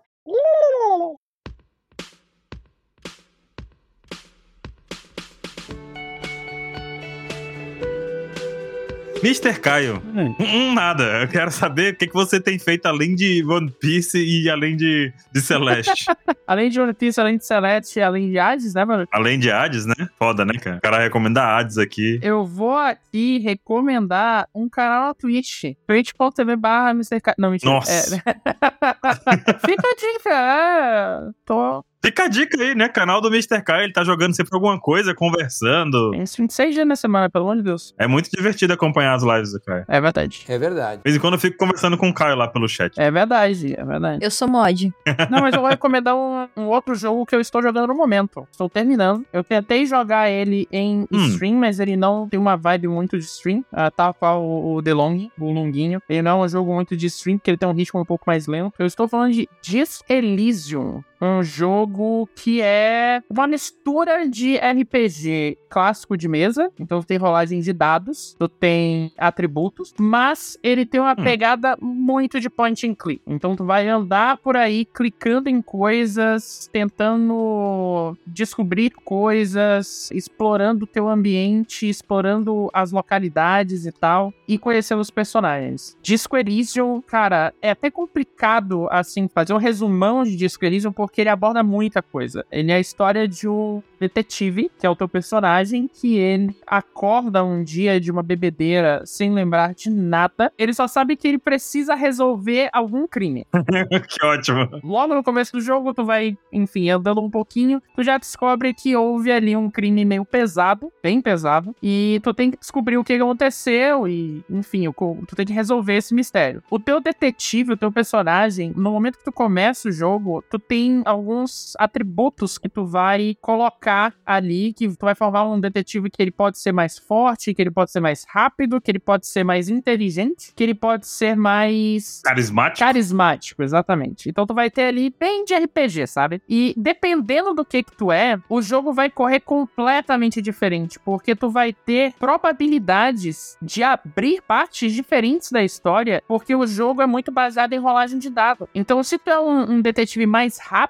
Mr. 9.24 9.60
Caio, 9.60 10.02
Hum. 10.06 10.36
hum, 10.40 10.74
nada. 10.74 11.22
Eu 11.22 11.28
quero 11.28 11.52
saber 11.52 11.94
o 11.94 11.98
que, 11.98 12.08
que 12.08 12.14
você 12.14 12.40
tem 12.40 12.58
feito 12.60 12.86
além 12.86 13.16
de 13.16 13.44
One 13.46 13.72
Piece 13.80 14.18
e 14.18 14.50
além 14.50 14.76
de, 14.76 15.12
de 15.34 15.42
Celeste. 15.42 16.06
Além 16.48 16.70
de 16.70 16.80
One 16.80 16.94
Piece, 16.94 17.20
além 17.20 17.38
de 17.38 17.46
Celeste, 17.46 18.00
além 18.00 18.30
de 18.32 18.40
Hades, 18.40 18.74
né, 18.74 18.86
mano? 18.86 19.06
além 19.12 19.38
de 19.38 19.52
Hades, 19.52 19.86
né? 19.86 19.94
Foda, 20.18 20.46
né, 20.46 20.54
cara? 20.54 20.78
O 20.78 20.82
cara 20.82 21.00
recomenda 21.00 21.44
Hades 21.44 21.78
aqui. 21.78 22.20
Eu 22.24 22.46
vou 22.46 22.78
aqui 22.78 23.38
recomendar 23.40 24.48
um 24.56 24.70
canal 24.70 25.08
na 25.08 25.14
Twitch. 25.14 25.64
twitch.tv 25.86 26.56
barra 26.56 26.92
Mr. 26.92 27.20
Ca- 27.20 27.36
Não, 27.38 27.52
mentira. 27.52 27.70
Nossa. 27.74 28.16
É. 28.16 28.20
Fica 29.68 29.88
a 29.88 29.96
dica, 29.96 30.30
é. 30.30 31.32
Tô... 31.46 31.84
Fica 32.08 32.24
a 32.24 32.28
dica 32.30 32.58
aí, 32.64 32.74
né? 32.74 32.88
Canal 32.88 33.20
do 33.20 33.28
Mr. 33.28 33.62
Kai, 33.62 33.84
ele 33.84 33.92
tá 33.92 34.02
jogando 34.02 34.34
sempre 34.34 34.52
alguma 34.56 34.80
coisa, 34.80 35.14
conversando. 35.14 36.12
Tem 36.12 36.24
26 36.24 36.74
dias 36.74 36.88
na 36.88 36.96
semana, 36.96 37.30
pelo 37.30 37.44
amor 37.44 37.58
de 37.58 37.64
Deus. 37.64 37.94
É 37.98 38.08
muito 38.08 38.30
divertido 38.32 38.72
acompanhar 38.72 39.14
as 39.14 39.24
lives 39.24 39.52
do 39.52 39.60
Kai. 39.60 39.84
É 39.90 40.00
verdade. 40.00 40.46
É 40.48 40.58
verdade. 40.58 40.98
De 41.00 41.04
vez 41.04 41.18
em 41.18 41.20
quando 41.20 41.34
eu 41.34 41.40
fico 41.40 41.58
conversando 41.58 41.98
com 41.98 42.08
o 42.08 42.14
Caio 42.14 42.38
lá 42.38 42.48
pelo 42.48 42.66
chat. 42.70 42.98
É 42.98 43.12
verdade, 43.12 43.74
é 43.78 43.84
verdade. 43.84 44.24
Eu 44.24 44.32
sou 44.32 44.48
mod. 44.48 44.90
Não, 45.30 45.42
mas 45.42 45.54
eu 45.54 45.60
vou 45.60 45.70
recomendar 45.70 46.16
um, 46.16 46.48
um 46.56 46.68
outro 46.68 46.96
jogo 46.96 47.26
que 47.26 47.36
eu 47.36 47.42
estou 47.42 47.62
jogando 47.62 47.88
no 47.88 47.94
momento. 47.94 48.48
Estou 48.50 48.70
terminando. 48.70 49.26
Eu 49.34 49.44
tentei 49.44 49.86
jogar 49.86 50.30
ele 50.30 50.66
em 50.72 51.06
Hum. 51.12 51.26
stream, 51.28 51.56
mas 51.58 51.78
ele 51.78 51.98
não 51.98 52.30
tem 52.30 52.40
uma 52.40 52.56
vibe 52.56 52.88
muito 52.88 53.18
de 53.20 53.26
stream. 53.26 53.60
Uh, 53.74 53.92
tal 53.94 54.14
qual 54.14 54.42
o, 54.46 54.82
The 54.82 54.94
Long, 54.94 55.30
o 55.38 55.52
Longuinho. 55.52 56.02
Ele 56.08 56.22
não 56.22 56.42
é 56.42 56.46
um 56.46 56.48
jogo 56.48 56.74
muito 56.74 56.96
de 56.96 57.08
stream, 57.08 57.38
porque 57.38 57.52
ele 57.52 57.58
tem 57.58 57.68
um 57.68 57.74
ritmo 57.74 58.00
um 58.00 58.06
pouco 58.06 58.24
mais 58.26 58.48
lento. 58.48 58.74
Eu 58.80 58.86
estou 58.86 59.10
falando 59.10 59.34
de 59.34 59.50
Disc 59.62 60.06
Elysium. 60.10 61.04
Um 61.22 61.42
jogo 61.44 62.30
que 62.36 62.62
é 62.62 63.22
uma 63.30 63.48
mistura 63.48 64.28
de 64.30 64.58
RPG 64.58 65.58
clássico 65.70 66.16
de 66.18 66.28
mesa. 66.28 66.72
Então 66.80 67.02
tu 67.02 67.08
tem 67.08 67.18
rolagem 67.18 67.60
de 67.60 67.74
dados, 67.74 68.36
tu 68.40 68.48
tem 68.48 69.12
atributos, 69.18 69.94
mas 70.00 70.58
ele 70.64 70.86
tem 70.86 71.00
uma 71.02 71.14
Hum. 71.14 71.24
pegada 71.24 71.78
muito 71.82 72.40
de 72.40 72.50
point 72.50 72.88
and 72.88 72.94
click. 72.96 73.22
Então 73.26 73.56
tu 73.56 73.64
vai 73.66 73.88
andar 73.88 74.38
por 74.38 74.56
aí 74.56 74.86
clicando 74.86 75.50
em 75.50 75.62
coisas, 75.62 76.70
tentando 76.72 78.16
descobrir 78.26 78.92
coisas, 78.92 80.10
explorando 80.12 80.84
o 80.86 80.88
teu 80.88 81.08
ambiente, 81.10 81.88
explorando 81.90 82.70
as 82.74 82.92
localidades 82.92 83.86
e 83.86 83.92
tal, 83.92 84.34
e 84.48 84.58
conhecendo 84.58 85.02
os 85.02 85.10
personagens. 85.10 85.98
Disco 86.02 86.38
Elysium, 86.38 87.02
cara, 87.02 87.54
é 87.62 87.72
até 87.72 87.90
complicado, 87.90 88.88
assim, 88.90 89.28
fazer 89.28 89.54
um 89.54 89.58
resumão 89.58 90.24
de 90.24 90.36
Disco 90.36 90.64
Elysium, 90.66 90.92
porque 91.08 91.22
ele 91.22 91.30
aborda 91.30 91.64
muita 91.64 92.02
coisa. 92.02 92.46
Ele 92.52 92.72
é 92.72 92.76
a 92.76 92.80
história 92.80 93.28
de 93.28 93.48
um 93.48 93.82
detetive, 94.00 94.70
que 94.78 94.86
é 94.86 94.90
o 94.90 94.96
teu 94.96 95.08
personagem, 95.08 95.88
que 95.88 96.18
ele 96.18 96.56
acorda 96.68 97.44
um 97.44 97.64
dia 97.64 98.00
de 98.00 98.12
uma 98.12 98.22
bebedeira 98.22 99.02
sem 99.06 99.34
lembrar 99.34 99.74
de 99.74 99.90
nada. 99.90 100.52
Ele 100.58 100.74
só 100.74 100.88
sabe 100.88 101.16
que 101.16 101.28
ele 101.28 101.38
precisa 101.38 101.96
resolver 101.96 102.70
algum 102.74 103.08
crime. 103.08 103.48
que 104.08 104.26
ótimo. 104.26 104.70
Logo 104.84 105.16
no 105.16 105.24
começo 105.24 105.54
do 105.54 105.62
jogo, 105.62 105.94
tu 105.94 106.04
vai, 106.04 106.38
enfim, 106.52 106.90
andando 106.90 107.22
um 107.22 107.30
pouquinho, 107.30 107.82
tu 107.96 108.04
já 108.04 108.18
descobre 108.18 108.74
que 108.74 108.96
houve 108.96 109.32
ali 109.32 109.56
um 109.56 109.72
crime 109.72 110.04
meio 110.04 110.26
pesado, 110.26 110.92
bem 111.02 111.22
pesado, 111.22 111.76
e 111.82 112.20
tu 112.22 112.34
tem 112.34 112.52
que 112.52 112.60
descobrir 112.60 112.98
o 112.98 113.04
que 113.04 113.14
aconteceu 113.14 114.08
e, 114.08 114.44
enfim, 114.50 114.92
tu 115.28 115.36
tem 115.36 115.46
que 115.46 115.54
resolver 115.54 115.96
esse 115.96 116.14
mistério. 116.14 116.62
O 116.70 116.78
teu 116.78 117.00
detetive, 117.00 117.74
o 117.74 117.78
teu 117.78 117.92
personagem, 117.92 118.74
no 118.76 118.92
momento 118.92 119.18
que 119.18 119.24
tu 119.24 119.32
começa 119.32 119.88
o 119.88 119.92
jogo, 119.92 120.44
tu 120.50 120.60
tem 120.60 120.97
alguns 121.06 121.74
atributos 121.78 122.58
que 122.58 122.70
tu 122.70 122.86
vai 122.86 123.36
colocar 123.42 124.14
ali, 124.26 124.74
que 124.74 124.88
tu 124.90 125.06
vai 125.06 125.16
formar 125.16 125.46
um 125.46 125.60
detetive 125.60 126.10
que 126.10 126.22
ele 126.22 126.32
pode 126.32 126.60
ser 126.60 126.72
mais 126.72 126.98
forte, 126.98 127.54
que 127.54 127.62
ele 127.62 127.72
pode 127.72 127.92
ser 127.92 128.00
mais 128.00 128.26
rápido, 128.28 128.82
que 128.82 128.92
ele 128.92 129.00
pode 129.00 129.28
ser 129.28 129.44
mais 129.44 129.70
inteligente, 129.70 130.52
que 130.56 130.64
ele 130.64 130.74
pode 130.74 131.08
ser 131.08 131.36
mais 131.36 132.22
Carismático. 132.24 132.80
Carismático, 132.80 133.64
exatamente. 133.64 134.30
Então 134.30 134.46
tu 134.46 134.54
vai 134.54 134.70
ter 134.70 134.84
ali 134.84 135.14
bem 135.18 135.46
de 135.46 135.56
RPG, 135.56 136.08
sabe? 136.08 136.42
E 136.48 136.74
dependendo 136.78 137.54
do 137.54 137.66
que 137.66 137.84
que 137.84 137.96
tu 137.96 138.12
é, 138.12 138.40
o 138.50 138.62
jogo 138.62 138.94
vai 138.94 139.10
correr 139.10 139.40
completamente 139.40 140.42
diferente, 140.42 141.00
porque 141.00 141.36
tu 141.36 141.50
vai 141.50 141.74
ter 141.74 142.14
probabilidades 142.20 143.58
de 143.62 143.84
abrir 143.84 144.42
partes 144.42 144.94
diferentes 144.94 145.52
da 145.52 145.64
história, 145.64 146.24
porque 146.28 146.56
o 146.56 146.66
jogo 146.66 147.02
é 147.02 147.06
muito 147.06 147.32
baseado 147.32 147.74
em 147.74 147.80
rolagem 147.80 148.20
de 148.20 148.30
dado. 148.30 148.68
Então 148.74 149.04
se 149.04 149.18
tu 149.18 149.30
é 149.30 149.40
um, 149.40 149.74
um 149.74 149.82
detetive 149.82 150.26
mais 150.26 150.60
rápido, 150.60 150.87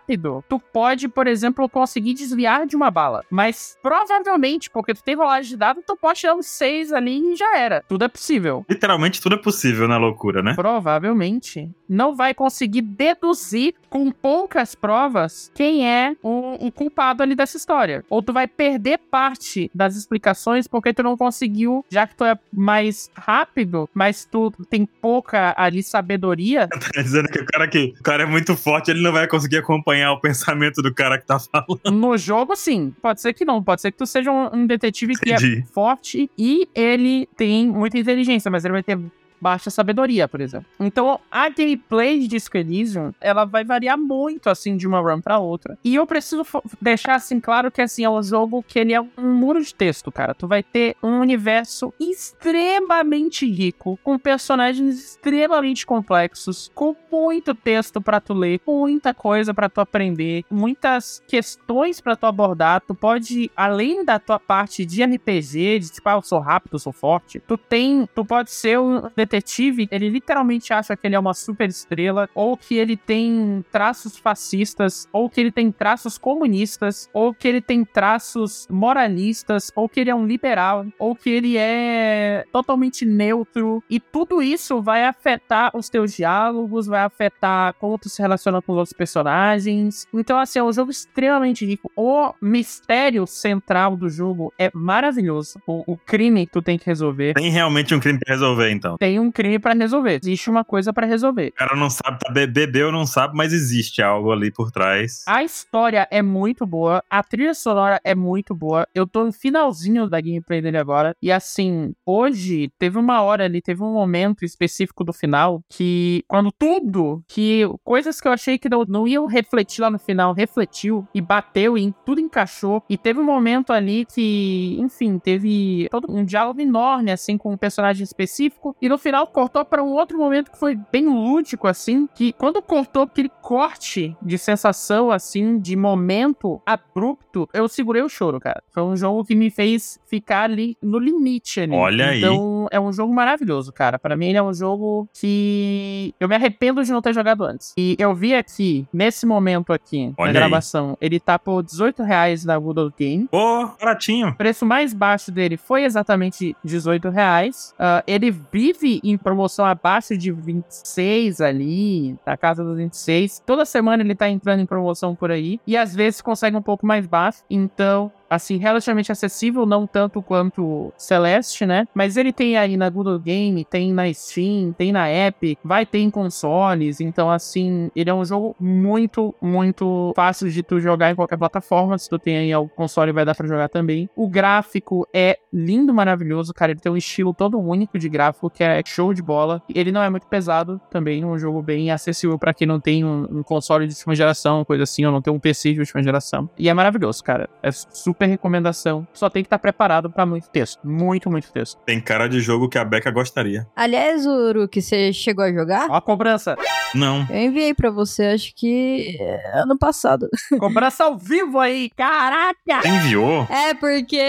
tu 0.47 0.59
pode, 0.59 1.07
por 1.07 1.27
exemplo, 1.27 1.67
conseguir 1.69 2.13
desviar 2.13 2.65
de 2.65 2.75
uma 2.75 2.91
bala. 2.91 3.23
Mas 3.29 3.77
provavelmente, 3.81 4.69
porque 4.69 4.93
tu 4.93 5.03
tem 5.03 5.15
rolagem 5.15 5.51
de 5.51 5.57
dado, 5.57 5.81
tu 5.85 5.97
pode 5.97 6.19
tirar 6.19 6.35
uns 6.35 6.47
seis 6.47 6.91
ali 6.93 7.33
e 7.33 7.35
já 7.35 7.57
era. 7.57 7.83
Tudo 7.87 8.05
é 8.05 8.07
possível 8.07 8.65
Literalmente 8.69 9.21
tudo 9.21 9.35
é 9.35 9.37
possível 9.37 9.87
na 9.87 9.97
loucura, 9.97 10.41
né? 10.41 10.53
provavelmente 10.55 11.69
não 11.87 12.15
vai 12.15 12.33
conseguir 12.33 12.81
deduzir 12.81 13.73
com 13.89 14.11
poucas 14.11 14.75
provas 14.75 15.51
quem 15.55 15.87
é 15.87 16.15
o, 16.21 16.67
o 16.67 16.71
culpado 16.71 17.23
ali 17.23 17.35
dessa 17.35 17.57
história. 17.57 18.03
Ou 18.09 18.21
tu 18.21 18.33
vai 18.33 18.47
perder 18.47 18.99
parte 19.09 19.71
das 19.73 19.95
explicações 19.95 20.67
porque 20.67 20.93
tu 20.93 21.01
não 21.03 21.15
conseguiu, 21.15 21.85
já 21.89 22.05
que 22.05 22.15
tu 22.15 22.25
é 22.25 22.37
mais 22.51 23.09
rápido, 23.15 23.89
mas 23.93 24.25
tu 24.25 24.51
tem 24.69 24.85
pouca 24.85 25.53
ali 25.57 25.81
sabedoria. 25.83 26.67
Tá 26.97 27.01
dizendo 27.01 27.27
que 27.27 27.39
o 27.39 27.45
cara 27.45 27.67
que 27.67 27.93
o 27.99 28.03
cara 28.03 28.23
é 28.23 28.25
muito 28.25 28.55
forte, 28.55 28.89
ele 28.89 29.01
não 29.01 29.11
vai 29.11 29.27
conseguir 29.27 29.57
acompanhar 29.57 29.86
o 29.91 30.19
pensamento 30.19 30.81
do 30.81 30.93
cara 30.93 31.17
que 31.17 31.25
tá 31.25 31.39
falando. 31.39 31.91
No 31.91 32.17
jogo, 32.17 32.55
sim. 32.55 32.93
Pode 33.01 33.21
ser 33.21 33.33
que 33.33 33.45
não. 33.45 33.63
Pode 33.63 33.81
ser 33.81 33.91
que 33.91 33.97
tu 33.97 34.05
seja 34.05 34.31
um, 34.31 34.61
um 34.61 34.67
detetive 34.67 35.15
que 35.15 35.31
é 35.31 35.35
Entendi. 35.35 35.65
forte 35.71 36.29
e 36.37 36.67
ele 36.75 37.27
tem 37.37 37.67
muita 37.67 37.97
inteligência, 37.97 38.51
mas 38.51 38.65
ele 38.65 38.73
vai 38.73 38.83
ter 38.83 38.99
baixa 39.39 39.69
sabedoria, 39.69 40.27
por 40.27 40.41
exemplo. 40.41 40.67
Então, 40.79 41.19
a 41.31 41.49
gameplay 41.49 42.19
de 42.19 42.27
Disco 42.27 42.57
Elysium, 42.57 43.13
ela 43.19 43.45
vai 43.45 43.63
variar 43.63 43.97
muito, 43.97 44.49
assim, 44.49 44.75
de 44.77 44.87
uma 44.87 44.99
run 44.99 45.21
pra 45.21 45.39
outra. 45.39 45.77
E 45.83 45.95
eu 45.95 46.05
preciso 46.05 46.43
deixar, 46.81 47.15
assim, 47.15 47.39
claro 47.39 47.71
que, 47.71 47.81
assim, 47.81 48.03
é 48.03 48.09
um 48.09 48.21
jogo 48.21 48.63
que 48.63 48.79
ele 48.79 48.93
é 48.93 49.01
um 49.01 49.09
muro 49.17 49.63
de 49.63 49.73
texto, 49.73 50.11
cara. 50.11 50.33
Tu 50.33 50.47
vai 50.47 50.63
ter 50.63 50.95
um 51.01 51.19
universo 51.19 51.93
extremamente 51.99 53.49
rico, 53.49 53.99
com 54.03 54.17
personagens 54.17 54.97
extremamente 54.97 55.85
complexos, 55.85 56.71
com 56.73 56.95
muito 57.11 57.53
texto 57.53 58.01
pra 58.01 58.19
tu 58.19 58.33
ler, 58.33 58.59
muita 58.65 59.13
coisa 59.13 59.53
pra 59.53 59.69
tu 59.69 59.81
aprender, 59.81 60.43
muitas 60.49 61.23
questões 61.27 62.01
pra 62.01 62.15
tu 62.15 62.25
abordar. 62.25 62.81
Tu 62.81 62.93
pode, 62.93 63.51
além 63.55 64.03
da 64.03 64.19
tua 64.19 64.39
parte 64.39 64.85
de 64.85 65.03
RPG, 65.03 65.79
de 65.79 65.91
tipo, 65.91 66.09
ah, 66.09 66.13
eu 66.13 66.21
sou 66.21 66.39
rápido, 66.39 66.73
eu 66.73 66.79
sou 66.79 66.93
forte, 66.93 67.39
tu 67.39 67.57
tem, 67.57 68.07
tu 68.13 68.25
pode 68.25 68.51
ser 68.51 68.79
um 68.79 69.09
detetive, 69.27 69.87
ele 69.91 70.09
literalmente 70.09 70.73
acha 70.73 70.95
que 70.95 71.05
ele 71.05 71.15
é 71.15 71.19
uma 71.19 71.33
super 71.33 71.69
estrela, 71.69 72.29
ou 72.33 72.55
que 72.55 72.75
ele 72.75 72.95
tem 72.95 73.63
traços 73.71 74.17
fascistas, 74.17 75.07
ou 75.11 75.29
que 75.29 75.41
ele 75.41 75.51
tem 75.51 75.71
traços 75.71 76.17
comunistas, 76.17 77.09
ou 77.13 77.33
que 77.33 77.47
ele 77.47 77.61
tem 77.61 77.83
traços 77.83 78.67
moralistas, 78.69 79.71
ou 79.75 79.89
que 79.89 79.99
ele 79.99 80.09
é 80.09 80.15
um 80.15 80.25
liberal, 80.25 80.85
ou 80.97 81.15
que 81.15 81.29
ele 81.29 81.57
é 81.57 82.45
totalmente 82.51 83.05
neutro, 83.05 83.83
e 83.89 83.99
tudo 83.99 84.41
isso 84.41 84.81
vai 84.81 85.05
afetar 85.05 85.75
os 85.75 85.89
teus 85.89 86.13
diálogos, 86.13 86.87
vai 86.87 87.01
afetar 87.01 87.73
como 87.73 87.97
tu 87.97 88.09
se 88.09 88.21
relaciona 88.21 88.61
com 88.61 88.71
os 88.71 88.77
outros 88.77 88.93
personagens. 88.93 90.07
Então, 90.13 90.39
assim, 90.39 90.59
é 90.59 90.63
um 90.63 90.71
jogo 90.71 90.91
extremamente 90.91 91.65
rico. 91.65 91.91
O 91.95 92.33
mistério 92.41 93.25
central 93.27 93.95
do 93.95 94.09
jogo 94.09 94.53
é 94.57 94.71
maravilhoso. 94.73 95.59
O, 95.67 95.83
o 95.93 95.97
crime 95.97 96.45
que 96.45 96.51
tu 96.51 96.61
tem 96.61 96.77
que 96.77 96.85
resolver. 96.85 97.33
Tem 97.33 97.49
realmente 97.49 97.93
um 97.93 97.99
crime 97.99 98.19
pra 98.19 98.33
resolver, 98.33 98.71
então. 98.71 98.97
Tem 98.97 99.16
um 99.19 99.31
crime 99.31 99.59
pra 99.59 99.73
resolver. 99.73 100.19
Existe 100.21 100.49
uma 100.49 100.63
coisa 100.63 100.91
pra 100.93 101.05
resolver. 101.05 101.47
O 101.49 101.53
cara 101.53 101.75
não 101.75 101.89
sabe, 101.89 102.19
tá, 102.19 102.31
be- 102.31 102.47
bebeu, 102.47 102.91
não 102.91 103.05
sabe, 103.05 103.35
mas 103.35 103.53
existe 103.53 104.01
algo 104.01 104.31
ali 104.31 104.51
por 104.51 104.71
trás. 104.71 105.23
A 105.27 105.43
história 105.43 106.07
é 106.11 106.21
muito 106.21 106.65
boa, 106.65 107.03
a 107.09 107.21
trilha 107.23 107.53
sonora 107.53 107.99
é 108.03 108.13
muito 108.15 108.53
boa. 108.55 108.87
Eu 108.93 109.05
tô 109.07 109.23
no 109.25 109.31
finalzinho 109.31 110.09
da 110.09 110.19
gameplay 110.21 110.61
dele 110.61 110.77
agora. 110.77 111.15
E 111.21 111.31
assim, 111.31 111.93
hoje 112.05 112.71
teve 112.79 112.97
uma 112.97 113.21
hora 113.21 113.45
ali, 113.45 113.61
teve 113.61 113.83
um 113.83 113.93
momento 113.93 114.43
específico 114.45 115.03
do 115.03 115.13
final 115.13 115.61
que, 115.69 116.23
quando 116.27 116.51
tudo, 116.51 117.23
que 117.27 117.63
coisas 117.83 118.19
que 118.21 118.27
eu 118.27 118.31
achei 118.31 118.57
que 118.57 118.69
não, 118.69 118.83
não 118.87 119.07
iam 119.07 119.25
refletir 119.25 119.81
lá 119.81 119.89
no 119.89 119.99
final, 119.99 120.33
refletiu 120.33 121.07
e 121.13 121.21
bateu 121.21 121.77
e 121.77 121.93
tudo 122.05 122.21
encaixou. 122.21 122.83
E 122.89 122.97
teve 122.97 123.19
um 123.19 123.23
momento 123.25 123.71
ali 123.71 124.05
que, 124.05 124.77
enfim, 124.79 125.19
teve 125.19 125.87
todo 125.89 126.11
um 126.11 126.23
diálogo 126.23 126.59
enorme, 126.61 127.11
assim, 127.11 127.37
com 127.37 127.51
um 127.53 127.57
personagem 127.57 128.03
específico. 128.03 128.75
E 128.81 128.87
no 128.89 128.97
final 128.97 129.06
cortou 129.27 129.63
para 129.65 129.83
um 129.83 129.91
outro 129.93 130.17
momento 130.17 130.51
que 130.51 130.57
foi 130.59 130.77
bem 130.91 131.05
lúdico, 131.07 131.67
assim, 131.67 132.07
que 132.13 132.33
quando 132.33 132.61
cortou 132.61 133.03
aquele 133.03 133.29
corte 133.41 134.15
de 134.21 134.37
sensação, 134.37 135.11
assim, 135.11 135.59
de 135.59 135.75
momento 135.75 136.61
abrupto, 136.65 137.47
eu 137.53 137.67
segurei 137.67 138.01
o 138.01 138.09
choro, 138.09 138.39
cara. 138.39 138.61
Foi 138.71 138.83
um 138.83 138.95
jogo 138.95 139.23
que 139.23 139.35
me 139.35 139.49
fez 139.49 139.99
ficar 140.07 140.43
ali 140.43 140.77
no 140.81 140.99
limite 140.99 141.61
ali. 141.61 141.73
Olha 141.75 142.09
aí. 142.09 142.17
Então, 142.19 142.67
é 142.71 142.79
um 142.79 142.91
jogo 142.91 143.13
maravilhoso, 143.13 143.71
cara. 143.71 143.97
Pra 143.99 144.15
mim, 144.15 144.27
ele 144.27 144.37
é 144.37 144.43
um 144.43 144.53
jogo 144.53 145.07
que 145.13 146.13
eu 146.19 146.27
me 146.27 146.35
arrependo 146.35 146.83
de 146.83 146.91
não 146.91 147.01
ter 147.01 147.13
jogado 147.13 147.43
antes. 147.43 147.73
E 147.77 147.95
eu 147.99 148.13
vi 148.13 148.33
aqui, 148.33 148.85
nesse 148.93 149.25
momento 149.25 149.71
aqui, 149.73 150.13
Olha 150.17 150.33
na 150.33 150.39
aí. 150.39 150.45
gravação, 150.45 150.97
ele 150.99 151.19
tá 151.19 151.37
por 151.37 151.63
18 151.63 152.03
reais 152.03 152.45
na 152.45 152.57
Google 152.57 152.91
Game. 152.97 153.27
Pô, 153.29 153.67
baratinho. 153.79 154.29
O 154.29 154.35
preço 154.35 154.65
mais 154.65 154.93
baixo 154.93 155.31
dele 155.31 155.57
foi 155.57 155.83
exatamente 155.83 156.55
18 156.63 157.09
reais. 157.09 157.73
Ah, 157.77 158.03
ele 158.07 158.31
vive 158.51 158.96
em 159.03 159.17
promoção 159.17 159.65
abaixo 159.65 160.17
de 160.17 160.31
26 160.31 161.41
ali, 161.41 162.17
na 162.25 162.37
casa 162.37 162.63
dos 162.63 162.77
26. 162.77 163.43
Toda 163.45 163.65
semana 163.65 164.03
ele 164.03 164.15
tá 164.15 164.29
entrando 164.29 164.61
em 164.61 164.65
promoção 164.65 165.15
por 165.15 165.31
aí. 165.31 165.59
E 165.65 165.75
às 165.75 165.95
vezes 165.95 166.21
consegue 166.21 166.55
um 166.55 166.61
pouco 166.61 166.85
mais 166.85 167.05
baixo. 167.05 167.43
Então, 167.49 168.11
assim, 168.29 168.57
relativamente 168.57 169.11
acessível, 169.11 169.65
não 169.65 169.87
tanto 169.87 170.21
quanto 170.21 170.93
Celeste, 170.97 171.65
né? 171.65 171.87
Mas 171.93 172.17
ele 172.17 172.33
tem 172.33 172.57
aí 172.57 172.77
na 172.77 172.89
Google 172.89 173.19
Game, 173.19 173.65
tem 173.65 173.93
na 173.93 174.11
Steam, 174.13 174.73
tem 174.73 174.91
na 174.91 175.09
Epic, 175.09 175.59
vai 175.63 175.85
ter 175.85 175.99
em 175.99 176.09
consoles, 176.09 176.99
então 176.99 177.29
assim, 177.29 177.89
ele 177.95 178.09
é 178.09 178.13
um 178.13 178.25
jogo 178.25 178.55
muito, 178.59 179.33
muito 179.41 180.13
fácil 180.15 180.49
de 180.49 180.63
tu 180.63 180.79
jogar 180.79 181.11
em 181.11 181.15
qualquer 181.15 181.37
plataforma, 181.37 181.97
se 181.97 182.09
tu 182.09 182.19
tem 182.19 182.37
aí 182.37 182.55
o 182.55 182.67
console 182.67 183.11
vai 183.11 183.25
dar 183.25 183.35
pra 183.35 183.47
jogar 183.47 183.69
também. 183.69 184.09
O 184.15 184.27
gráfico 184.27 185.07
é 185.13 185.37
lindo, 185.51 185.93
maravilhoso, 185.93 186.53
cara, 186.53 186.71
ele 186.71 186.79
tem 186.79 186.91
um 186.91 186.97
estilo 186.97 187.33
todo 187.33 187.59
único 187.59 187.97
de 187.97 188.09
gráfico 188.09 188.49
que 188.49 188.63
é 188.63 188.81
show 188.85 189.13
de 189.13 189.21
bola. 189.21 189.61
Ele 189.73 189.91
não 189.91 190.01
é 190.01 190.09
muito 190.09 190.27
pesado 190.27 190.79
também, 190.89 191.21
é 191.21 191.25
um 191.25 191.37
jogo 191.37 191.61
bem 191.61 191.91
acessível 191.91 192.37
pra 192.37 192.53
quem 192.53 192.67
não 192.67 192.79
tem 192.79 193.03
um, 193.03 193.39
um 193.39 193.43
console 193.43 193.87
de 193.87 193.93
última 193.93 194.15
geração, 194.15 194.65
coisa 194.65 194.83
assim, 194.83 195.05
ou 195.05 195.11
não 195.11 195.21
tem 195.21 195.33
um 195.33 195.39
PC 195.39 195.73
de 195.73 195.79
última 195.79 196.01
geração. 196.01 196.49
E 196.57 196.69
é 196.69 196.73
maravilhoso, 196.73 197.23
cara. 197.23 197.49
É 197.61 197.71
super 197.71 198.16
recomendação. 198.25 199.07
Só 199.13 199.29
tem 199.29 199.43
que 199.43 199.47
estar 199.47 199.59
preparado 199.59 200.09
pra 200.09 200.25
muito 200.25 200.49
texto. 200.49 200.79
Muito, 200.83 201.29
muito 201.29 201.51
texto. 201.51 201.77
Tem 201.85 202.01
cara 202.01 202.27
de 202.27 202.39
jogo 202.39 202.69
que 202.69 202.77
a 202.77 202.85
Becca 202.85 203.11
gostaria. 203.11 203.67
Aliás, 203.75 204.25
Uruk, 204.25 204.81
você 204.81 205.13
chegou 205.13 205.45
a 205.45 205.51
jogar? 205.53 205.89
Ó 205.89 205.95
a 205.95 206.01
cobrança. 206.01 206.55
Não. 206.95 207.27
Eu 207.29 207.41
enviei 207.41 207.73
pra 207.73 207.89
você, 207.89 208.25
acho 208.25 208.53
que 208.55 209.17
é, 209.19 209.61
ano 209.61 209.77
passado. 209.77 210.27
cobrança 210.59 211.03
ao 211.03 211.17
vivo 211.17 211.59
aí, 211.59 211.89
caraca! 211.95 212.81
Você 212.81 212.87
enviou? 212.87 213.47
É, 213.49 213.73
porque 213.73 214.21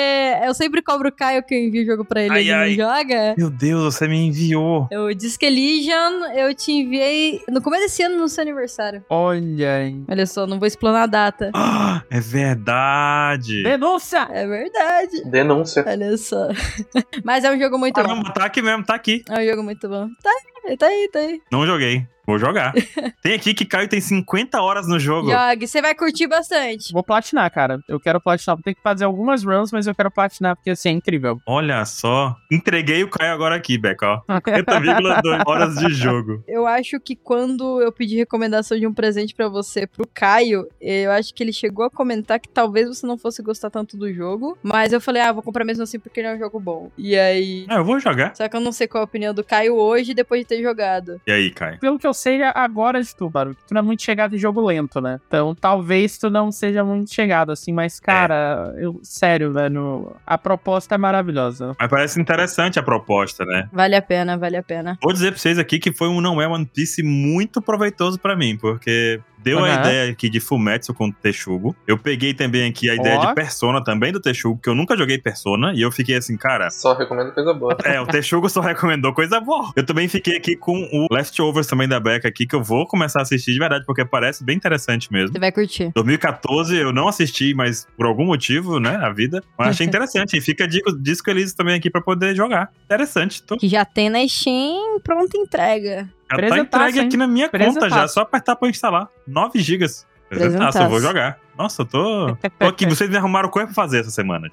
eu 0.44 0.52
sempre 0.54 0.82
cobro 0.82 1.08
o 1.08 1.12
Caio 1.12 1.42
que 1.42 1.54
eu 1.54 1.58
envio 1.58 1.82
o 1.82 1.86
jogo 1.86 2.04
pra 2.04 2.22
ele 2.22 2.32
Ai, 2.32 2.42
e 2.42 2.50
ele 2.50 2.52
ai. 2.52 2.76
não 2.76 2.76
joga. 2.76 3.34
Meu 3.36 3.50
Deus, 3.50 3.94
você 3.94 4.08
me 4.08 4.26
enviou. 4.26 4.88
Eu 4.90 5.14
Disc 5.14 5.42
Elysium, 5.42 6.24
eu 6.34 6.54
te 6.54 6.72
enviei 6.72 7.42
no 7.48 7.62
começo 7.62 7.84
desse 7.84 8.02
ano, 8.02 8.16
no 8.16 8.28
seu 8.28 8.42
aniversário. 8.42 9.04
Olha 9.08 9.76
aí. 9.76 10.02
Olha 10.08 10.26
só, 10.26 10.46
não 10.46 10.58
vou 10.58 10.66
explanar 10.66 11.02
a 11.02 11.06
data. 11.06 11.50
Ah, 11.80 12.02
é 12.10 12.18
verdade. 12.20 13.62
Denúncia! 13.62 14.26
É 14.30 14.46
verdade. 14.46 15.22
Denúncia. 15.24 15.84
Olha 15.86 16.16
só. 16.16 16.48
Mas 17.24 17.44
é 17.44 17.52
um 17.52 17.58
jogo 17.58 17.78
muito 17.78 17.94
bom. 17.96 18.08
Caramba, 18.08 18.32
tá 18.32 18.44
aqui 18.46 18.62
mesmo, 18.62 18.84
tá 18.84 18.94
aqui. 18.94 19.22
É 19.28 19.40
um 19.40 19.46
jogo 19.46 19.62
muito 19.62 19.88
bom. 19.88 20.08
Tá 20.22 20.30
aí, 20.66 20.76
tá 20.76 20.86
aí, 20.86 21.08
tá 21.12 21.18
aí. 21.20 21.40
Não 21.52 21.66
joguei. 21.66 22.06
Vou 22.28 22.38
jogar. 22.38 22.74
tem 23.22 23.32
aqui 23.32 23.54
que 23.54 23.64
Caio 23.64 23.88
tem 23.88 24.02
50 24.02 24.60
horas 24.60 24.86
no 24.86 25.00
jogo. 25.00 25.30
Jogue, 25.30 25.66
você 25.66 25.80
vai 25.80 25.94
curtir 25.94 26.26
bastante. 26.26 26.92
Vou 26.92 27.02
platinar, 27.02 27.50
cara. 27.50 27.80
Eu 27.88 27.98
quero 27.98 28.20
platinar. 28.20 28.54
Vou 28.54 28.62
ter 28.62 28.74
que 28.74 28.82
fazer 28.82 29.06
algumas 29.06 29.42
runs, 29.42 29.72
mas 29.72 29.86
eu 29.86 29.94
quero 29.94 30.10
platinar 30.10 30.54
porque 30.54 30.68
assim 30.68 30.90
é 30.90 30.92
incrível. 30.92 31.40
Olha 31.46 31.82
só. 31.86 32.36
Entreguei 32.52 33.02
o 33.02 33.08
Caio 33.08 33.32
agora 33.32 33.54
aqui, 33.54 33.78
Beca, 33.78 34.06
ó. 34.06 34.22
50,2 34.28 35.42
horas 35.48 35.76
de 35.76 35.88
jogo. 35.94 36.44
Eu 36.46 36.66
acho 36.66 37.00
que 37.00 37.16
quando 37.16 37.80
eu 37.80 37.90
pedi 37.90 38.16
recomendação 38.16 38.78
de 38.78 38.86
um 38.86 38.92
presente 38.92 39.34
pra 39.34 39.48
você 39.48 39.86
pro 39.86 40.06
Caio, 40.06 40.68
eu 40.82 41.10
acho 41.12 41.32
que 41.32 41.42
ele 41.42 41.52
chegou 41.52 41.86
a 41.86 41.90
comentar 41.90 42.38
que 42.38 42.48
talvez 42.50 42.88
você 42.88 43.06
não 43.06 43.16
fosse 43.16 43.42
gostar 43.42 43.70
tanto 43.70 43.96
do 43.96 44.12
jogo. 44.12 44.58
Mas 44.62 44.92
eu 44.92 45.00
falei, 45.00 45.22
ah, 45.22 45.32
vou 45.32 45.42
comprar 45.42 45.64
mesmo 45.64 45.82
assim 45.82 45.98
porque 45.98 46.20
ele 46.20 46.28
é 46.28 46.34
um 46.34 46.38
jogo 46.38 46.60
bom. 46.60 46.90
E 46.98 47.16
aí. 47.16 47.64
Ah, 47.70 47.76
eu 47.76 47.84
vou 47.84 47.98
jogar. 47.98 48.36
Só 48.36 48.46
que 48.46 48.54
eu 48.54 48.60
não 48.60 48.70
sei 48.70 48.86
qual 48.86 49.00
é 49.00 49.04
a 49.04 49.08
opinião 49.08 49.32
do 49.32 49.42
Caio 49.42 49.76
hoje 49.76 50.12
depois 50.12 50.42
de 50.42 50.46
ter 50.46 50.62
jogado. 50.62 51.18
E 51.26 51.32
aí, 51.32 51.50
Caio? 51.50 51.78
Pelo 51.78 51.98
que 51.98 52.06
eu 52.06 52.17
sei 52.18 52.42
agora 52.42 53.02
de 53.02 53.14
tu, 53.14 53.30
Baru, 53.30 53.54
tu 53.54 53.72
não 53.72 53.80
é 53.80 53.82
muito 53.82 54.02
chegado 54.02 54.34
em 54.34 54.38
jogo 54.38 54.60
lento, 54.60 55.00
né? 55.00 55.20
Então 55.26 55.54
talvez 55.54 56.18
tu 56.18 56.28
não 56.28 56.50
seja 56.50 56.84
muito 56.84 57.12
chegado, 57.12 57.52
assim, 57.52 57.72
mas, 57.72 58.00
cara, 58.00 58.74
eu, 58.76 59.00
sério, 59.02 59.52
velho, 59.52 60.16
a 60.26 60.36
proposta 60.36 60.94
é 60.94 60.98
maravilhosa. 60.98 61.76
Mas 61.78 61.88
parece 61.88 62.20
interessante 62.20 62.78
a 62.78 62.82
proposta, 62.82 63.44
né? 63.44 63.68
Vale 63.72 63.96
a 63.96 64.02
pena, 64.02 64.36
vale 64.36 64.56
a 64.56 64.62
pena. 64.62 64.98
Vou 65.02 65.12
dizer 65.12 65.32
pra 65.32 65.38
vocês 65.38 65.58
aqui 65.58 65.78
que 65.78 65.92
foi 65.92 66.08
um 66.08 66.20
não 66.20 66.40
é 66.40 66.48
One 66.48 66.66
Piece 66.66 67.02
muito 67.02 67.62
proveitoso 67.62 68.18
pra 68.18 68.36
mim, 68.36 68.56
porque 68.56 69.20
deu 69.42 69.58
a 69.58 69.62
Uhum. 69.62 69.74
ideia 69.80 70.10
aqui 70.12 70.28
de 70.28 70.40
Fumetsu 70.40 70.92
com 70.94 71.08
o 71.08 71.12
Texugo. 71.12 71.74
Eu 71.86 71.96
peguei 71.98 72.34
também 72.34 72.68
aqui 72.68 72.88
a 72.90 72.94
ideia 72.94 73.18
Ó. 73.18 73.26
de 73.26 73.34
Persona 73.34 73.82
também 73.82 74.12
do 74.12 74.20
Texugo, 74.20 74.60
que 74.62 74.68
eu 74.68 74.74
nunca 74.74 74.96
joguei 74.96 75.18
Persona, 75.18 75.72
e 75.74 75.80
eu 75.82 75.90
fiquei 75.92 76.16
assim, 76.16 76.36
cara. 76.36 76.70
Só 76.70 76.94
recomendo 76.94 77.32
coisa 77.32 77.52
boa. 77.54 77.76
É, 77.84 78.00
o 78.00 78.06
Texugo 78.06 78.48
só 78.48 78.60
recomendou 78.60 79.12
coisa 79.14 79.40
boa. 79.40 79.72
Eu 79.76 79.84
também 79.84 80.08
fiquei 80.08 80.36
aqui 80.36 80.56
com 80.56 80.76
o 80.92 81.06
Leftovers 81.12 81.66
também 81.66 81.88
da 81.88 81.98
Becca 82.00 82.28
aqui, 82.28 82.46
que 82.46 82.54
eu 82.54 82.62
vou 82.62 82.86
começar 82.86 83.20
a 83.20 83.22
assistir 83.22 83.52
de 83.52 83.58
verdade, 83.58 83.84
porque 83.86 84.04
parece 84.04 84.44
bem 84.44 84.56
interessante 84.56 85.10
mesmo. 85.12 85.32
Você 85.32 85.38
vai 85.38 85.52
curtir. 85.52 85.90
2014 85.94 86.76
eu 86.76 86.92
não 86.92 87.08
assisti, 87.08 87.54
mas 87.54 87.86
por 87.96 88.06
algum 88.06 88.24
motivo, 88.26 88.78
né, 88.80 88.96
a 88.96 89.10
vida. 89.10 89.42
Mas 89.58 89.68
achei 89.68 89.86
interessante. 89.88 90.36
E 90.36 90.40
fica 90.40 90.66
dico, 90.68 90.92
disco 91.00 91.30
Elise 91.30 91.54
também 91.56 91.74
aqui 91.74 91.90
pra 91.90 92.00
poder 92.00 92.34
jogar. 92.34 92.70
Interessante. 92.84 93.42
Tô, 93.42 93.56
Que 93.56 93.68
já 93.68 93.84
tem 93.84 94.10
na 94.10 94.26
Steam 94.26 95.00
pronta 95.02 95.36
entrega. 95.38 96.08
Já 96.30 96.48
tá 96.48 96.58
entregue 96.58 97.00
aqui 97.00 97.16
na 97.16 97.26
minha 97.26 97.48
conta 97.48 97.88
já. 97.88 98.06
Só 98.08 98.20
apertar 98.20 98.56
pra 98.56 98.68
instalar. 98.68 99.08
9 99.26 99.58
gigas. 99.60 100.06
Presentaço, 100.28 100.78
eu 100.78 100.88
vou 100.90 101.00
jogar. 101.00 101.38
Nossa, 101.56 101.82
eu 101.82 101.86
tô. 101.86 102.36
Tô 102.58 102.66
aqui, 102.66 102.84
vocês 102.86 103.08
me 103.08 103.16
arrumaram 103.16 103.48
coisa 103.48 103.66
pra 103.66 103.74
fazer 103.74 104.00
essa 104.00 104.10
semana. 104.10 104.48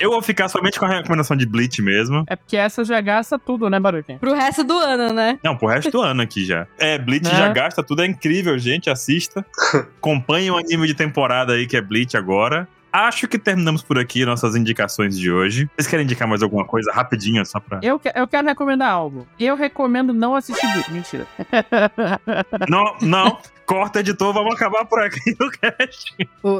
eu 0.00 0.10
vou 0.10 0.20
ficar 0.20 0.48
somente 0.48 0.78
com 0.78 0.84
a 0.84 0.88
recomendação 0.88 1.36
de 1.36 1.46
Bleach 1.46 1.80
mesmo. 1.80 2.24
É 2.26 2.34
porque 2.34 2.56
essa 2.56 2.84
já 2.84 3.00
gasta 3.00 3.38
tudo, 3.38 3.70
né, 3.70 3.78
Baruque? 3.78 4.18
Pro 4.18 4.34
resto 4.34 4.64
do 4.64 4.76
ano, 4.76 5.14
né? 5.14 5.38
Não, 5.42 5.56
pro 5.56 5.68
resto 5.68 5.90
do 5.92 6.02
ano 6.02 6.20
aqui 6.22 6.44
já. 6.44 6.66
É, 6.76 6.98
Bleach 6.98 7.24
Né? 7.24 7.38
já 7.38 7.48
gasta 7.52 7.82
tudo, 7.84 8.02
é 8.02 8.06
incrível, 8.06 8.58
gente. 8.58 8.90
Assista. 8.90 9.46
Acompanhe 9.98 10.50
o 10.50 10.58
anime 10.58 10.88
de 10.88 10.94
temporada 10.94 11.52
aí 11.52 11.66
que 11.66 11.76
é 11.76 11.80
Bleach 11.80 12.16
agora. 12.16 12.66
Acho 12.92 13.26
que 13.26 13.38
terminamos 13.38 13.82
por 13.82 13.98
aqui 13.98 14.24
nossas 14.24 14.54
indicações 14.54 15.16
de 15.18 15.32
hoje. 15.32 15.68
Vocês 15.74 15.86
querem 15.88 16.04
indicar 16.04 16.28
mais 16.28 16.42
alguma 16.42 16.64
coisa 16.66 16.92
rapidinho, 16.92 17.44
só 17.46 17.58
pra. 17.58 17.80
Eu, 17.82 17.98
que- 17.98 18.12
eu 18.14 18.28
quero 18.28 18.46
recomendar 18.46 18.90
algo. 18.92 19.26
Eu 19.40 19.56
recomendo 19.56 20.12
não 20.12 20.34
assistir 20.36 20.66
Bleach. 20.72 20.92
Mentira. 20.92 21.26
Não, 22.68 22.96
não. 23.00 23.38
Corta, 23.64 24.00
editor, 24.00 24.34
vamos 24.34 24.54
acabar 24.54 24.84
por 24.84 25.00
aqui 25.00 25.34
no 25.38 25.50
cast. 25.50 26.14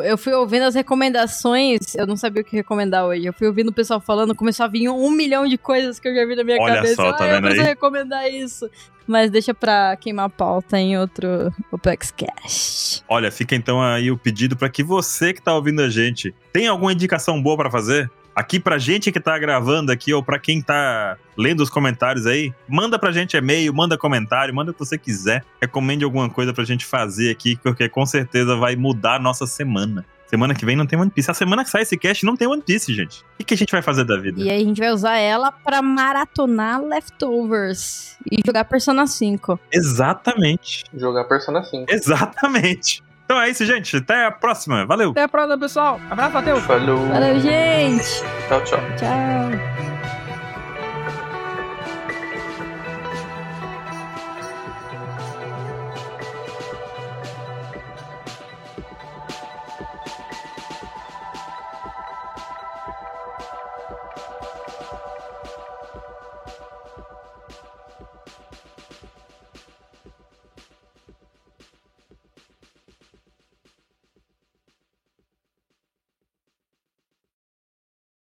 Eu 0.05 0.17
fui 0.17 0.33
ouvindo 0.33 0.63
as 0.63 0.75
recomendações, 0.75 1.95
eu 1.97 2.07
não 2.07 2.17
sabia 2.17 2.43
o 2.43 2.45
que 2.45 2.57
recomendar 2.57 3.05
hoje. 3.05 3.27
Eu 3.27 3.33
fui 3.33 3.47
ouvindo 3.47 3.69
o 3.69 3.73
pessoal 3.73 4.01
falando, 4.01 4.35
começou 4.35 4.65
a 4.65 4.69
vir 4.69 4.89
um 4.89 5.11
milhão 5.11 5.47
de 5.47 5.59
coisas 5.59 5.99
que 5.99 6.09
eu 6.09 6.15
já 6.15 6.25
vi 6.25 6.37
na 6.37 6.45
minha 6.45 6.59
Olha 6.61 6.77
cabeça. 6.77 6.95
só, 6.95 7.13
tá 7.13 7.25
ah, 7.25 7.27
eu 7.27 7.35
vendo 7.35 7.43
preciso 7.43 7.63
aí? 7.63 7.69
recomendar 7.69 8.31
isso. 8.33 8.71
Mas 9.07 9.31
deixa 9.31 9.53
pra 9.53 9.97
queimar 9.97 10.31
pauta 10.31 10.79
em 10.79 10.99
outro 10.99 11.53
OpexCast. 11.71 13.03
Olha, 13.09 13.31
fica 13.31 13.55
então 13.55 13.83
aí 13.83 14.11
o 14.11 14.19
pedido 14.19 14.57
pra 14.57 14.69
que 14.69 14.83
você 14.83 15.33
que 15.33 15.43
tá 15.43 15.55
ouvindo 15.55 15.83
a 15.83 15.89
gente 15.89 16.35
tem 16.53 16.67
alguma 16.67 16.93
indicação 16.93 17.43
boa 17.43 17.57
pra 17.57 17.71
fazer? 17.71 18.11
Aqui 18.35 18.59
pra 18.59 18.79
gente 18.79 19.13
que 19.13 19.21
tá 19.21 19.39
gravando 19.39 19.93
aqui 19.93 20.15
ou 20.15 20.23
pra 20.23 20.39
quem 20.39 20.63
tá 20.63 21.19
lendo 21.37 21.61
os 21.61 21.69
comentários 21.69 22.27
aí, 22.27 22.51
manda 22.67 22.99
pra 22.99 23.13
gente 23.13 23.37
e-mail, 23.37 23.75
manda 23.75 23.99
comentário, 23.99 24.55
manda 24.55 24.71
o 24.71 24.75
que 24.75 24.81
você 24.81 24.97
quiser. 24.97 25.45
Recomende 25.61 26.03
alguma 26.03 26.31
coisa 26.31 26.53
pra 26.53 26.65
gente 26.65 26.87
fazer 26.87 27.31
aqui, 27.31 27.59
porque 27.63 27.91
com 27.91 28.07
certeza 28.07 28.57
vai 28.57 28.75
mudar 28.75 29.17
a 29.17 29.19
nossa 29.19 29.47
semana. 29.47 30.07
Semana 30.33 30.55
que 30.55 30.65
vem 30.65 30.75
não 30.75 30.87
tem 30.87 30.99
One 30.99 31.11
Piece. 31.11 31.31
A 31.31 31.35
semana 31.35 31.63
que 31.63 31.69
sai 31.69 31.83
esse 31.83 31.95
cast 31.95 32.25
não 32.25 32.35
tem 32.35 32.49
One 32.49 32.63
Piece, 32.63 32.91
gente. 32.95 33.21
O 33.21 33.25
que, 33.37 33.45
que 33.45 33.53
a 33.53 33.57
gente 33.57 33.71
vai 33.71 33.83
fazer 33.83 34.03
da 34.05 34.17
vida? 34.17 34.41
E 34.41 34.49
aí 34.49 34.63
a 34.63 34.65
gente 34.65 34.81
vai 34.81 34.91
usar 34.91 35.19
ela 35.19 35.53
pra 35.53 35.83
maratonar 35.83 36.83
Leftovers 36.83 38.17
e 38.31 38.39
jogar 38.47 38.65
Persona 38.65 39.07
5. 39.07 39.61
Exatamente. 39.71 40.85
Jogar 40.97 41.25
Persona 41.25 41.63
5. 41.63 41.85
Exatamente. 41.93 43.03
Então 43.27 43.39
é 43.39 43.51
isso, 43.51 43.63
gente. 43.67 43.95
Até 43.95 44.25
a 44.25 44.31
próxima. 44.31 44.87
Valeu. 44.87 45.11
Até 45.11 45.25
a 45.25 45.29
próxima, 45.29 45.59
pessoal. 45.59 46.01
Abraço, 46.11 46.33
Matheus. 46.33 46.63
Falou. 46.65 47.07
Valeu, 47.09 47.39
gente! 47.39 48.23
Tchau, 48.49 48.65
tchau. 48.65 48.81
Tchau! 48.97 49.72